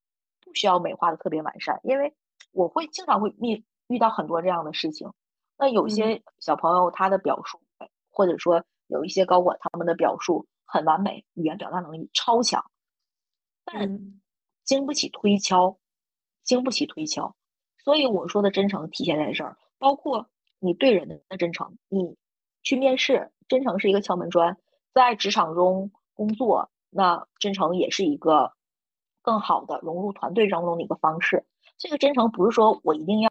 [0.41, 2.15] 不需要美化的特别完善，因为
[2.51, 3.63] 我会经常会遇。
[3.87, 5.13] 遇到很多这样的事情，
[5.59, 7.61] 那有些小朋友他的表述，
[8.09, 12.65] 或者说有一些高管他们的表述很完美，语言表达能力超强，
[13.63, 14.19] 但
[14.63, 15.77] 经不起推敲，
[16.41, 17.35] 经不起推敲。
[17.77, 22.17] 所以我说的真诚体现在这儿，包括你对人的真诚，你
[22.63, 24.57] 去面试，真诚是一个敲门砖，
[24.93, 28.53] 在职场中工作，那真诚也是一个
[29.21, 31.45] 更好的融入团队当中的一个方式。
[31.77, 33.29] 这个真诚不是说我一定要。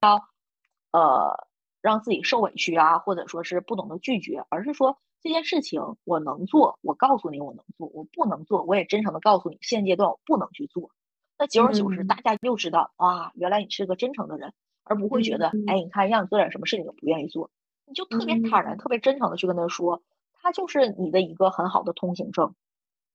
[0.92, 1.48] 呃
[1.80, 10.92] 让自己受委屈啊，或者说是不懂得拒绝，而是说这件事情我能做，我告诉你我能做，我不能做，我也真诚的告诉你，现阶段我不能去做。
[11.36, 14.54] 那久而久之，大家就知道啊，原来你是个真诚的人，
[14.84, 17.50] 而不会觉得，哎，你看让你做点什么事情都不愿意做，
[17.86, 20.02] 你就特别坦然、特别真诚的去跟他说，
[20.40, 22.54] 他就是你的一个很好的通行证。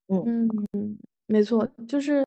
[0.07, 0.97] 嗯嗯，
[1.27, 2.23] 没错，就是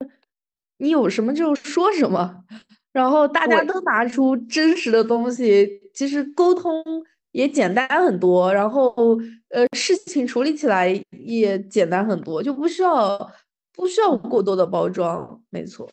[0.78, 2.44] 你有什么就说什么，
[2.92, 6.82] 然后大家都拿出真实的东西，其实沟通
[7.32, 8.94] 也简单很多，然后
[9.50, 13.30] 呃，事情处理起来也简单很多，就不需要。
[13.74, 15.88] 不需要过多的包装，没错。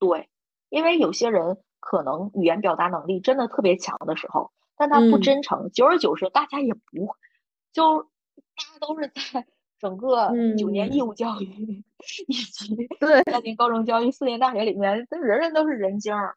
[0.00, 0.28] 对，
[0.68, 4.50] 因为有些人可能语言表达能力真的特别强的时候，
[4.82, 7.16] 但他不真诚，久而久之，大家也不
[7.72, 9.46] 就大家都是在
[9.78, 11.84] 整个九年义务教育
[12.26, 16.36] 以及 对家庭高中教育四年大学里面，人人都是人精儿，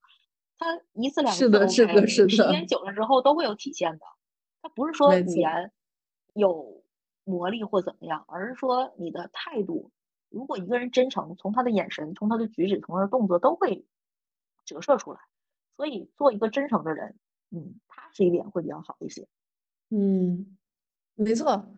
[0.59, 4.05] 他一次两次是的，是的，是的，时间久了之后都会有体现的。
[4.61, 5.72] 他不是说语言
[6.35, 6.84] 有
[7.23, 9.89] 魔力或怎么样，而是说你的态度。
[10.30, 13.88] 如果一个人真诚，从他的眼神、从他的举止、从他的动作都会
[14.65, 15.19] 折射出来。
[15.77, 17.15] 所以，做一个真诚的人，
[17.51, 19.27] 嗯，踏实一点会比较好一些。
[19.89, 20.57] 嗯，
[21.15, 21.73] 没错，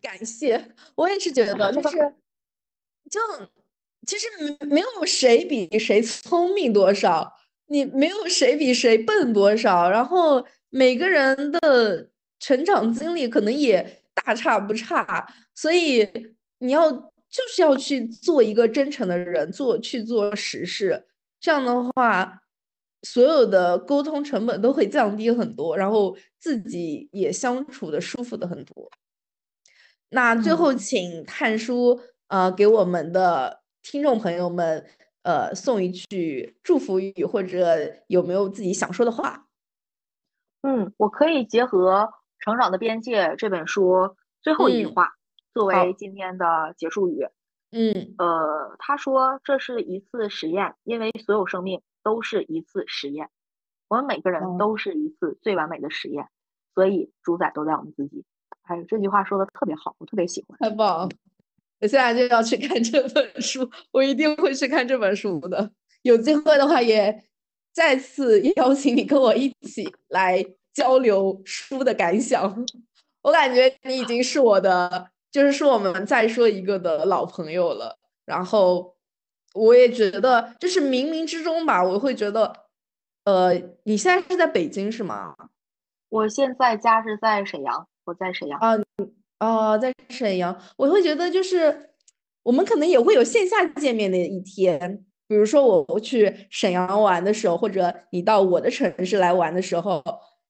[0.00, 0.74] 感谢。
[0.94, 1.96] 我也是觉得，就是，
[3.10, 3.20] 就
[4.06, 4.28] 其实
[4.66, 7.34] 没有谁比谁聪明多少，
[7.66, 16.08] 你没有谁比谁笨多少，然后每个人的成长经历可能也大差不差，所以
[16.58, 17.12] 你要。
[17.28, 21.06] 就是要去做一个真诚的人，做去做实事，
[21.38, 22.40] 这样的话，
[23.02, 28.90] 所有的沟通成本都会降低很多，然后自己也相处的舒服的很多。
[30.10, 34.86] 那最后，请探叔呃给我们的听众朋友们
[35.22, 39.46] 呃送一句祝福语，或者有没有自己想说的话？
[40.62, 41.92] 嗯，我可以结合
[42.40, 45.12] 《成长的边界》这本书最后一句话。
[45.54, 47.26] 作为今天的结束语，
[47.70, 53.30] 嗯，呃，他说这是一次实验，因为所有生命都是一次实验，
[53.88, 56.28] 我们每个人都是一次最完美的实验，
[56.72, 58.24] 所以主宰都在我们自己。
[58.62, 61.08] 哎，这句话说的特别好，我特别喜欢，太棒了！
[61.80, 65.72] 我现在就要去看这本书，我一定会去看这本书的。
[66.02, 67.24] 有机会的话，也
[67.72, 72.64] 再次邀请你跟我一起来交流书的感想。
[73.22, 75.10] 我感觉你已经是我的。
[75.32, 77.98] 就是是，我们再说一个的老朋友了。
[78.24, 78.95] 然后，
[79.56, 82.52] 我也觉得，就是冥冥之中吧，我会觉得，
[83.24, 83.52] 呃，
[83.84, 85.34] 你现在是在北京是吗？
[86.08, 88.60] 我现在家是在沈阳，我在沈阳。
[88.60, 88.76] 啊
[89.38, 91.90] 啊，在沈阳，我会觉得，就是
[92.42, 95.04] 我们可能也会有线下见面的一天。
[95.26, 100.02] 比如说，我去沈阳玩的时候，或者你到我的城市来玩的时候，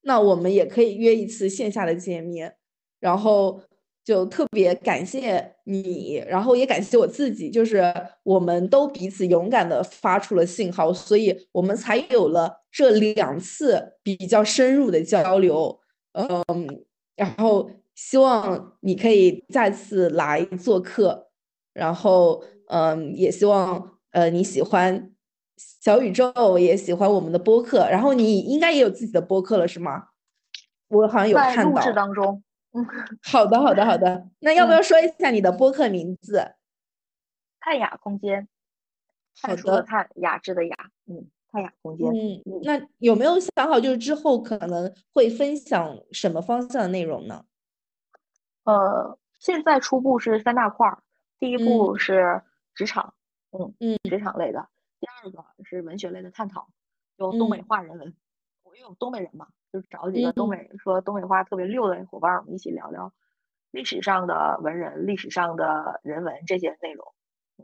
[0.03, 2.57] 那我们也可以约一次线下的见面。
[3.01, 3.63] 然后。
[4.07, 7.93] 就特别感谢你，然后也感谢我自己，就是
[8.23, 15.81] 我们都彼此勇敢的发出了信号，所以我们才有了这两次比较深入的交流。
[16.13, 21.27] 嗯，然后希望你可以再次来做客，
[21.73, 25.11] 然后嗯，也希望呃你喜欢
[25.83, 30.05] 小宇宙，也喜欢我们的播客，然后你应该也有自己的播客了，是吗？
[30.91, 31.73] 我好像有看到。
[31.73, 32.41] 录制当中。
[33.23, 34.29] 好的，好的，好的。
[34.41, 36.55] 那要不要说一下你的播客名字？
[37.61, 38.49] 泰雅空间。
[39.43, 40.77] 好的，泰雅致的雅，
[41.07, 42.09] 嗯，泰雅空间。
[42.09, 47.45] 嗯，那有没有想好，就是之后可能会分享什么方向的内容呢？
[48.65, 51.03] 呃，现在初步是三大块儿，
[51.39, 52.43] 第一步是
[52.75, 53.15] 职场，
[53.51, 54.61] 嗯嗯，职场类的；
[55.01, 56.69] 第二个是文学类的探讨，
[57.17, 58.15] 有东北话人文，
[58.63, 59.49] 我有东北人嘛。
[59.77, 63.13] 就找几个东北说东北话特别溜的伙伴，我们一起聊聊
[63.71, 67.15] 历史上的文人、历史上的人文这些内容，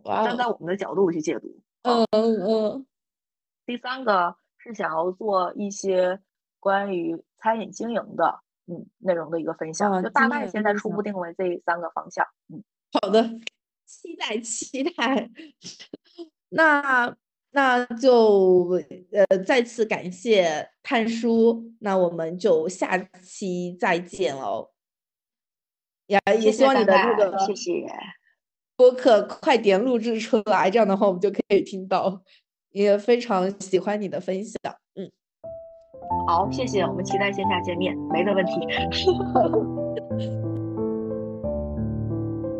[0.05, 1.59] 站在我们的角度去解读。
[1.82, 2.86] 嗯嗯嗯。
[3.64, 6.20] 第三个是想要做一些
[6.60, 12.26] 关于餐饮经营的嗯内容的一个分享，就大概现在初步定为这三个方向。
[12.48, 12.62] 嗯，
[12.93, 13.22] 好的，
[13.86, 15.30] 期待期待。
[16.51, 17.16] 那。
[17.52, 18.70] 那就
[19.12, 24.70] 呃再次感谢探叔，那我们就下期再见喽。
[26.06, 27.86] 也也希望你的那个谢谢
[28.76, 32.22] 播客快点录制出来，这样的话我们就可以听到。
[32.70, 34.56] 也非常喜欢你的分享，
[34.94, 35.10] 嗯，
[36.26, 38.52] 好，谢谢，我们期待线下见面，没的问题。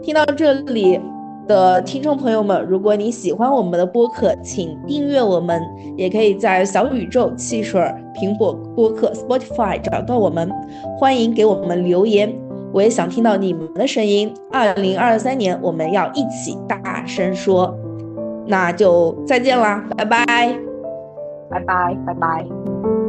[0.05, 1.01] 听到这里。
[1.47, 5.60] 的听众朋友们，如果你喜欢我们的播客，请订阅我们，
[5.97, 7.81] 也可以在小宇宙、汽水、
[8.14, 10.51] 苹果播客、Spotify 找到我们。
[10.98, 12.32] 欢迎给我们留言，
[12.73, 14.32] 我也想听到你们的声音。
[14.51, 17.74] 二零二三年，我们要一起大声说，
[18.47, 20.24] 那就再见啦，拜拜，
[21.51, 23.02] 拜拜，拜拜。